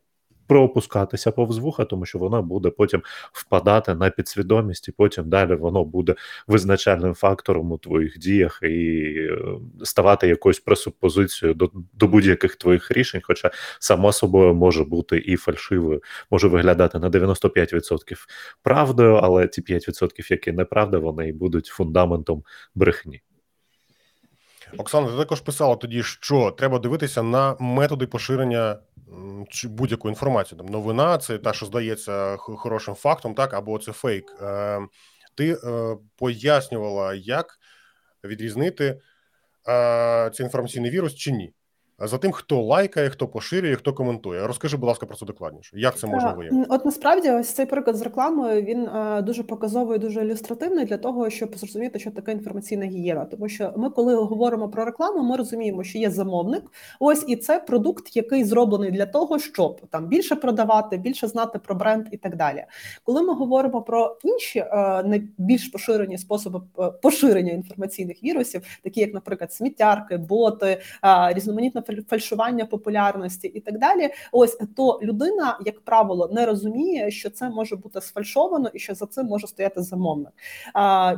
пропускатися 0.47 1.31
повз 1.31 1.59
вуха, 1.59 1.85
тому 1.85 2.07
що 2.07 2.19
вона 2.19 2.43
буде 2.43 2.71
потім 2.71 3.03
впадати 3.33 3.95
на 3.95 4.11
підсвідомість, 4.11 4.89
і 4.89 4.93
потім 4.93 5.29
далі 5.29 5.55
воно 5.55 5.85
буде 5.85 6.15
визначальним 6.47 7.15
фактором 7.15 7.73
у 7.73 7.79
твоїх 7.79 8.19
діях 8.19 8.59
і 8.63 9.15
е, 9.17 9.39
ставати 9.85 10.29
якоюсь 10.29 10.61
пресупозицією 10.61 11.55
до, 11.55 11.71
до 11.93 12.09
будь-яких 12.09 12.57
твоїх 12.57 12.91
рішень, 12.91 13.21
хоча 13.25 13.51
само 13.79 14.13
собою 14.13 14.55
може 14.55 14.85
бути 14.85 15.19
і 15.19 15.37
фальшивою, 15.37 16.03
може 16.31 16.49
виглядати 16.49 16.99
на 16.99 17.11
95% 17.11 18.17
правдою, 18.63 19.15
але 19.15 19.49
ті 19.49 19.63
5%, 19.63 20.31
які 20.31 20.53
неправда, 20.53 20.99
вони 20.99 21.29
і 21.29 21.33
будуть 21.33 21.67
фундаментом 21.67 22.45
брехні. 22.75 23.23
Оксана, 24.79 25.09
ти 25.09 25.17
також 25.17 25.41
писала 25.41 25.77
тоді, 25.77 26.03
що 26.03 26.51
треба 26.51 26.79
дивитися 26.79 27.23
на 27.23 27.57
методи 27.61 28.07
поширення 28.07 28.77
чи 29.49 29.69
будь-яку 29.69 30.09
інформацію. 30.09 30.59
Там 30.59 30.67
новина, 30.67 31.19
це 31.19 31.39
та, 31.39 31.53
що 31.53 31.67
здається 31.67 32.37
хорошим 32.37 32.95
фактом, 32.95 33.35
так 33.35 33.55
або 33.55 33.79
це 33.79 33.93
фейк. 33.93 34.37
Е, 34.43 34.81
ти 35.35 35.53
е, 35.53 35.97
пояснювала, 36.17 37.15
як 37.15 37.59
відрізнити 38.25 39.01
е, 39.69 40.31
цей 40.35 40.45
інформаційний 40.45 40.91
вірус 40.91 41.15
чи 41.15 41.33
ні 41.33 41.53
за 42.03 42.19
тим, 42.19 42.33
хто 42.33 42.63
лайкає, 42.63 43.11
хто 43.11 43.29
поширює, 43.29 43.77
хто 43.77 43.93
коментує. 43.93 44.47
Розкажи, 44.47 44.77
будь 44.77 44.89
ласка, 44.89 45.07
про 45.07 45.17
це 45.17 45.27
докладніше. 45.27 45.79
Як 45.79 45.99
це 45.99 46.07
можна 46.07 46.33
виявити? 46.33 46.67
От 46.69 46.85
насправді, 46.85 47.31
ось 47.31 47.49
цей 47.49 47.67
приклад 47.67 47.97
з 47.97 48.03
рекламою 48.03 48.63
він 48.63 48.87
е, 48.87 49.23
дуже 49.23 49.43
показовий, 49.43 49.99
дуже 49.99 50.21
ілюстративний 50.21 50.85
для 50.85 50.97
того, 50.97 51.31
щоб 51.31 51.57
зрозуміти, 51.57 51.99
що 51.99 52.11
таке 52.11 52.33
інформаційна 52.33 52.87
гігієна. 52.87 53.25
Тому 53.25 53.49
що 53.49 53.73
ми, 53.77 53.91
коли 53.91 54.15
говоримо 54.15 54.69
про 54.69 54.85
рекламу, 54.85 55.23
ми 55.23 55.37
розуміємо, 55.37 55.85
що 55.85 55.99
є 55.99 56.11
замовник. 56.11 56.63
Ось 57.01 57.25
і 57.29 57.37
це 57.37 57.59
продукт, 57.59 58.17
який 58.17 58.45
зроблений 58.45 58.91
для 58.91 59.07
того, 59.07 59.39
щоб 59.39 59.81
там 59.91 60.07
більше 60.07 60.37
продавати, 60.37 60.97
більше 60.97 61.29
знати 61.29 61.59
про 61.59 61.75
бренд 61.75 62.07
і 62.11 62.17
так 62.17 62.37
далі. 62.37 62.65
Коли 63.05 63.23
ми 63.23 63.35
говоримо 63.35 63.83
про 63.83 64.17
інші 64.25 64.59
е, 64.59 65.03
найбільш 65.03 65.69
поширені 65.69 66.19
способи 66.19 66.61
е, 66.79 66.91
поширення 66.91 67.53
інформаційних 67.53 68.25
вірусів, 68.25 68.63
такі 68.83 69.01
як, 69.01 69.15
наприклад, 69.15 69.53
сміттярки, 69.53 70.17
боти, 70.17 70.81
різноманітна 71.35 71.81
фальшування 72.09 72.65
популярності 72.67 73.49
і 73.49 73.61
так 73.61 73.79
далі. 73.79 74.11
Ось 74.33 74.59
то 74.77 75.01
людина, 75.03 75.59
як 75.67 75.81
правило, 75.81 76.31
не 76.33 76.47
розуміє, 76.47 77.11
що 77.11 77.31
це 77.31 77.51
може 77.51 77.77
бути 77.77 78.01
сфальшовано 78.01 78.71
і 78.75 78.79
що 78.79 78.95
за 78.95 79.07
цим 79.07 79.27
може 79.27 79.47
стояти 79.47 79.83
замовник. 79.83 80.33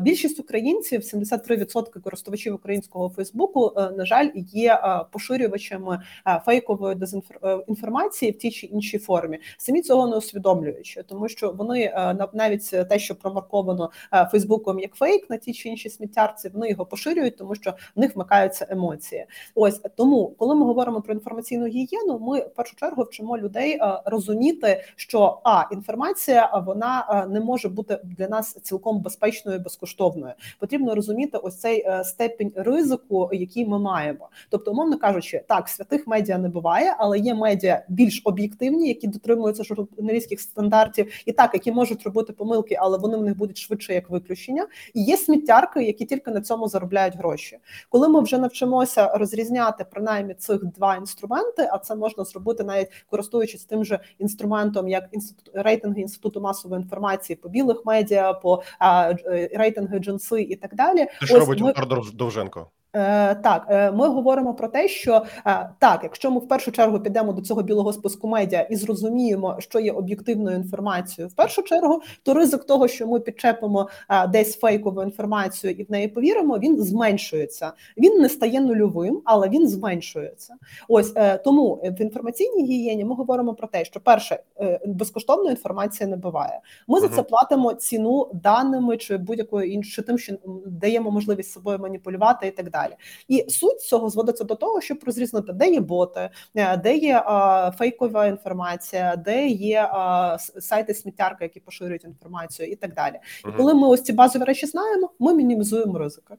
Більшість 0.01 0.41
українців, 0.41 1.01
73% 1.01 2.01
користувачів 2.01 2.55
українського 2.55 3.09
Фейсбуку, 3.09 3.72
е, 3.77 3.91
на 3.91 4.07
жаль, 4.07 4.31
є 4.35 4.75
е, 4.75 5.01
поширювачами 5.11 6.03
е, 6.27 6.43
фейкової 6.47 6.95
дезінформації 6.95 8.33
в 8.33 8.39
тій 8.39 8.51
чи 8.51 8.66
іншій 8.66 8.99
формі. 8.99 9.39
Самі 9.59 9.83
цього 9.83 10.07
не 10.09 10.16
усвідомлюючи, 10.16 11.03
тому 11.03 11.29
що 11.29 11.53
вони 11.53 11.95
навіть 12.33 12.70
те, 12.70 12.99
що 12.99 13.14
промарковано 13.14 13.91
Фейсбуком 14.31 14.79
як 14.79 14.95
фейк 14.95 15.31
на 15.31 15.37
ті 15.37 15.53
чи 15.53 15.68
інші 15.68 15.91
сміттярці, 15.91 16.49
вони 16.49 16.68
його 16.68 16.87
поширюють, 16.87 17.37
тому 17.37 17.55
що 17.55 17.75
в 17.97 18.01
них 18.01 18.16
вмикаються 18.16 18.66
емоції. 18.70 19.27
Ось 19.55 19.81
тому, 19.97 20.35
коли 20.39 20.55
ми 20.55 20.64
ми 20.65 20.69
говоримо 20.69 21.01
про 21.01 21.15
інформаційну 21.15 21.67
гігієну, 21.67 22.19
ми 22.19 22.41
в 22.41 22.55
першу 22.55 22.77
чергу 22.77 23.03
вчимо 23.03 23.39
людей 23.39 23.73
е, 23.73 24.01
розуміти, 24.05 24.85
що 24.97 25.41
а 25.45 25.65
інформація 25.73 26.62
вона 26.67 27.07
е, 27.11 27.29
не 27.29 27.41
може 27.41 27.69
бути 27.69 27.99
для 28.05 28.29
нас 28.29 28.53
цілком 28.62 29.01
безпечною, 29.01 29.59
безкоштовною. 29.59 30.33
Потрібно 30.59 30.95
розуміти 30.95 31.39
ось 31.39 31.61
цей 31.61 31.85
е, 31.87 32.05
степінь 32.05 32.53
ризику, 32.57 33.31
який 33.33 33.67
ми 33.67 33.79
маємо. 33.79 34.29
Тобто, 34.51 34.71
умовно 34.71 34.99
кажучи, 34.99 35.45
так 35.49 35.69
святих 35.69 36.07
медіа 36.07 36.39
не 36.39 36.49
буває, 36.49 36.97
але 36.99 37.19
є 37.19 37.35
медіа 37.35 37.85
більш 37.89 38.23
об'єктивні, 38.25 38.89
які 38.89 39.07
дотримуються 39.07 39.65
журналістських 39.65 40.41
стандартів, 40.41 41.12
і 41.27 41.33
так 41.33 41.51
які 41.55 41.73
можуть 41.73 42.03
робити 42.03 42.33
помилки, 42.33 42.77
але 42.81 42.99
вони 42.99 43.17
в 43.17 43.23
них 43.23 43.37
будуть 43.37 43.59
швидше 43.59 43.95
як 43.95 44.11
виключення. 44.11 44.67
І 44.95 45.03
є 45.03 45.17
сміттярки, 45.17 45.83
які 45.83 46.05
тільки 46.05 46.31
на 46.31 46.41
цьому 46.41 46.69
заробляють 46.69 47.17
гроші. 47.17 47.59
Коли 47.89 48.09
ми 48.09 48.21
вже 48.21 48.39
навчимося 48.39 49.09
розрізняти 49.09 49.85
принаймні 49.91 50.35
цих 50.35 50.54
цих 50.59 50.73
два 50.73 50.97
інструменти, 50.97 51.69
а 51.73 51.79
це 51.79 51.95
можна 51.95 52.25
зробити 52.25 52.65
навіть 52.65 52.89
користуючись 53.07 53.65
тим 53.65 53.85
же 53.85 54.01
інструментом, 54.19 54.89
як 54.89 55.05
інститут 55.13 55.51
рейтинги 55.55 56.01
інституту 56.01 56.41
масової 56.41 56.83
інформації 56.83 57.37
по 57.37 57.49
білих 57.49 57.83
медіа, 57.85 58.33
по 58.33 58.63
а, 58.79 59.11
е, 59.11 59.51
рейтинги 59.55 59.99
джинси 59.99 60.43
і 60.43 60.57
так 60.57 60.75
далі. 60.75 61.07
Це 61.21 61.27
що 61.27 61.39
робить 61.39 61.61
ми... 61.61 61.75
Довженко? 62.15 62.71
Е, 62.95 63.35
так, 63.35 63.67
е, 63.71 63.91
ми 63.91 64.09
говоримо 64.09 64.55
про 64.55 64.69
те, 64.69 64.89
що 64.89 65.23
е, 65.47 65.71
так, 65.79 66.01
якщо 66.03 66.31
ми 66.31 66.41
в 66.41 66.49
першу 66.49 66.73
чергу 66.73 67.01
підемо 67.01 67.33
до 67.33 67.43
цього 67.43 67.63
білого 67.63 67.93
списку 67.93 68.29
медіа 68.29 68.61
і 68.61 68.77
зрозуміємо, 68.77 69.57
що 69.59 69.81
є 69.81 69.93
об'єктивною 69.93 70.57
інформацією, 70.57 71.29
в 71.29 71.33
першу 71.33 71.63
чергу, 71.63 72.03
то 72.23 72.35
ризик 72.35 72.65
того, 72.65 72.89
що 72.89 73.07
ми 73.07 73.21
підчепимо 73.21 73.89
десь 74.29 74.59
фейкову 74.59 75.03
інформацію 75.03 75.73
і 75.73 75.85
в 75.85 75.91
неї 75.91 76.09
повіримо, 76.09 76.59
він 76.59 76.83
зменшується. 76.83 77.73
Він 77.97 78.19
не 78.19 78.29
стає 78.29 78.61
нульовим, 78.61 79.23
але 79.25 79.49
він 79.49 79.69
зменшується. 79.69 80.55
Ось 80.89 81.15
тому 81.45 81.75
в 81.75 82.01
інформаційній 82.01 82.65
гігієні 82.65 83.05
ми 83.05 83.15
говоримо 83.15 83.55
про 83.55 83.69
те, 83.69 83.85
що 83.85 84.01
перше 84.01 84.39
безкоштовної 84.87 85.51
інформації 85.51 86.11
не 86.11 86.17
буває. 86.17 86.61
Ми 86.89 87.01
за 87.01 87.09
це 87.09 87.23
платимо 87.23 87.75
ціну 87.75 88.31
даними 88.35 88.97
чи 88.97 89.17
будь-якою 89.17 89.73
іншою 89.73 90.07
тим, 90.07 90.19
що 90.19 90.35
даємо 90.67 91.11
можливість 91.11 91.53
собою 91.53 91.79
маніпулювати 91.79 92.47
і 92.47 92.51
так 92.51 92.71
далі 92.71 92.84
далі. 92.89 92.99
І 93.28 93.51
суть 93.51 93.80
цього 93.80 94.11
зводиться 94.11 94.45
до 94.45 94.55
того, 94.55 94.80
щоб 94.80 94.99
розрізнити, 95.07 95.53
де 95.53 95.70
є 95.70 95.80
боти, 95.80 96.30
е, 96.55 96.76
де 96.76 96.97
є 96.97 97.22
а, 97.26 97.70
фейкова 97.78 98.26
інформація, 98.26 99.16
де 99.16 99.47
є 99.47 99.89
а, 99.93 100.37
сайти 100.39 100.95
сміттярки, 100.95 101.45
які 101.45 101.61
поширюють 101.61 102.05
інформацію, 102.05 102.68
і 102.68 102.76
так 102.76 102.95
далі. 102.95 103.14
І 103.49 103.53
коли 103.57 103.74
ми 103.74 103.89
ось 103.89 104.03
ці 104.03 104.12
базові 104.12 104.45
речі 104.45 104.66
знаємо, 104.66 105.11
ми 105.18 105.35
мінімізуємо 105.35 105.99
ризики. 105.99 106.35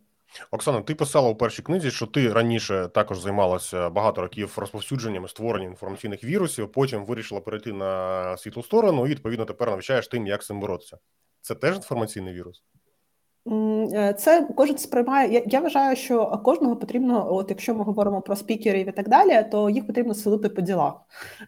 Оксана, 0.52 0.82
ти 0.82 0.96
писала 0.96 1.30
у 1.30 1.36
першій 1.36 1.62
книзі, 1.62 1.92
що 1.92 2.06
ти 2.06 2.34
раніше 2.34 2.90
також 2.94 3.20
займалася 3.20 3.90
багато 3.90 4.22
років 4.22 4.54
розповсюдженням 4.58 5.26
і 5.26 5.28
створенням 5.28 5.72
інформаційних 5.72 6.24
вірусів. 6.24 6.72
Потім 6.72 7.06
вирішила 7.06 7.42
перейти 7.42 7.74
на 7.74 8.38
світлу 8.38 8.64
сторону, 8.64 9.08
і 9.08 9.10
відповідно 9.10 9.46
тепер 9.46 9.70
навчаєш 9.70 10.08
тим, 10.08 10.28
як 10.28 10.44
з 10.44 10.46
цим 10.46 10.60
боротися. 10.60 10.98
Це 11.42 11.56
теж 11.56 11.76
інформаційний 11.76 12.34
вірус. 12.34 12.64
Е, 13.48 14.16
це 14.18 14.48
кожен 14.56 14.78
сприймає. 14.78 15.34
Я 15.34 15.42
я 15.46 15.60
вважаю, 15.60 15.96
що 15.96 16.42
кожного 16.44 16.76
потрібно, 16.76 17.34
от 17.34 17.46
якщо 17.50 17.76
ми 17.76 17.84
говоримо 17.84 18.22
про 18.22 18.36
спікерів 18.36 18.90
і 18.90 18.92
так 18.92 19.10
далі, 19.10 19.46
то 19.52 19.70
їх 19.70 19.88
потрібно 19.88 20.14
селити 20.14 20.50
по 20.50 20.62
ділах, 20.62 20.94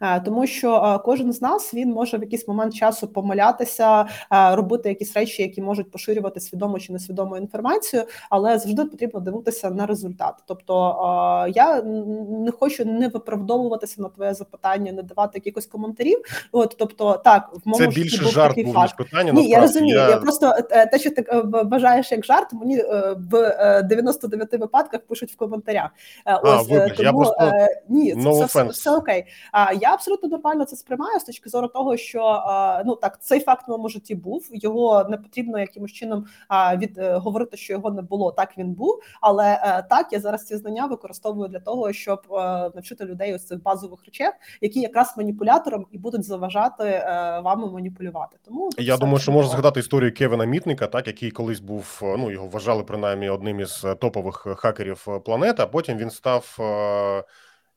е, 0.01 0.19
тому 0.19 0.47
що 0.47 0.75
е, 0.75 0.99
кожен 1.05 1.33
з 1.33 1.41
нас 1.41 1.73
він 1.73 1.89
може 1.89 2.17
в 2.17 2.21
якийсь 2.21 2.47
момент 2.47 2.73
часу 2.73 3.07
помилятися, 3.07 4.05
робити 4.31 4.89
якісь 4.89 5.15
речі, 5.15 5.41
які 5.41 5.61
можуть 5.61 5.91
поширювати 5.91 6.39
свідомо 6.39 6.79
чи 6.79 6.93
несвідому 6.93 7.37
інформацію, 7.37 8.03
але 8.29 8.59
завжди 8.59 8.85
потрібно 8.85 9.19
дивитися 9.19 9.69
на 9.69 9.85
результат. 9.85 10.33
Тобто 10.47 11.47
я 11.55 11.81
не 12.29 12.51
хочу 12.51 12.85
не 12.85 13.07
виправдовуватися 13.07 14.01
на 14.01 14.09
твоє 14.09 14.33
запитання, 14.33 14.91
не 14.91 15.03
давати 15.03 15.31
якихось 15.37 15.65
коментарів. 15.65 16.21
От 16.51 16.75
тобто, 16.79 17.21
так 17.23 17.49
в 17.53 17.69
моєму 17.69 17.91
Це 17.91 18.01
більше 18.01 18.25
жарт 18.25 18.55
був 18.65 18.77
ніж 18.81 18.93
питання. 18.93 19.31
Ні, 19.31 19.49
я 19.49 19.61
розумію. 19.61 19.97
Я... 19.97 20.09
я 20.09 20.17
просто 20.17 20.53
те, 20.91 20.99
що 20.99 21.11
ти 21.11 21.25
бажаєш 21.63 21.86
вважаєш 21.88 22.11
як 22.11 22.25
жарт, 22.25 22.53
мені 22.53 22.77
е, 22.77 23.15
в 23.31 23.83
99 23.83 24.53
е, 24.53 24.57
випадках 24.57 25.01
пишуть 25.01 25.31
в 25.31 25.38
коментарях. 25.38 25.89
Е, 26.25 26.35
ось 26.35 26.69
вибач, 26.69 26.97
тому 26.97 27.03
я 27.03 27.13
просто... 27.13 27.67
ні, 27.89 28.13
це 28.13 28.19
no 28.19 28.45
все, 28.45 28.63
все 28.63 28.95
окей. 28.95 29.25
А 29.51 29.73
я 29.73 29.93
абсолютно 29.93 30.29
нормально 30.29 30.65
це 30.65 30.75
сприймаю 30.75 31.19
з 31.19 31.23
точки 31.23 31.49
зору 31.49 31.67
того, 31.67 31.97
що 31.97 32.43
ну 32.85 32.95
так 32.95 33.21
цей 33.21 33.39
факт 33.39 33.67
в 33.67 33.71
моєму 33.71 33.89
житті 33.89 34.15
був. 34.15 34.47
Його 34.51 35.05
не 35.09 35.17
потрібно 35.17 35.59
якимось 35.59 35.91
чином 35.91 36.25
від 36.77 36.99
говорити, 36.99 37.57
що 37.57 37.73
його 37.73 37.91
не 37.91 38.01
було. 38.01 38.31
Так 38.31 38.57
він 38.57 38.73
був, 38.73 39.01
але 39.21 39.83
так 39.89 40.07
я 40.11 40.19
зараз 40.19 40.45
ці 40.45 40.57
знання 40.57 40.85
використовую 40.85 41.49
для 41.49 41.59
того, 41.59 41.93
щоб 41.93 42.21
навчити 42.75 43.05
людей 43.05 43.35
ось 43.35 43.47
цих 43.47 43.63
базових 43.63 44.05
речей, 44.05 44.27
які 44.61 44.79
якраз 44.79 45.13
маніпуляторам 45.17 45.85
і 45.91 45.97
будуть 45.97 46.23
заважати 46.23 46.83
вами 47.43 47.71
маніпулювати. 47.71 48.38
Тому 48.45 48.69
я 48.77 48.97
думаю, 48.97 49.19
що 49.19 49.31
можна 49.31 49.51
згадати 49.51 49.79
історію 49.79 50.13
Кевина 50.13 50.45
Мітника, 50.45 50.88
так 50.88 51.07
який 51.07 51.31
колись 51.31 51.59
був 51.59 51.76
ну 52.01 52.32
його 52.32 52.47
вважали 52.47 52.84
принаймні 52.84 53.30
одним 53.30 53.59
із 53.59 53.86
е, 53.86 53.95
топових 53.95 54.47
хакерів 54.57 55.05
е, 55.07 55.19
планети. 55.19 55.63
а 55.63 55.67
Потім 55.67 55.97
він 55.97 56.09
став 56.09 56.57
е, 56.59 57.23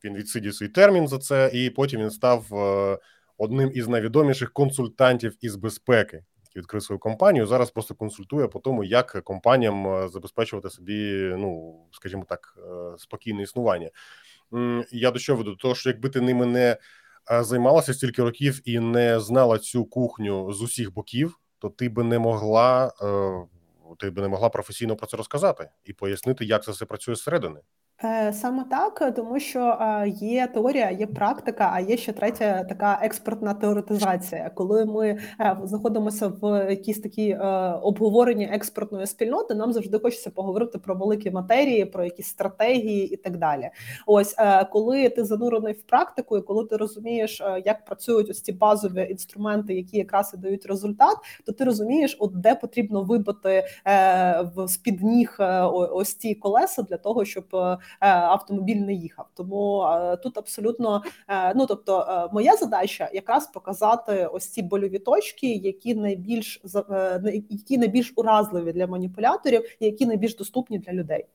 він 0.04 0.14
відсидів 0.14 0.54
свій 0.54 0.68
термін 0.68 1.08
за 1.08 1.18
це, 1.18 1.50
і 1.54 1.70
потім 1.70 2.00
він 2.00 2.10
став 2.10 2.46
одним 3.38 3.70
із 3.74 3.88
найвідоміших 3.88 4.52
консультантів 4.52 5.36
із 5.40 5.56
безпеки. 5.56 6.24
Відкрив 6.56 6.82
свою 6.82 6.98
компанію. 6.98 7.46
Зараз 7.46 7.70
просто 7.70 7.94
консультує 7.94 8.48
по 8.48 8.58
тому, 8.58 8.84
як 8.84 9.20
компаніям 9.24 10.08
забезпечувати 10.08 10.70
собі, 10.70 11.32
ну 11.38 11.80
скажімо 11.92 12.24
так, 12.28 12.58
спокійне 12.98 13.42
існування. 13.42 13.90
Я 14.90 15.10
до 15.10 15.18
чого 15.18 15.38
веду? 15.38 15.56
Того, 15.56 15.74
що 15.74 15.90
якби 15.90 16.08
ти 16.08 16.20
ними 16.20 16.46
не 16.46 16.76
займалася 17.40 17.94
стільки 17.94 18.22
років 18.22 18.60
і 18.64 18.78
не 18.78 19.20
знала 19.20 19.58
цю 19.58 19.84
кухню 19.84 20.52
з 20.52 20.62
усіх 20.62 20.94
боків, 20.94 21.38
то 21.58 21.68
ти 21.68 21.88
би 21.88 22.04
не 22.04 22.18
могла 22.18 22.92
ти 23.98 24.10
би 24.10 24.22
не 24.22 24.28
могла 24.28 24.48
професійно 24.48 24.96
про 24.96 25.06
це 25.06 25.16
розказати 25.16 25.70
і 25.84 25.92
пояснити, 25.92 26.44
як 26.44 26.64
це 26.64 26.70
все 26.72 26.86
працює 26.86 27.14
зсередини. 27.14 27.60
Е, 28.04 28.32
саме 28.32 28.64
так, 28.70 29.12
тому 29.16 29.40
що 29.40 29.78
є 30.06 30.46
теорія, 30.46 30.90
є 30.90 31.06
практика, 31.06 31.70
а 31.74 31.80
є 31.80 31.96
ще 31.96 32.12
третя 32.12 32.64
така 32.64 32.98
експертна 33.02 33.54
теоретизація. 33.54 34.50
Коли 34.54 34.84
ми 34.84 35.08
е, 35.40 35.56
знаходимося 35.64 36.28
в 36.28 36.70
якійсь 36.70 37.00
такій 37.00 37.30
е, 37.30 37.38
обговоренні 37.82 38.44
експертної 38.52 39.06
спільноти, 39.06 39.54
нам 39.54 39.72
завжди 39.72 39.98
хочеться 39.98 40.30
поговорити 40.30 40.78
про 40.78 40.94
великі 40.94 41.30
матерії, 41.30 41.84
про 41.84 42.04
якісь 42.04 42.26
стратегії 42.26 43.14
і 43.14 43.16
так 43.16 43.36
далі. 43.36 43.70
Ось 44.06 44.36
коли 44.72 45.08
ти 45.08 45.24
занурений 45.24 45.72
в 45.72 45.82
практику, 45.82 46.38
і 46.38 46.42
коли 46.42 46.64
ти 46.64 46.76
розумієш, 46.76 47.42
як 47.64 47.84
працюють 47.84 48.30
ось 48.30 48.42
ці 48.42 48.52
базові 48.52 49.06
інструменти, 49.10 49.74
які 49.74 49.98
якраз 49.98 50.32
і 50.34 50.36
дають 50.36 50.66
результат, 50.66 51.16
то 51.46 51.52
ти 51.52 51.64
розумієш, 51.64 52.16
от 52.20 52.40
де 52.40 52.54
потрібно 52.54 53.02
вибити 53.02 53.64
в 54.56 54.68
з-під 54.68 55.02
ніг 55.02 55.36
ось 55.72 56.14
ці 56.14 56.34
колеса 56.34 56.82
для 56.82 56.96
того, 56.96 57.24
щоб 57.24 57.44
Е, 57.54 57.78
автомобіль 58.00 58.76
не 58.76 58.92
їхав. 58.92 59.26
Тому 59.34 59.82
е, 59.82 60.16
тут 60.16 60.38
абсолютно 60.38 61.02
е, 61.28 61.54
ну 61.54 61.66
тобто, 61.66 62.28
моя 62.32 62.56
задача 62.56 63.10
якраз 63.12 63.46
показати 63.46 64.26
ось 64.26 64.48
ці 64.48 64.62
больові 64.62 64.98
точки, 64.98 65.54
які 65.54 65.94
найбільш 65.94 66.62
які 67.50 67.78
найбільш 67.78 68.12
уразливі 68.16 68.72
для 68.72 68.86
маніпуляторів, 68.86 69.76
які 69.80 70.06
найбільш 70.06 70.36
доступні 70.36 70.78
для 70.78 70.92
людей. 70.92 71.26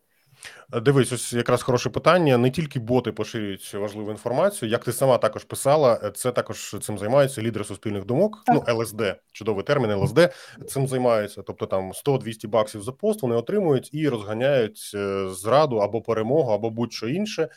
Дивись, 0.81 1.11
ось 1.11 1.33
якраз 1.33 1.63
хороше 1.63 1.89
питання. 1.89 2.37
Не 2.37 2.51
тільки 2.51 2.79
боти 2.79 3.11
поширюють 3.11 3.73
важливу 3.73 4.11
інформацію, 4.11 4.69
як 4.69 4.83
ти 4.83 4.93
сама 4.93 5.17
також 5.17 5.43
писала, 5.43 6.11
це 6.15 6.31
також 6.31 6.75
цим 6.81 6.97
займаються 6.97 7.41
лідери 7.41 7.65
суспільних 7.65 8.05
думок. 8.05 8.43
Так. 8.45 8.63
Ну 8.67 8.75
ЛСД, 8.75 9.01
чудовий 9.31 9.63
термін 9.63 9.93
ЛСД. 9.93 10.19
Цим 10.67 10.87
займаються. 10.87 11.41
Тобто 11.41 11.65
там 11.65 11.91
100-200 11.91 12.47
баксів 12.47 12.83
за 12.83 12.91
пост 12.91 13.21
вони 13.21 13.35
отримують 13.35 13.89
і 13.93 14.09
розганяють 14.09 14.91
е, 14.95 15.29
зраду 15.29 15.77
або 15.77 16.01
перемогу, 16.01 16.51
або 16.51 16.69
будь-що 16.69 17.07
інше. 17.07 17.49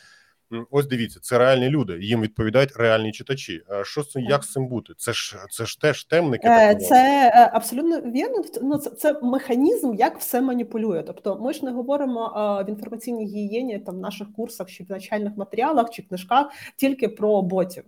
Ось 0.71 0.87
дивіться, 0.87 1.21
це 1.23 1.39
реальні 1.39 1.69
люди. 1.69 1.99
Їм 2.01 2.21
відповідають 2.21 2.77
реальні 2.77 3.13
читачі. 3.13 3.63
Що 3.83 4.03
це 4.03 4.21
як 4.21 4.45
з 4.45 4.53
цим 4.53 4.69
бути? 4.69 4.93
Це 4.97 5.13
ж 5.13 5.37
це 5.51 5.67
ж 5.67 5.81
теж 5.81 6.05
темники. 6.05 6.49
Е, 6.49 6.75
це 6.75 7.33
е, 7.35 7.51
абсолютно 7.53 8.01
вірно. 8.01 8.45
Ну 8.63 8.79
це, 8.79 8.91
це 8.91 9.21
механізм, 9.23 9.95
як 9.95 10.19
все 10.19 10.41
маніпулює. 10.41 11.03
Тобто, 11.03 11.39
ми 11.41 11.53
ж 11.53 11.65
не 11.65 11.71
говоримо 11.71 12.33
в 12.67 12.71
інформаційній 12.71 13.27
гігієні 13.27 13.79
там 13.79 13.97
в 13.97 13.99
наших 13.99 14.33
курсах 14.33 14.71
чи 14.71 14.85
в 14.85 14.91
навчальних 14.91 15.37
матеріалах 15.37 15.91
чи 15.91 16.03
книжках 16.03 16.47
тільки 16.77 17.09
про 17.09 17.43
ботів. 17.43 17.85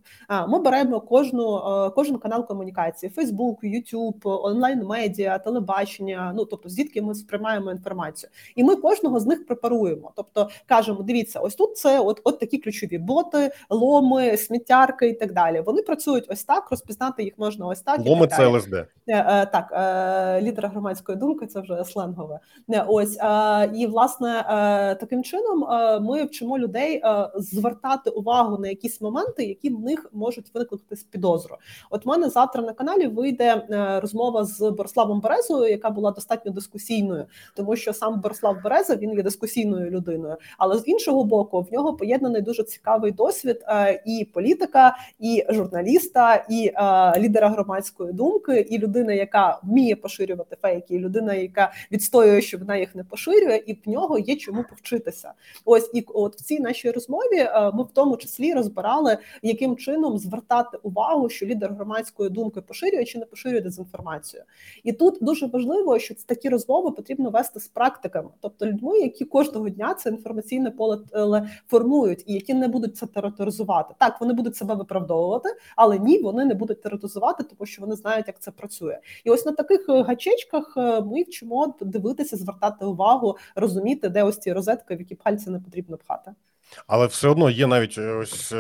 ми 0.49 0.59
беремо 0.59 1.01
кожну 1.01 1.63
кожен 1.95 2.19
канал 2.19 2.47
комунікації: 2.47 3.11
Фейсбук, 3.11 3.59
Ютуб, 3.63 4.21
онлайн 4.25 4.85
медіа, 4.85 5.39
телебачення. 5.39 6.33
Ну 6.37 6.45
тобто, 6.45 6.69
звідки 6.69 7.03
ми 7.03 7.15
сприймаємо 7.15 7.71
інформацію, 7.71 8.31
і 8.57 8.65
ми 8.65 8.77
кожного 8.77 9.21
з 9.21 9.27
них 9.27 9.47
препаруємо. 9.47 10.13
Тобто 10.17 10.49
кажемо, 10.67 11.03
дивіться, 11.03 11.41
ось 11.41 11.55
тут 11.55 11.77
це 11.77 12.01
от 12.01 12.21
от 12.25 12.39
такі 12.39 12.50
ключові 12.59 12.99
боти, 12.99 13.51
ломи, 13.71 14.37
сміттярки 14.37 15.09
і 15.09 15.13
так 15.13 15.33
далі. 15.33 15.61
Вони 15.61 15.83
працюють 15.83 16.25
ось 16.29 16.45
так, 16.45 16.71
розпізнати 16.71 17.23
їх 17.23 17.35
можна 17.39 17.67
ось 17.67 17.81
так. 17.81 18.01
Ломи 18.07 18.27
це 18.27 18.47
ЛСД. 18.47 18.75
Е, 19.11 19.19
е, 19.19 19.47
так, 19.47 19.73
е, 19.73 20.43
лідера 20.43 20.69
громадської 20.69 21.19
думки, 21.19 21.47
це 21.47 21.61
вже 21.61 21.85
сленгове. 21.85 22.39
Ось 22.87 23.19
і 23.75 23.87
власне 23.87 24.45
таким 25.01 25.25
чином 25.25 25.67
ми 26.05 26.25
вчимо 26.25 26.59
людей 26.59 27.03
звертати 27.35 28.11
увагу 28.11 28.59
на 28.59 28.69
якісь 28.69 29.01
моменти, 29.01 29.45
які 29.45 29.71
в 29.71 29.81
них 29.81 30.11
можуть 30.13 30.55
викликати 30.55 30.97
з 30.97 31.03
підозру. 31.03 31.57
От 31.91 32.07
в 32.07 32.09
мене 32.09 32.29
завтра 32.29 32.63
на 32.63 32.73
каналі 32.73 33.07
вийде 33.07 33.67
розмова 34.03 34.45
з 34.45 34.71
Бориславом 34.71 35.21
Березою, 35.21 35.71
яка 35.71 35.91
була 35.91 36.11
достатньо 36.11 36.53
дискусійною, 36.53 37.27
тому 37.55 37.77
що 37.77 37.93
сам 37.93 38.21
Борислав 38.21 38.57
Береза 38.65 38.97
він 38.97 39.13
є 39.13 39.23
дискусійною 39.23 39.91
людиною, 39.91 40.37
але 40.59 40.79
з 40.79 40.89
іншого 40.89 41.25
боку, 41.25 41.61
в 41.61 41.73
нього 41.73 41.95
поєднаний 41.95 42.40
об'єднаний 42.41 42.43
дуже 42.43 42.65
цікавий 42.65 43.13
досвід 43.13 43.65
е, 43.69 44.03
і 44.07 44.25
політика, 44.33 44.97
і 45.19 45.45
журналіста, 45.49 46.47
і 46.51 46.73
е, 46.75 47.21
лідера 47.21 47.49
громадської 47.49 48.13
думки, 48.13 48.61
і 48.61 48.79
людина, 48.79 49.13
яка 49.13 49.61
вміє 49.63 49.97
поширювати 49.97 50.57
фейки, 50.63 50.95
і 50.95 50.99
людина, 50.99 51.35
яка 51.35 51.73
відстоює, 51.93 52.41
що 52.41 52.59
вона 52.59 52.77
їх 52.77 52.95
не 52.95 53.05
поширює, 53.05 53.61
і 53.67 53.73
в 53.73 53.89
нього 53.89 54.19
є 54.19 54.37
чому 54.37 54.65
повчитися. 54.71 55.33
Ось 55.65 55.91
і 55.95 56.05
от 56.15 56.37
в 56.37 56.43
цій 56.43 56.61
нашій 56.61 56.91
розмові 56.91 57.39
е, 57.39 57.71
ми 57.75 57.83
в 57.83 57.91
тому 57.95 58.17
числі 58.17 58.55
розбирали, 58.55 59.19
яким 59.43 59.77
чином 59.77 60.19
звертати 60.19 60.79
увагу, 60.83 61.29
що 61.29 61.47
лідер 61.47 61.73
громадської 61.73 62.31
думки 62.31 62.61
поширює 62.61 63.05
чи 63.05 63.19
не 63.19 63.25
поширює 63.25 63.61
дезінформацію. 63.61 64.43
І 64.85 64.93
тут 64.93 65.19
дуже 65.21 65.47
важливо, 65.47 65.99
що 65.99 66.15
такі 66.27 66.49
розмови 66.49 66.91
потрібно 66.91 67.31
вести 67.31 67.61
з 67.61 67.69
практиками, 67.69 68.29
тобто 68.41 68.67
людьми, 68.67 68.99
які 68.99 69.25
кожного 69.25 69.69
дня 69.69 69.95
це 69.95 70.11
інформаційне 70.11 70.71
поле 70.71 70.99
формують 71.69 72.25
і 72.31 72.35
які 72.35 72.55
не 72.55 72.69
будуть 72.69 72.97
це 72.97 73.07
тероторизувати. 73.07 73.95
Так, 73.99 74.21
вони 74.21 74.33
будуть 74.33 74.57
себе 74.57 74.75
виправдовувати, 74.75 75.49
але 75.77 75.99
ні, 75.99 76.19
вони 76.19 76.45
не 76.45 76.55
будуть 76.55 76.83
тероторизувати, 76.83 77.45
тому 77.45 77.67
що 77.67 77.83
вони 77.83 77.97
знають, 77.97 78.27
як 78.27 78.41
це 78.41 78.51
працює. 78.51 78.99
І 79.25 79.31
ось 79.31 79.47
на 79.47 79.53
таких 79.53 79.89
е, 79.89 80.03
гачечках 80.03 80.75
е, 80.77 81.01
ми 81.01 81.23
вчимо 81.23 81.75
дивитися, 81.81 82.37
звертати 82.37 82.85
увагу, 82.85 83.37
розуміти, 83.55 84.09
де 84.09 84.23
ось 84.23 84.39
ці 84.39 84.53
розетки, 84.53 84.97
в 84.97 84.99
які 84.99 85.15
пальці 85.15 85.51
не 85.51 85.61
потрібно 85.61 85.97
пхати. 85.97 86.31
Але 86.87 87.07
все 87.07 87.29
одно 87.29 87.51
є 87.51 87.67
навіть 87.67 87.99
е, 87.99 88.13
ось 88.13 88.53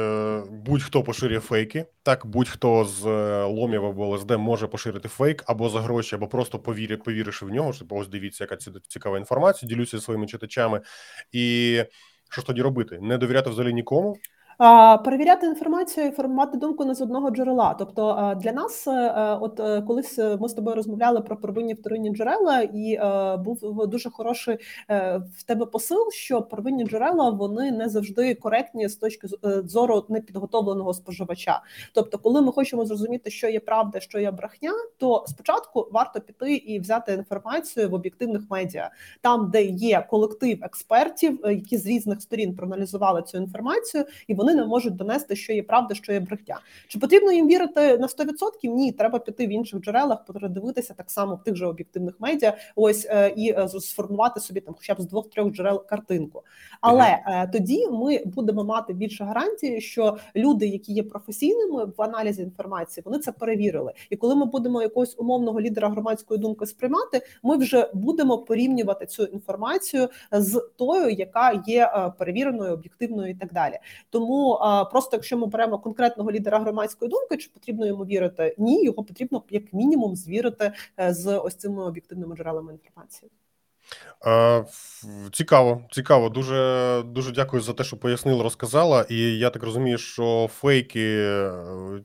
будь-хто 0.50 1.02
поширює 1.02 1.40
фейки. 1.40 1.86
Так, 2.02 2.26
будь-хто 2.26 2.84
з 2.84 3.04
ломів 3.44 3.84
або 3.84 4.06
ЛСД 4.06 4.30
може 4.30 4.66
поширити 4.66 5.08
фейк 5.08 5.44
або 5.46 5.68
за 5.68 5.80
гроші, 5.80 6.14
або 6.14 6.26
просто 6.26 6.58
повірі, 6.58 6.96
повіривши 6.96 7.46
в 7.46 7.50
нього. 7.50 7.72
що 7.72 7.84
ось 7.90 8.08
дивіться, 8.08 8.44
яка 8.44 8.56
цікава 8.88 9.18
інформація, 9.18 9.68
ділюся 9.68 9.98
зі 9.98 10.04
своїми 10.04 10.26
читачами 10.26 10.80
і. 11.32 11.84
Що 12.30 12.40
ж 12.40 12.46
тоді 12.46 12.62
робити? 12.62 12.98
Не 13.00 13.18
довіряти 13.18 13.50
взагалі 13.50 13.74
нікому? 13.74 14.16
Перевіряти 15.04 15.46
інформацію 15.46 16.06
і 16.06 16.10
формувати 16.10 16.58
думку 16.58 16.84
не 16.84 16.94
з 16.94 17.00
одного 17.00 17.30
джерела. 17.30 17.74
Тобто 17.78 18.34
для 18.42 18.52
нас, 18.52 18.88
от 19.40 19.60
колись 19.86 20.18
ми 20.18 20.48
з 20.48 20.52
тобою 20.52 20.76
розмовляли 20.76 21.20
про 21.20 21.36
первинні 21.36 21.74
вторинні 21.74 22.10
джерела, 22.10 22.60
і 22.60 22.98
був 23.44 23.86
дуже 23.86 24.10
хороший 24.10 24.58
в 25.38 25.42
тебе 25.46 25.66
посил, 25.66 26.10
що 26.10 26.42
первинні 26.42 26.84
джерела 26.84 27.30
вони 27.30 27.72
не 27.72 27.88
завжди 27.88 28.34
коректні 28.34 28.88
з 28.88 28.96
точки 28.96 29.28
зору 29.64 30.04
непідготовленого 30.08 30.94
споживача. 30.94 31.62
Тобто, 31.94 32.18
коли 32.18 32.42
ми 32.42 32.52
хочемо 32.52 32.84
зрозуміти, 32.84 33.30
що 33.30 33.48
є 33.48 33.60
правда, 33.60 34.00
що 34.00 34.18
є 34.18 34.30
брехня, 34.30 34.72
то 34.98 35.24
спочатку 35.26 35.88
варто 35.92 36.20
піти 36.20 36.54
і 36.54 36.80
взяти 36.80 37.12
інформацію 37.12 37.90
в 37.90 37.94
об'єктивних 37.94 38.42
медіа, 38.50 38.90
там 39.20 39.50
де 39.50 39.62
є 39.64 40.06
колектив 40.10 40.58
експертів, 40.62 41.40
які 41.44 41.78
з 41.78 41.86
різних 41.86 42.22
сторін 42.22 42.56
проаналізували 42.56 43.22
цю 43.22 43.38
інформацію, 43.38 44.04
і 44.26 44.34
вони 44.34 44.49
не 44.54 44.64
можуть 44.64 44.96
донести, 44.96 45.36
що 45.36 45.52
є 45.52 45.62
правда, 45.62 45.94
що 45.94 46.12
є 46.12 46.20
брехня. 46.20 46.60
Чи 46.88 46.98
потрібно 46.98 47.32
їм 47.32 47.48
вірити 47.48 47.98
на 47.98 48.06
100%? 48.06 48.30
Ні, 48.64 48.92
треба 48.92 49.18
піти 49.18 49.46
в 49.46 49.50
інших 49.50 49.80
джерелах, 49.80 50.24
передивитися 50.24 50.94
так 50.94 51.10
само 51.10 51.34
в 51.34 51.42
тих 51.42 51.56
же 51.56 51.66
об'єктивних 51.66 52.14
медіа. 52.18 52.56
Ось 52.76 53.06
е, 53.10 53.32
і 53.36 53.50
е, 53.50 53.68
сформувати 53.68 54.40
собі 54.40 54.60
там, 54.60 54.74
хоча 54.78 54.94
б 54.94 55.00
з 55.00 55.06
двох-трьох 55.06 55.52
джерел 55.52 55.86
картинку. 55.86 56.42
Але 56.80 57.04
mm-hmm. 57.04 57.52
тоді 57.52 57.88
ми 57.90 58.22
будемо 58.24 58.64
мати 58.64 58.92
більше 58.92 59.24
гарантії, 59.24 59.80
що 59.80 60.16
люди, 60.36 60.66
які 60.66 60.92
є 60.92 61.02
професійними 61.02 61.84
в 61.84 62.02
аналізі 62.02 62.42
інформації, 62.42 63.02
вони 63.06 63.18
це 63.18 63.32
перевірили. 63.32 63.92
І 64.10 64.16
коли 64.16 64.36
ми 64.36 64.46
будемо 64.46 64.82
якогось 64.82 65.14
умовного 65.18 65.60
лідера 65.60 65.88
громадської 65.88 66.40
думки 66.40 66.66
сприймати, 66.66 67.22
ми 67.42 67.56
вже 67.56 67.90
будемо 67.94 68.38
порівнювати 68.38 69.06
цю 69.06 69.24
інформацію 69.24 70.08
з 70.32 70.68
тою, 70.76 71.10
яка 71.10 71.62
є 71.66 72.12
перевіреною, 72.18 72.72
об'єктивною 72.72 73.30
і 73.30 73.34
так 73.34 73.52
далі. 73.52 73.78
Тому 74.10 74.29
просто 74.90 75.16
якщо 75.16 75.36
ми 75.36 75.46
беремо 75.46 75.78
конкретного 75.78 76.32
лідера 76.32 76.58
громадської 76.58 77.10
думки, 77.10 77.36
чи 77.36 77.50
потрібно 77.54 77.86
йому 77.86 78.04
вірити? 78.04 78.54
Ні, 78.58 78.84
його 78.84 79.04
потрібно 79.04 79.42
як 79.50 79.72
мінімум 79.72 80.16
звірити 80.16 80.72
е, 81.00 81.14
з 81.14 81.38
ось 81.38 81.54
цими 81.54 81.84
об'єктивними 81.84 82.36
джерелами 82.36 82.72
інформації. 82.72 83.30
Цікаво, 85.32 85.82
цікаво. 85.90 86.28
Дуже 86.28 87.02
дуже 87.06 87.32
дякую 87.32 87.62
за 87.62 87.72
те, 87.72 87.84
що 87.84 87.96
пояснила, 87.96 88.42
розказала. 88.42 89.06
І 89.08 89.38
я 89.38 89.50
так 89.50 89.62
розумію, 89.62 89.98
що 89.98 90.48
фейки, 90.52 91.16
е, 91.20 91.52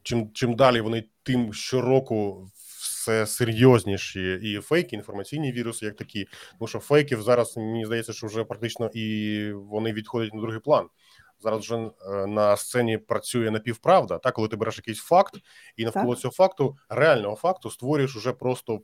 чим 0.04 0.30
чим 0.34 0.56
далі 0.56 0.82
вони 0.82 1.04
тим 1.24 1.54
щороку 1.54 2.48
все 2.80 3.26
серйозніші 3.26 4.40
і 4.44 4.60
фейки, 4.60 4.96
інформаційні 4.96 5.52
віруси, 5.52 5.86
як 5.86 5.96
такі. 5.96 6.28
Тому 6.60 6.68
що 6.68 6.80
фейків 6.80 7.22
зараз 7.22 7.58
мені 7.58 7.86
здається, 7.86 8.14
що 8.14 8.28
вже 8.28 8.44
практично 8.44 8.90
і 8.94 9.52
вони 9.54 9.94
відходять 9.94 10.34
на 10.34 10.42
другий 10.42 10.60
план. 10.60 10.86
Зараз 11.46 11.60
вже 11.60 11.76
е, 11.76 12.28
на 12.28 12.58
сцені 12.58 12.98
працює 12.98 13.52
напівправда. 13.52 14.18
Так, 14.18 14.34
коли 14.34 14.48
ти 14.48 14.56
береш 14.56 14.78
якийсь 14.78 15.00
факт, 15.00 15.34
і 15.78 15.86
навколо 15.86 16.14
так. 16.14 16.22
цього 16.22 16.32
факту, 16.32 16.78
реального 16.90 17.36
факту, 17.36 17.70
створюєш 17.70 18.16
уже 18.16 18.34
просто 18.34 18.82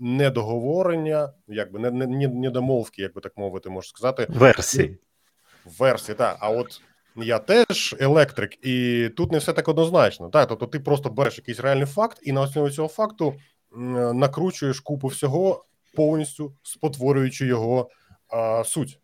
недоговорення, 0.00 1.32
якби 1.46 1.78
не 1.78 1.90
не, 1.90 2.28
недомовки, 2.28 3.02
як 3.02 3.14
би 3.14 3.20
так 3.20 3.36
мовити, 3.36 3.70
можна 3.70 3.88
сказати, 3.88 4.26
версії. 4.30 4.98
Версії, 5.78 6.16
так. 6.16 6.36
А 6.40 6.50
от 6.50 6.80
я 7.16 7.38
теж 7.38 7.96
електрик, 8.00 8.66
і 8.66 9.08
тут 9.16 9.32
не 9.32 9.38
все 9.38 9.52
так 9.52 9.68
однозначно. 9.68 10.28
Так, 10.28 10.48
тобто, 10.48 10.66
ти 10.66 10.80
просто 10.80 11.10
береш 11.10 11.38
якийсь 11.38 11.60
реальний 11.60 11.86
факт, 11.86 12.18
і 12.22 12.32
на 12.32 12.40
основі 12.40 12.70
цього 12.70 12.88
факту 12.88 13.34
накручуєш 14.14 14.80
купу 14.80 15.08
всього 15.08 15.64
повністю 15.94 16.54
спотворюючи 16.62 17.46
його 17.46 17.90
а, 18.28 18.64
суть. 18.64 19.00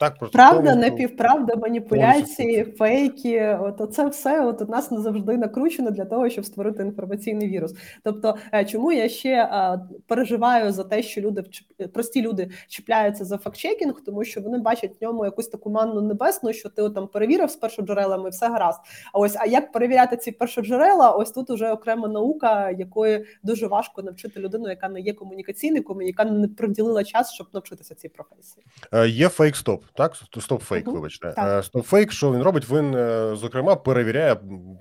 Так, 0.00 0.18
просто 0.18 0.38
правда, 0.38 0.74
напівправда, 0.74 1.56
маніпуляції, 1.56 2.64
фейки. 2.64 3.58
От 3.60 3.94
це 3.94 4.08
все 4.08 4.46
от 4.46 4.62
у 4.62 4.66
нас 4.66 4.90
не 4.90 5.00
завжди 5.00 5.36
накручено 5.36 5.90
для 5.90 6.04
того, 6.04 6.28
щоб 6.28 6.44
створити 6.44 6.82
інформаційний 6.82 7.48
вірус. 7.48 7.74
Тобто, 8.04 8.36
е, 8.54 8.64
чому 8.64 8.92
я 8.92 9.08
ще 9.08 9.30
е, 9.30 9.80
переживаю 10.06 10.72
за 10.72 10.84
те, 10.84 11.02
що 11.02 11.20
люди 11.20 11.44
прості 11.92 12.22
люди 12.22 12.50
чіпляються 12.68 13.24
за 13.24 13.38
фактчекінг, 13.38 13.94
тому 14.06 14.24
що 14.24 14.40
вони 14.40 14.58
бачать 14.58 14.90
в 15.00 15.04
ньому 15.04 15.24
якусь 15.24 15.48
таку 15.48 15.70
манну 15.70 16.00
небесну, 16.02 16.52
що 16.52 16.68
ти 16.68 16.90
там 16.90 17.08
перевірив 17.08 17.50
з 17.50 17.56
першоджерелами, 17.56 18.30
все 18.30 18.48
гаразд. 18.48 18.80
А 19.12 19.18
ось 19.18 19.36
а 19.38 19.46
як 19.46 19.72
перевіряти 19.72 20.16
ці 20.16 20.32
першоджерела? 20.32 21.10
Ось 21.10 21.30
тут 21.30 21.50
уже 21.50 21.72
окрема 21.72 22.08
наука, 22.08 22.70
якої 22.70 23.24
дуже 23.42 23.66
важко 23.66 24.02
навчити 24.02 24.40
людину, 24.40 24.68
яка 24.68 24.88
не 24.88 25.00
є 25.00 25.12
комунікаційником, 25.12 26.02
і 26.02 26.06
яка 26.06 26.24
не 26.24 26.48
приділила 26.48 27.04
час, 27.04 27.32
щоб 27.32 27.46
навчитися 27.52 27.94
цій 27.94 28.08
професії. 28.08 28.66
Е, 28.92 29.08
є 29.08 29.28
фейк 29.28 29.56
стоп 29.56 29.84
так, 29.94 30.16
стопфейк, 30.40 30.86
uh-huh. 30.86 30.92
вибачте. 30.92 31.32
Так. 31.32 31.64
Стопфейк, 31.64 32.12
що 32.12 32.32
він 32.32 32.42
робить? 32.42 32.70
Він, 32.70 32.94
е, 32.94 33.36
зокрема, 33.36 33.76
перевіряє 33.76 34.36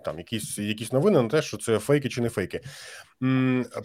там 0.05 0.17
якісь 0.17 0.57
якісь 0.57 0.91
новини 0.91 1.21
на 1.21 1.29
те, 1.29 1.41
що 1.41 1.57
це 1.57 1.79
фейки 1.79 2.09
чи 2.09 2.21
не 2.21 2.29
фейки. 2.29 2.61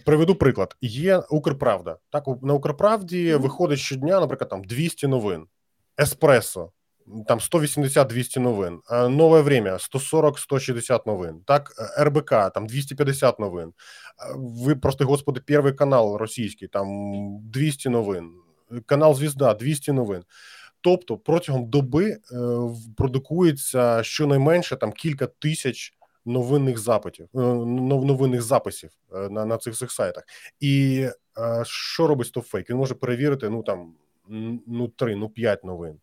Приведу 0.05 0.35
приклад: 0.35 0.75
є 0.81 1.17
Укрправда. 1.17 1.97
Так, 2.09 2.23
на 2.41 2.53
Укрправді 2.53 3.33
uh-huh. 3.33 3.41
виходить 3.41 3.79
щодня, 3.79 4.19
наприклад, 4.19 4.49
там 4.49 4.63
200 4.63 5.07
новин, 5.07 5.45
Еспресо. 5.99 6.71
Там 7.27 7.39
180-200 7.39 8.39
новин, 8.39 8.81
нове 8.89 9.41
время 9.41 9.77
140-160 9.77 10.99
новин. 11.05 11.41
Так, 11.45 11.71
РБК 11.99 12.29
там 12.29 12.65
250 12.67 13.39
новин. 13.39 13.73
Ви 14.35 14.75
прости 14.75 15.03
господи, 15.03 15.39
перший 15.39 15.73
канал 15.73 16.17
російський, 16.17 16.67
там 16.67 16.87
200 17.41 17.89
новин, 17.89 18.31
канал 18.85 19.15
Звізда 19.15 19.53
200 19.53 19.91
новин. 19.91 20.23
Тобто 20.85 21.17
протягом 21.17 21.69
доби 21.69 22.09
е, 22.11 22.17
продукується 22.97 24.03
щонайменше 24.03 24.75
там 24.75 24.91
кілька 24.91 25.27
тисяч 25.27 25.93
новинних 26.25 26.77
запитів, 26.77 27.27
е, 27.35 27.37
новинних 27.39 28.41
записів 28.41 28.89
е, 29.15 29.29
на 29.29 29.45
на 29.45 29.57
цих 29.57 29.75
цих 29.75 29.91
сайтах. 29.91 30.23
І 30.59 31.07
що 31.63 32.07
робить 32.07 32.33
StopFake? 32.35 32.69
Він 32.69 32.77
може 32.77 32.95
перевірити 32.95 33.49
ну 33.49 33.63
там 33.63 33.93
ну 34.67 34.87
три, 34.87 35.15
ну 35.15 35.29
п'ять 35.29 35.63
новин. 35.63 35.99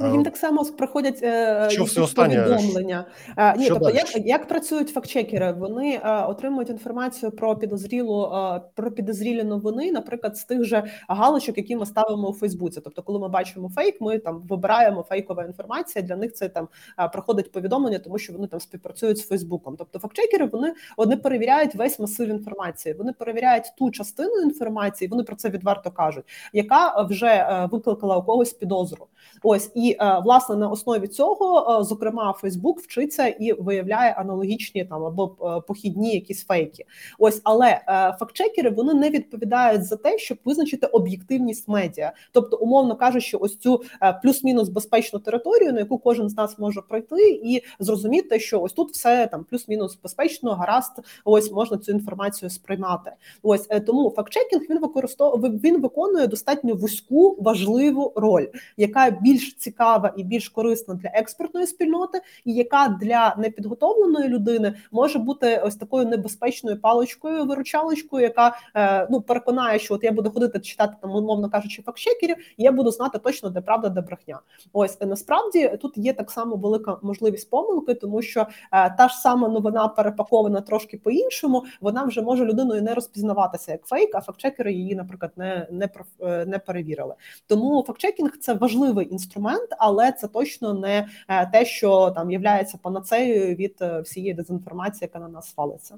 Ну, 0.00 0.12
їм 0.12 0.24
так 0.24 0.36
само 0.36 0.64
приходять 0.64 1.20
е, 1.22 1.68
що 1.70 1.84
все 1.84 2.06
повідомлення. 2.14 3.06
Е, 3.36 3.56
ні, 3.56 3.68
тобто, 3.68 3.90
як 3.90 4.26
як 4.26 4.48
працюють 4.48 4.88
фактчекери? 4.88 5.52
Вони 5.52 5.98
отримують 6.28 6.70
інформацію 6.70 7.32
про 7.32 7.56
підозрілу 7.56 8.32
про 8.74 8.90
підозрілі 8.90 9.44
новини, 9.44 9.92
наприклад, 9.92 10.36
з 10.36 10.44
тих 10.44 10.64
же 10.64 10.84
галочок, 11.08 11.56
які 11.56 11.76
ми 11.76 11.86
ставимо 11.86 12.28
у 12.28 12.32
Фейсбуці. 12.32 12.80
Тобто, 12.80 13.02
коли 13.02 13.18
ми 13.18 13.28
бачимо 13.28 13.70
фейк, 13.74 14.00
ми 14.00 14.18
там 14.18 14.42
вибираємо 14.48 15.02
фейкова 15.02 15.44
інформація. 15.44 16.04
Для 16.04 16.16
них 16.16 16.32
це 16.32 16.48
там 16.48 16.68
проходить 17.12 17.52
повідомлення, 17.52 17.98
тому 17.98 18.18
що 18.18 18.32
вони 18.32 18.46
там 18.46 18.60
співпрацюють 18.60 19.18
з 19.18 19.28
Фейсбуком. 19.28 19.76
Тобто, 19.78 19.98
фактчекери 19.98 20.46
вони 20.46 20.74
вони 20.96 21.16
перевіряють 21.16 21.74
весь 21.74 21.98
масив 21.98 22.28
інформації. 22.28 22.94
Вони 22.94 23.12
перевіряють 23.12 23.72
ту 23.78 23.90
частину 23.90 24.42
інформації. 24.42 25.08
Вони 25.08 25.22
про 25.22 25.36
це 25.36 25.50
відверто 25.50 25.90
кажуть, 25.90 26.24
яка 26.52 27.02
вже 27.02 27.26
е, 27.26 27.68
викликала 27.72 28.16
у 28.16 28.22
когось 28.22 28.52
підозру. 28.52 29.06
Ось 29.42 29.70
і 29.74 29.83
і 29.84 29.96
е, 30.00 30.20
власне 30.24 30.56
на 30.56 30.68
основі 30.68 31.08
цього, 31.08 31.78
е, 31.80 31.84
зокрема, 31.84 32.32
Фейсбук 32.32 32.80
вчиться 32.80 33.26
і 33.26 33.52
виявляє 33.52 34.12
аналогічні 34.12 34.84
там 34.84 35.04
або 35.04 35.36
е, 35.42 35.60
похідні 35.68 36.14
якісь 36.14 36.44
фейки. 36.44 36.84
Ось, 37.18 37.40
але 37.44 37.80
фактчекери 38.18 38.70
вони 38.70 38.94
не 38.94 39.10
відповідають 39.10 39.84
за 39.84 39.96
те, 39.96 40.18
щоб 40.18 40.38
визначити 40.44 40.86
об'єктивність 40.86 41.68
медіа, 41.68 42.12
тобто, 42.32 42.56
умовно 42.56 42.96
кажучи, 42.96 43.36
ось 43.36 43.58
цю 43.58 43.82
плюс-мінус 44.22 44.68
безпечну 44.68 45.18
територію, 45.18 45.72
на 45.72 45.78
яку 45.78 45.98
кожен 45.98 46.28
з 46.28 46.36
нас 46.36 46.58
може 46.58 46.80
пройти, 46.88 47.40
і 47.44 47.62
зрозуміти, 47.78 48.40
що 48.40 48.60
ось 48.60 48.72
тут 48.72 48.92
все 48.92 49.26
там 49.26 49.44
плюс-мінус 49.50 49.98
безпечно, 50.02 50.54
гаразд, 50.54 50.92
ось 51.24 51.52
можна 51.52 51.78
цю 51.78 51.92
інформацію 51.92 52.50
сприймати. 52.50 53.12
Ось 53.42 53.68
тому 53.86 54.10
фактчекінг 54.10 54.62
він 54.70 54.78
використовує 54.78 55.52
він 55.64 55.80
виконує 55.80 56.26
достатньо 56.26 56.74
вузьку 56.74 57.36
важливу 57.40 58.12
роль, 58.16 58.46
яка 58.76 59.10
більш 59.10 59.54
цікава 59.54 59.73
цікава 59.74 60.12
і 60.16 60.24
більш 60.24 60.48
корисна 60.48 60.94
для 60.94 61.08
експертної 61.08 61.66
спільноти, 61.66 62.20
і 62.44 62.54
яка 62.54 62.98
для 63.00 63.34
непідготовленої 63.38 64.28
людини 64.28 64.74
може 64.92 65.18
бути 65.18 65.62
ось 65.64 65.76
такою 65.76 66.06
небезпечною 66.06 66.80
паличкою, 66.80 67.44
виручалочкою, 67.44 68.22
яка 68.22 68.56
е, 68.76 69.06
ну 69.10 69.20
переконає, 69.20 69.78
що 69.78 69.94
от 69.94 70.04
я 70.04 70.12
буду 70.12 70.30
ходити 70.30 70.60
читати 70.60 70.94
там, 71.02 71.10
умовно 71.10 71.50
кажучи, 71.50 71.82
фактчекерів, 71.82 72.36
і 72.56 72.62
я 72.62 72.72
буду 72.72 72.90
знати 72.90 73.18
точно, 73.18 73.50
де 73.50 73.60
правда, 73.60 73.88
де 73.88 74.00
брехня. 74.00 74.40
Ось 74.72 75.00
насправді 75.00 75.78
тут 75.82 75.96
є 75.96 76.12
так 76.12 76.30
само 76.30 76.56
велика 76.56 76.98
можливість 77.02 77.50
помилки, 77.50 77.94
тому 77.94 78.22
що 78.22 78.46
е, 78.72 78.94
та 78.98 79.08
ж 79.08 79.16
сама 79.16 79.48
новина 79.48 79.88
перепакована 79.88 80.60
трошки 80.60 80.96
по 80.98 81.10
іншому. 81.10 81.64
Вона 81.80 82.04
вже 82.04 82.22
може 82.22 82.44
людиною 82.44 82.82
не 82.82 82.94
розпізнаватися 82.94 83.72
як 83.72 83.86
фейк, 83.86 84.14
а 84.14 84.20
фактчекери 84.20 84.72
її, 84.72 84.94
наприклад, 84.94 85.32
не 85.36 85.66
не, 85.70 85.88
е, 86.20 86.46
не 86.46 86.58
перевірили. 86.58 87.14
Тому 87.46 87.84
фактчекінг 87.86 88.38
це 88.40 88.54
важливий 88.54 89.12
інструмент 89.12 89.63
але 89.78 90.12
це 90.12 90.28
точно 90.28 90.74
не 90.74 91.08
е, 91.28 91.46
те, 91.46 91.64
що 91.64 92.10
там 92.10 92.30
являється 92.30 92.78
панацеєю 92.82 93.54
від 93.54 93.76
е, 93.80 94.00
всієї 94.00 94.34
дезінформації, 94.34 95.10
яка 95.12 95.18
на 95.18 95.28
нас 95.28 95.54
валиться. 95.56 95.94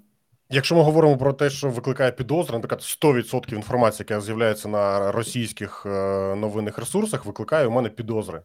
Якщо 0.50 0.74
ми 0.74 0.82
говоримо 0.82 1.16
про 1.16 1.32
те, 1.32 1.50
що 1.50 1.70
викликає 1.70 2.12
підозри, 2.12 2.52
наприклад, 2.52 2.80
100% 2.80 3.54
інформації, 3.54 4.06
яка 4.08 4.20
з'являється 4.20 4.68
на 4.68 5.12
російських 5.12 5.86
е, 5.86 5.88
новинних 6.36 6.78
ресурсах, 6.78 7.26
викликає 7.26 7.66
у 7.66 7.70
мене 7.70 7.88
підозри. 7.88 8.42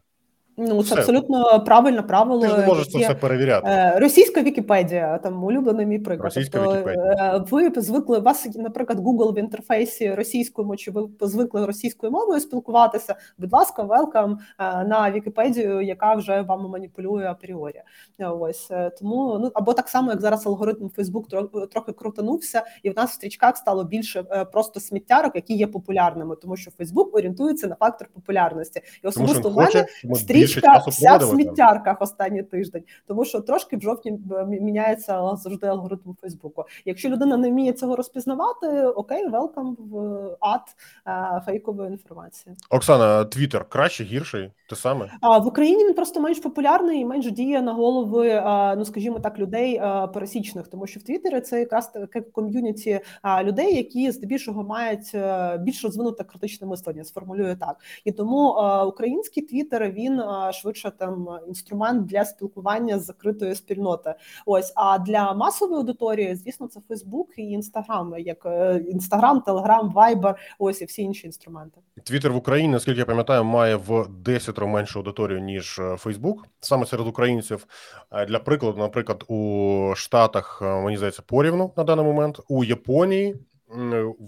Ну, 0.56 0.82
це 0.82 0.82
Все. 0.82 0.94
абсолютно 0.94 1.64
правильне 1.64 2.02
правило. 2.02 2.42
Ти 2.42 2.48
ж 2.48 2.58
не 2.58 2.66
можеш 2.66 2.88
це 2.88 2.98
все 2.98 3.14
перевіряти. 3.14 3.66
Е, 3.68 3.98
Російська 3.98 4.42
Вікіпедія, 4.42 5.18
там 5.18 5.44
улюблений 5.44 5.86
мій 5.86 5.98
приклад. 5.98 6.24
Російська 6.24 6.58
тобто, 6.58 6.72
Вікіпедія. 6.72 7.36
е, 7.36 7.44
ви 7.50 7.72
звикли, 7.76 8.18
у 8.18 8.22
вас, 8.22 8.48
наприклад, 8.54 8.98
Google 8.98 9.32
в 9.32 9.38
інтерфейсі 9.38 10.14
російською, 10.14 10.76
чи 10.76 10.90
ви 10.90 11.08
звикли 11.20 11.66
російською 11.66 12.12
мовою 12.12 12.40
спілкуватися. 12.40 13.14
Будь 13.38 13.52
ласка, 13.52 13.82
велкам 13.82 14.38
на 14.58 15.10
Вікіпедію, 15.10 15.80
яка 15.80 16.14
вже 16.14 16.42
вами 16.42 16.68
маніпулює 16.68 17.24
апріорі. 17.24 17.82
Е, 18.18 18.26
Ось 18.26 18.70
тому 18.98 19.38
ну 19.40 19.50
або 19.54 19.74
так 19.74 19.88
само, 19.88 20.10
як 20.10 20.20
зараз 20.20 20.46
алгоритм 20.46 20.90
Facebook 20.98 21.68
трохи 21.68 21.92
крутанувся, 21.92 22.62
і 22.82 22.90
в 22.90 22.96
нас 22.96 23.10
в 23.10 23.14
стрічках 23.14 23.56
стало 23.56 23.84
більше 23.84 24.22
просто 24.52 24.80
сміттярок, 24.80 25.34
які 25.34 25.54
є 25.54 25.66
популярними, 25.66 26.36
тому 26.36 26.56
що 26.56 26.70
Facebook 26.78 27.10
орієнтується 27.12 27.66
на 27.66 27.74
фактор 27.74 28.08
популярності. 28.14 28.80
І 29.04 29.06
особисто 29.06 29.50
в 29.50 29.56
мене 29.56 29.86
ми 30.04 30.16
більше 30.42 30.60
часу 30.60 30.90
вся 30.90 31.16
в 31.16 31.22
сміттярках 31.22 32.02
останній 32.02 32.42
тиждень, 32.42 32.82
тому 33.06 33.24
що 33.24 33.40
трошки 33.40 33.76
в 33.76 33.80
жовтні 33.80 34.12
б, 34.12 34.44
міняється 34.46 35.36
завжди 35.36 35.66
алгоритм 35.66 36.14
Фейсбуку. 36.20 36.64
Якщо 36.84 37.08
людина 37.08 37.36
не 37.36 37.50
вміє 37.50 37.72
цього 37.72 37.96
розпізнавати, 37.96 38.86
окей, 38.86 39.28
велкам 39.28 39.76
в 39.78 39.96
ад 40.40 40.60
е, 41.06 41.42
фейкової 41.46 41.90
інформації. 41.90 42.56
Оксана, 42.70 43.24
Твіттер 43.24 43.64
краще, 43.68 44.04
гірший, 44.04 44.50
те 44.68 44.76
саме. 44.76 45.10
А 45.20 45.38
в 45.38 45.46
Україні 45.46 45.84
він 45.84 45.94
просто 45.94 46.20
менш 46.20 46.38
популярний 46.38 47.00
і 47.00 47.04
менш 47.04 47.30
діє 47.30 47.62
на 47.62 47.72
голови, 47.72 48.28
е, 48.28 48.76
ну 48.76 48.84
скажімо 48.84 49.20
так, 49.20 49.38
людей 49.38 49.74
е, 49.76 50.08
пересічних, 50.14 50.68
тому 50.68 50.86
що 50.86 51.00
в 51.00 51.02
Твіттері 51.02 51.40
це 51.40 51.60
якраз 51.60 51.88
таке 51.88 52.20
ком'юніті 52.20 53.00
е, 53.24 53.44
людей, 53.44 53.76
які 53.76 54.10
здебільшого 54.10 54.64
мають 54.64 55.10
е, 55.14 55.58
більш 55.58 55.84
розвинуте 55.84 56.24
критичне 56.24 56.66
мислення, 56.66 57.04
сформулюю 57.04 57.56
так. 57.56 57.76
І 58.04 58.12
тому 58.12 58.56
е, 58.58 58.84
український 58.84 59.42
Твіттер 59.42 59.90
він 59.90 60.20
е, 60.20 60.24
швидше 60.52 60.90
там 60.90 61.28
інструмент 61.48 62.06
для 62.06 62.24
спілкування 62.24 62.98
з 62.98 63.04
закритою 63.04 63.54
спільнотою. 63.54 64.14
Ось 64.46 64.72
а 64.76 64.98
для 64.98 65.32
масової 65.32 65.78
аудиторії, 65.78 66.34
звісно, 66.34 66.68
це 66.68 66.80
Фейсбук 66.88 67.38
і 67.38 67.42
Інстаграм, 67.42 68.14
як 68.18 68.46
Інстаграм, 68.88 69.40
Телеграм, 69.40 69.92
Вайбер, 69.92 70.36
ось 70.58 70.82
і 70.82 70.84
всі 70.84 71.02
інші 71.02 71.26
інструменти. 71.26 71.80
Твіттер 72.04 72.32
в 72.32 72.36
Україні, 72.36 72.72
наскільки 72.72 72.98
я 72.98 73.04
пам'ятаю, 73.04 73.44
має 73.44 73.76
в 73.76 74.08
10 74.08 74.58
меншу 74.58 74.98
аудиторію, 74.98 75.40
ніж 75.40 75.80
Фейсбук. 75.96 76.46
Саме 76.60 76.86
серед 76.86 77.06
українців. 77.06 77.66
Е, 78.12 78.26
Для 78.26 78.38
прикладу, 78.38 78.78
наприклад, 78.78 79.24
у 79.28 79.92
Штатах, 79.96 80.58
е, 80.62 80.82
мені 80.82 80.96
здається, 80.96 81.22
порівну 81.26 81.72
на 81.76 81.84
даний 81.84 82.04
момент. 82.04 82.40
У 82.48 82.64
Японії 82.64 83.36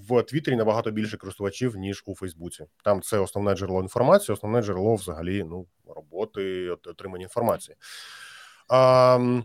в 0.09 0.23
Твіттері 0.23 0.57
набагато 0.57 0.91
більше 0.91 1.17
користувачів, 1.17 1.77
ніж 1.77 2.03
у 2.07 2.15
Фейсбуці. 2.15 2.65
Там 2.85 3.03
це 3.03 3.19
основне 3.19 3.55
джерело 3.55 3.83
інформації, 3.83 4.35
основне 4.35 4.63
джерело 4.63 4.95
взагалі 4.95 5.45
ну, 5.45 5.67
роботи, 5.87 6.71
отримання 6.71 7.23
інформації. 7.23 7.77
А, 8.69 9.45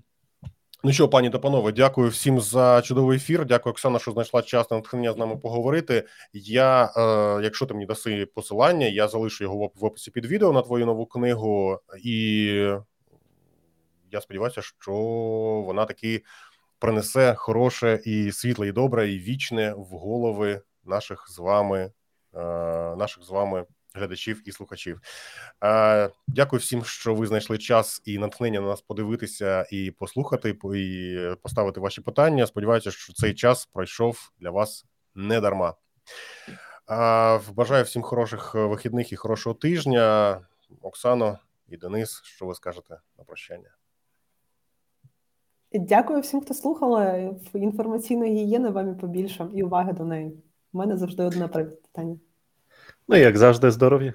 Ну 0.83 0.93
що, 0.93 1.09
пані 1.09 1.29
та 1.29 1.39
панове, 1.39 1.71
дякую 1.71 2.09
всім 2.09 2.39
за 2.39 2.81
чудовий 2.81 3.17
ефір. 3.17 3.45
Дякую, 3.45 3.71
Оксана, 3.71 3.99
що 3.99 4.11
знайшла 4.11 4.41
час 4.41 4.71
на 4.71 4.77
натхнення 4.77 5.13
з 5.13 5.17
нами 5.17 5.37
поговорити. 5.37 6.03
Я, 6.33 6.93
е, 6.97 7.43
якщо 7.43 7.65
ти 7.65 7.73
мені 7.73 7.85
даси 7.85 8.25
посилання, 8.25 8.87
я 8.87 9.07
залишу 9.07 9.43
його 9.43 9.57
в 9.57 9.71
в 9.75 9.85
описі 9.85 10.11
під 10.11 10.25
відео 10.25 10.53
на 10.53 10.61
твою 10.61 10.85
нову 10.85 11.05
книгу, 11.05 11.79
і 12.03 12.45
я 14.11 14.21
сподіваюся, 14.21 14.61
що 14.61 14.93
вона 15.65 15.85
таки 15.85 16.23
принесе 16.80 17.36
хороше 17.36 17.99
і 18.05 18.32
світле, 18.32 18.67
і 18.67 18.71
добре, 18.71 19.11
і 19.11 19.19
вічне 19.19 19.73
в 19.73 19.86
голови 19.86 20.61
наших 20.86 21.25
з 21.30 21.39
вами, 21.39 21.91
е, 22.34 22.39
наших 22.95 23.23
з 23.23 23.30
вами 23.30 23.65
глядачів 23.93 24.41
і 24.45 24.51
слухачів. 24.51 25.01
Е, 25.63 26.09
Дякую 26.27 26.59
всім, 26.59 26.84
що 26.86 27.15
ви 27.15 27.27
знайшли 27.27 27.57
час 27.57 28.01
і 28.05 28.17
натхнення 28.17 28.61
на 28.61 28.67
нас 28.67 28.82
подивитися 28.82 29.65
і 29.71 29.91
послухати, 29.91 30.53
по- 30.53 30.75
і 30.75 31.19
поставити 31.41 31.80
ваші 31.80 32.01
питання. 32.01 32.47
Сподіваюся, 32.47 32.91
що 32.91 33.13
цей 33.13 33.34
час 33.34 33.65
пройшов 33.65 34.32
для 34.39 34.49
вас 34.49 34.86
не 35.15 35.41
дарма. 35.41 35.73
Е, 36.89 37.39
Бажаю 37.53 37.84
всім 37.84 38.01
хороших 38.01 38.55
вихідних 38.55 39.11
і 39.11 39.15
хорошого 39.15 39.53
тижня. 39.53 40.41
Оксано 40.82 41.39
і 41.67 41.77
Денис, 41.77 42.21
що 42.23 42.45
ви 42.45 42.55
скажете 42.55 42.99
на 43.17 43.23
прощання? 43.23 43.69
Дякую 45.74 46.22
всім, 46.22 46.41
хто 46.41 46.53
слухали. 46.53 47.32
Інформаційної 47.53 48.34
гігієни 48.34 48.70
вам 48.70 48.91
і 48.91 48.95
побільше, 49.01 49.47
і 49.53 49.63
уваги 49.63 49.93
до 49.93 50.03
неї. 50.05 50.43
У 50.74 50.78
мене 50.78 50.97
завжди 50.97 51.24
одне 51.24 51.47
питання. 51.47 52.17
Ну, 53.07 53.15
як 53.15 53.38
завжди, 53.38 53.72
здоров'я. 53.72 54.13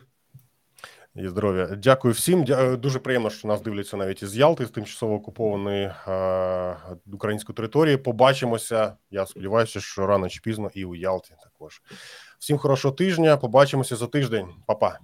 І 1.14 1.28
здоров'я. 1.28 1.66
Дякую 1.66 2.14
всім. 2.14 2.44
Дя- 2.44 2.76
Дуже 2.76 2.98
приємно, 2.98 3.30
що 3.30 3.48
нас 3.48 3.60
дивляться 3.62 3.96
навіть 3.96 4.22
із 4.22 4.36
Ялти, 4.36 4.66
з 4.66 4.70
тимчасово 4.70 5.14
окупованої 5.14 5.90
е, 6.08 6.76
української 7.12 7.56
території. 7.56 7.96
Побачимося. 7.96 8.96
Я 9.10 9.26
сподіваюся, 9.26 9.80
що 9.80 10.06
рано 10.06 10.28
чи 10.28 10.40
пізно 10.40 10.70
і 10.74 10.84
у 10.84 10.94
Ялті 10.94 11.34
також. 11.42 11.82
Всім 12.38 12.58
хорошого 12.58 12.94
тижня. 12.94 13.36
Побачимося 13.36 13.96
за 13.96 14.06
тиждень. 14.06 14.46
Па-па. 14.66 14.98